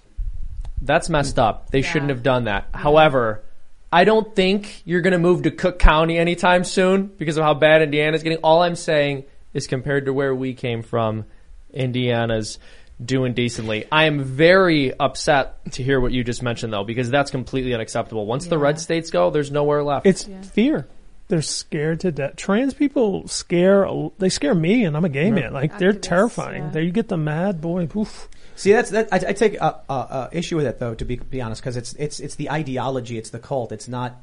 [0.81, 1.69] That's messed up.
[1.69, 1.91] They Yeah.
[1.91, 2.67] shouldn't have done that.
[2.73, 3.43] However,
[3.91, 7.53] I don't think you're going to move to Cook County anytime soon because of how
[7.53, 8.39] bad Indiana is getting.
[8.39, 11.25] All I'm saying is compared to where we came from,
[11.73, 12.59] Indiana's
[13.03, 13.85] doing decently.
[13.91, 18.25] I am very upset to hear what you just mentioned though, because that's completely unacceptable.
[18.25, 20.05] Once the red states go, there's nowhere left.
[20.05, 20.87] It's fear.
[21.29, 22.37] They're scared to death.
[22.37, 23.85] Trans people scare.
[24.17, 25.51] They scare me, and I'm a gay man.
[25.51, 26.71] Like they're terrifying.
[26.71, 27.89] There, you get the mad boy.
[27.95, 28.29] Oof.
[28.55, 29.09] See, that's that.
[29.11, 31.75] I, I take a, a, a issue with it though, to be be honest, because
[31.75, 34.15] it's it's it's the ideology, it's the cult, it's not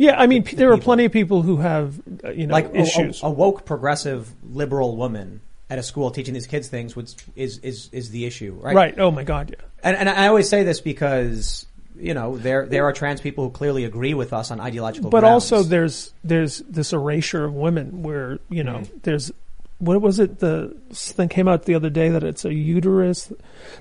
[0.00, 2.68] Yeah, I mean, p there are plenty of people who have uh, you know like
[2.74, 3.22] a- a- issues.
[3.22, 7.88] A, woke, progressive, liberal woman at a school teaching these kids things which is is
[7.92, 8.74] is the issue, right?
[8.74, 8.98] Right.
[8.98, 9.50] Oh my God.
[9.50, 9.64] Yeah.
[9.84, 11.66] And and I always say this because
[11.96, 15.10] you know there there are trans people who clearly agree with us on ideological.
[15.10, 15.52] but grounds.
[15.52, 19.30] also there's there's this erasure of women where you know there's
[19.78, 23.30] what was it the thing came out the other day that it's a uterus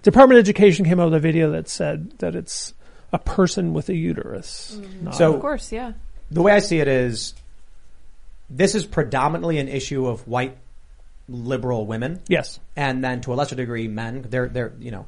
[0.04, 2.74] department of education came out with a video that said that it's
[3.14, 5.94] a person with a uterus not So- a- Of course, yeah.
[6.32, 7.34] The way I see it is,
[8.50, 10.58] this is predominantly an issue of white
[11.28, 12.22] liberal women.
[12.28, 12.60] Yes.
[12.76, 14.26] and then to a lesser degree, men.
[14.30, 15.06] They're they're you know,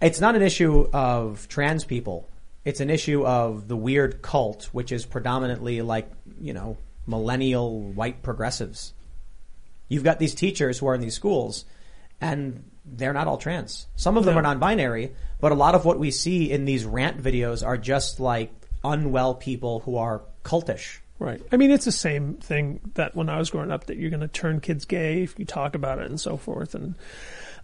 [0.00, 2.28] it's not an issue of trans people.
[2.64, 6.10] It's an issue of the weird cult, which is predominantly like
[6.40, 6.76] you know
[7.06, 8.92] millennial white progressives.
[9.88, 11.64] You've got these teachers who are in these schools,
[12.20, 13.86] and they're not all trans.
[13.96, 14.40] Some of them No.
[14.40, 18.18] are non-binary, but a lot of what we see in these rant videos are just
[18.18, 18.50] like
[18.82, 20.98] unwell people who are cultish.
[21.18, 21.40] Right.
[21.52, 24.20] I mean, it's the same thing that when I was growing up, that you're going
[24.20, 26.74] to turn kids gay if you talk about it and so forth.
[26.74, 26.96] And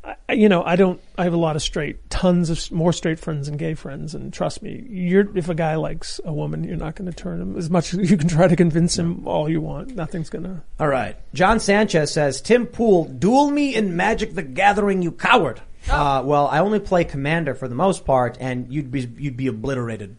[0.04, 1.00] I, you know, I don't.
[1.18, 4.32] I have a lot of straight, tons of more straight friends than gay friends, and
[4.32, 7.56] trust me, you're if a guy likes a woman, you're not going to turn him
[7.56, 9.94] as much as you can try to convince him all you want.
[9.94, 10.62] Nothing's going to.
[10.78, 11.16] All right.
[11.34, 15.60] John Sanchez says, Tim Pool, duel me in Magic the Gathering, you coward.
[15.90, 19.48] Uh, well, I only play Commander for the most part, and you'd be you'd be
[19.48, 20.16] obliterated.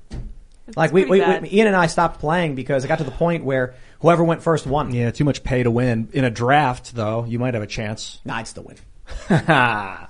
[0.76, 3.44] Like we, we, we, Ian and I stopped playing because it got to the point
[3.44, 4.94] where whoever went first won.
[4.94, 6.10] Yeah, too much pay to win.
[6.14, 8.20] In a draft, though, you might have a chance.
[8.26, 8.78] Nah, I'd still win.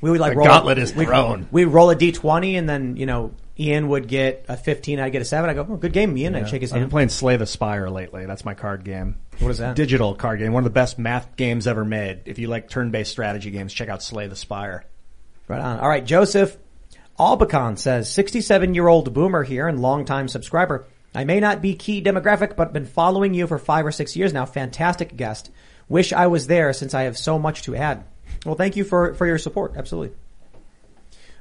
[0.00, 1.48] We would like The roll gauntlet is we'd- thrown.
[1.50, 5.22] We'd roll a d20, and then you know Ian would get a 15, I'd get
[5.22, 5.48] a seven.
[5.48, 6.34] I go, oh, good game, Ian.
[6.34, 8.26] I'd shake his I've been playing Slay the Spire lately.
[8.26, 9.16] That's my card game.
[9.38, 9.74] What is that?
[9.76, 10.52] Digital card game.
[10.52, 12.22] One of the best math games ever made.
[12.26, 14.84] If you like turn-based strategy games, check out Slay the Spire.
[15.48, 15.78] Right on.
[15.80, 16.56] All right, Joseph
[17.18, 20.84] Albacon says, 67 year old boomer here and longtime subscriber.
[21.14, 24.34] I may not be key demographic, but been following you for five or six years
[24.34, 24.44] now.
[24.44, 25.50] Fantastic guest.
[25.88, 28.04] Wish I was there since I have so much to add.
[28.44, 29.74] Well, thank you for, for your support.
[29.76, 30.14] Absolutely.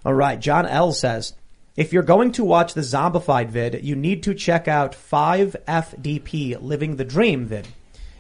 [0.06, 0.40] All right.
[0.40, 1.34] John L says,
[1.76, 6.96] if you're going to watch the Zombified vid, you need to check out 5FDP Living
[6.96, 7.68] the Dream vid.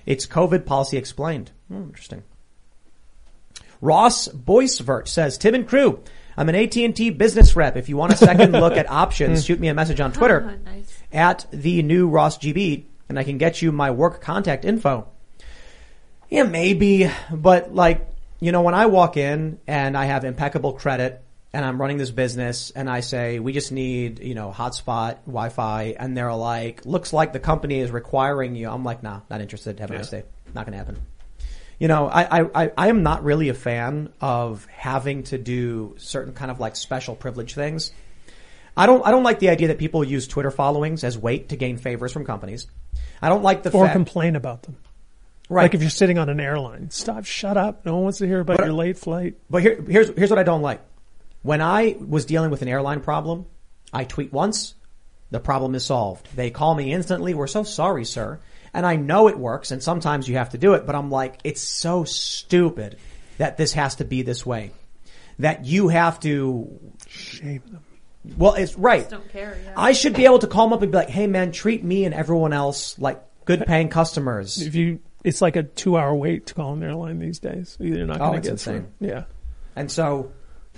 [0.05, 1.51] It's COVID policy explained.
[1.69, 2.23] Hmm, interesting.
[3.79, 6.03] Ross Boycevert says, Tim and crew,
[6.37, 7.77] I'm an AT&T business rep.
[7.77, 10.83] If you want a second look at options, shoot me a message on Twitter oh,
[11.11, 15.07] at the new Ross GB and I can get you my work contact info.
[16.29, 18.07] Yeah, maybe, but like,
[18.39, 22.11] you know, when I walk in and I have impeccable credit and I'm running this
[22.11, 27.13] business and I say, we just need, you know, hotspot, Wi-Fi, and they're like, looks
[27.13, 28.69] like the company is requiring you.
[28.69, 29.79] I'm like, nah, not interested.
[29.79, 30.23] Have a nice day.
[30.53, 30.99] Not gonna happen.
[31.79, 36.33] You know, I, I, I, am not really a fan of having to do certain
[36.33, 37.91] kind of like special privilege things.
[38.77, 41.57] I don't, I don't like the idea that people use Twitter followings as weight to
[41.57, 42.67] gain favors from companies.
[43.21, 44.77] I don't like the or fact, complain about them.
[45.49, 45.63] Right.
[45.63, 47.85] Like if you're sitting on an airline, stop, shut up.
[47.85, 49.35] No one wants to hear about But- your late flight.
[49.49, 50.81] But here, here's here's what I don't like.
[51.43, 53.45] When I was dealing with an airline problem,
[53.93, 54.73] I tweet once,
[55.29, 56.35] the problem is solved.
[56.35, 57.33] They call me instantly.
[57.33, 58.39] We're so sorry, sir.
[58.75, 60.85] And I know it works, and sometimes you have to do it.
[60.85, 62.97] But I'm like, it's so stupid
[63.37, 64.71] that this has to be this way.
[65.39, 66.69] That you have to
[67.07, 67.81] shame them.
[68.37, 69.07] Well, it's right.
[69.09, 69.73] don't care, yeah.
[69.77, 72.05] I should be able to call them up and be like, "Hey, man, treat me
[72.05, 76.47] and everyone else like good paying customers." If you, it's like a two hour wait
[76.47, 77.77] to call an airline these days.
[77.79, 78.87] You're not Oh, going to it's get insane.
[78.99, 79.07] through.
[79.09, 79.23] Yeah.
[79.75, 80.31] And so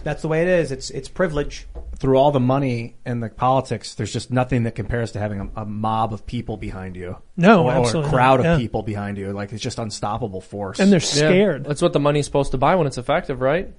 [0.03, 0.71] that's the way it is.
[0.71, 1.67] It's it's privilege.
[1.99, 5.61] Through all the money and the politics, there's just nothing that compares to having a,
[5.61, 7.17] a mob of people behind you.
[7.35, 8.39] No, or, or a crowd not.
[8.39, 8.57] of Yeah.
[8.57, 9.31] people behind you.
[9.33, 10.79] Like it's just unstoppable force.
[10.79, 11.05] And they're Yeah.
[11.05, 11.63] scared.
[11.65, 13.73] That's what the money's supposed to buy when it's effective, right?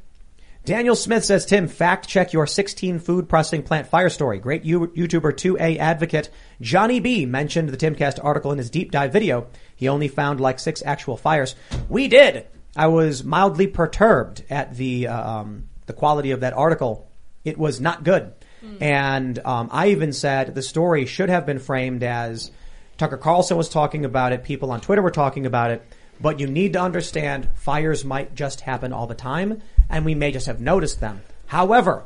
[0.65, 4.39] Daniel Smith says, Tim, fact check your 16 food processing plant fire story.
[4.41, 6.29] Great U- YouTuber 2A advocate
[6.61, 9.47] Johnny B mentioned the Timcast article in his deep dive video.
[9.77, 11.55] He only found like six actual fires.
[11.89, 12.47] We did.
[12.77, 17.08] I was mildly perturbed at the uh, um, the quality of that article.
[17.45, 18.33] It was not good,
[18.81, 22.51] and um, I even said the story should have been framed as
[22.99, 24.43] Tucker Carlson was talking about it.
[24.43, 25.83] People on Twitter were talking about it.
[26.21, 30.33] But you need to understand fires might just happen all the time and we may
[30.33, 31.23] just have noticed them.
[31.47, 32.05] However,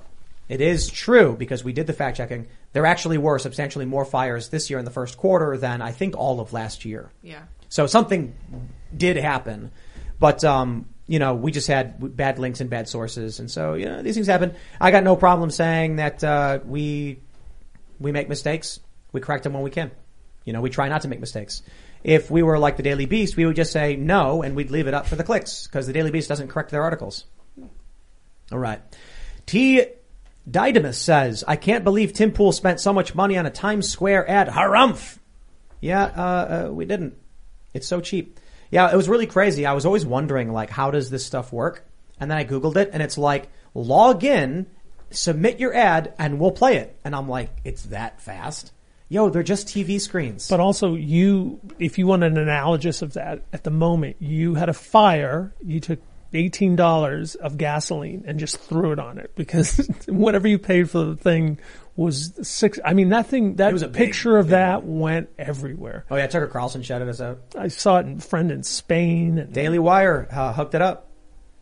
[0.51, 2.47] it is true because we did the fact checking.
[2.75, 6.15] There actually were substantially more fires this year in the first quarter than I think
[6.15, 7.11] all of last year.
[7.23, 7.43] Yeah.
[7.71, 8.35] So something
[8.95, 9.71] did happen.
[10.21, 13.87] But um, you know, we just had bad links and bad sources, and so you
[13.87, 14.55] know these things happen.
[14.81, 17.21] I got no problem saying that uh, we
[17.99, 18.81] we make mistakes.
[19.13, 19.91] We correct them when we can.
[20.45, 21.63] You know, we try not to make mistakes.
[22.03, 24.89] If we were like the Daily Beast, we would just say no and we'd leave
[24.89, 27.27] it up for the clicks because the Daily Beast doesn't correct their articles.
[28.51, 28.81] All right.
[29.47, 29.85] T.
[30.51, 34.29] Didymus says, I can't believe Tim Pool spent so much money on a Times Square
[34.29, 34.49] ad.
[34.49, 35.19] Harumph!
[35.81, 37.15] Yeah, uh, uh, we didn't.
[37.73, 38.41] It's so cheap.
[38.73, 39.67] Yeah, it was really crazy.
[39.67, 41.87] I was always wondering, like, how does this stuff work?
[42.19, 44.67] And then I Googled it and it's like, log in,
[45.11, 46.97] submit your ad, and we'll play it.
[47.05, 48.73] And I'm like, it's that fast?
[49.11, 50.49] Yo, they're just TV screens.
[50.49, 54.71] But also, you, if you want an analogous of that, at the moment, you had
[54.71, 56.01] a fire, you took
[56.33, 61.17] $18 of gasoline and just threw it on it because whatever you paid for the
[61.17, 61.59] thing
[61.97, 62.79] was six.
[62.85, 66.07] I mean, that thing, that was a big picture of that went everywhere.
[66.11, 67.41] Oh yeah, Tucker Carlson shouted us out.
[67.57, 71.09] I saw it in friend in Spain and Daily Wire uh, hooked it up.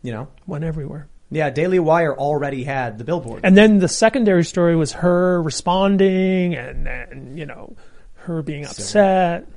[0.01, 1.09] You know, went everywhere.
[1.29, 3.41] Yeah, Daily Wire already had the billboard.
[3.43, 7.75] And then the secondary story was her responding and, and you know,
[8.15, 9.47] her being upset.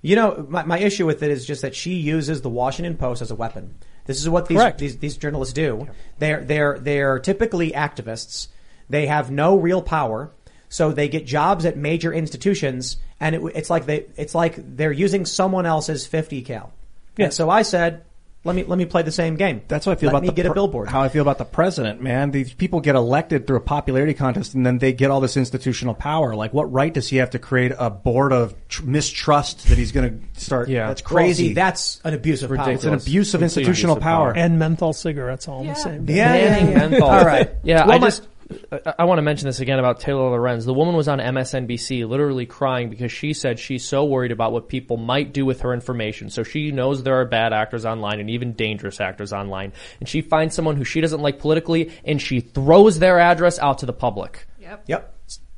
[0.00, 3.20] You know, my, my issue with it is just that she uses the Washington Post
[3.20, 3.76] as a weapon.
[4.08, 5.86] This is what these these, these journalists do.
[6.18, 8.48] They're they're they're typically activists.
[8.88, 10.30] They have no real power,
[10.70, 14.92] so they get jobs at major institutions, and it, it's like they it's like they're
[14.92, 16.72] using someone else's fifty cal.
[17.18, 17.26] Yeah.
[17.26, 18.02] And so I said,
[18.44, 19.62] let me let me play the same game.
[19.68, 20.88] That's how I feel let about me the get a billboard.
[20.88, 22.30] How I feel about the president, man.
[22.30, 25.94] These people get elected through a popularity contest, and then they get all this institutional
[25.94, 26.34] power.
[26.36, 29.92] Like, what right does he have to create a board of tr- mistrust that he's
[29.92, 30.68] going to start?
[30.68, 30.86] Yeah.
[30.88, 31.48] that's Well, crazy.
[31.48, 32.70] see, that's an abuse of power.
[32.70, 34.32] It's an abuse of institutional power.
[34.34, 36.04] And menthol cigarettes all in the same.
[36.04, 36.16] day.
[36.16, 36.76] Yeah, yeah, yeah.
[36.88, 37.08] menthol.
[37.10, 37.50] All right.
[37.64, 38.28] Yeah, Well, I my- just
[38.72, 40.64] I, I want to mention this again about Taylor Lorenz.
[40.64, 44.68] The woman was on MSNBC, literally crying because she said she's so worried about what
[44.68, 46.30] people might do with her information.
[46.30, 50.20] So she knows there are bad actors online and even dangerous actors online, and she
[50.20, 53.92] finds someone who she doesn't like politically, and she throws their address out to the
[53.92, 54.46] public.
[54.60, 54.84] Yep.
[54.86, 55.14] Yep.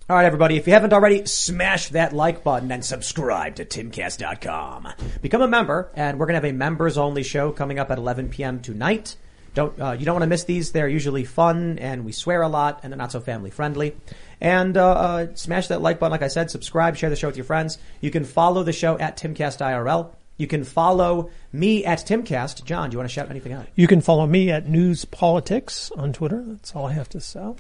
[0.09, 0.57] All right, everybody.
[0.57, 4.89] If you haven't already, smash that like button and subscribe to timcast.com.
[5.23, 7.99] Become a member, and we're going to have a members only show coming up at
[7.99, 8.59] 11 p.m.
[8.59, 9.15] tonight.
[9.55, 10.73] Don't uh, you don't want to miss these?
[10.73, 13.97] They're usually fun, and we swear a lot, and they're not so family friendly.
[14.41, 16.51] And uh, uh, smash that like button, like I said.
[16.51, 17.79] Subscribe, share the show with your friends.
[18.01, 20.11] You can follow the show at TimcastIRL.
[20.39, 22.65] You can follow me at Timcast.
[22.65, 23.67] John, do you want to shout anything out?
[23.75, 26.43] You can follow me at News Politics on Twitter.
[26.47, 27.59] That's all I have to sell.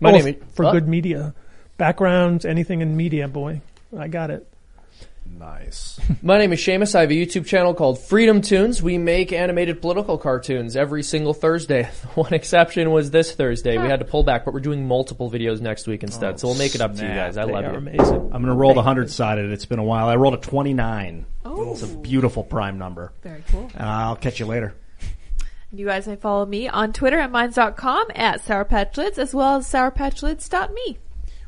[0.00, 0.72] My Oh, name is- for what?
[0.72, 1.34] good media
[1.76, 3.60] backgrounds, anything in media, boy,
[3.96, 4.44] I got it.
[5.38, 6.00] Nice.
[6.22, 6.94] My name is Seamus.
[6.94, 8.82] I have a YouTube channel called Freedom Tunes.
[8.82, 11.84] We make animated political cartoons every single Thursday.
[12.14, 13.78] One exception was this Thursday.
[13.78, 16.40] We had to pull back, but we're doing multiple videos next week instead.
[16.40, 17.36] so we'll make it up to you guys.
[17.36, 17.78] I They love are you.
[17.78, 18.14] amazing.
[18.32, 19.50] I'm going to roll the hundred sided.
[19.52, 20.08] It's been a while.
[20.08, 21.24] I rolled a 29.
[21.44, 21.72] Oh.
[21.72, 23.12] It's a beautiful prime number.
[23.22, 23.70] Very cool.
[23.74, 24.74] And I'll catch you later.
[25.70, 29.66] You guys may follow me on Twitter at minds.com at Sour Patch as well as
[29.70, 30.96] sourpatchlyds.me.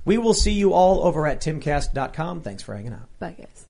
[0.05, 2.43] We will see you all over at timcast.com.
[2.43, 3.09] Thanks for hanging out.
[3.19, 3.69] Bye guys.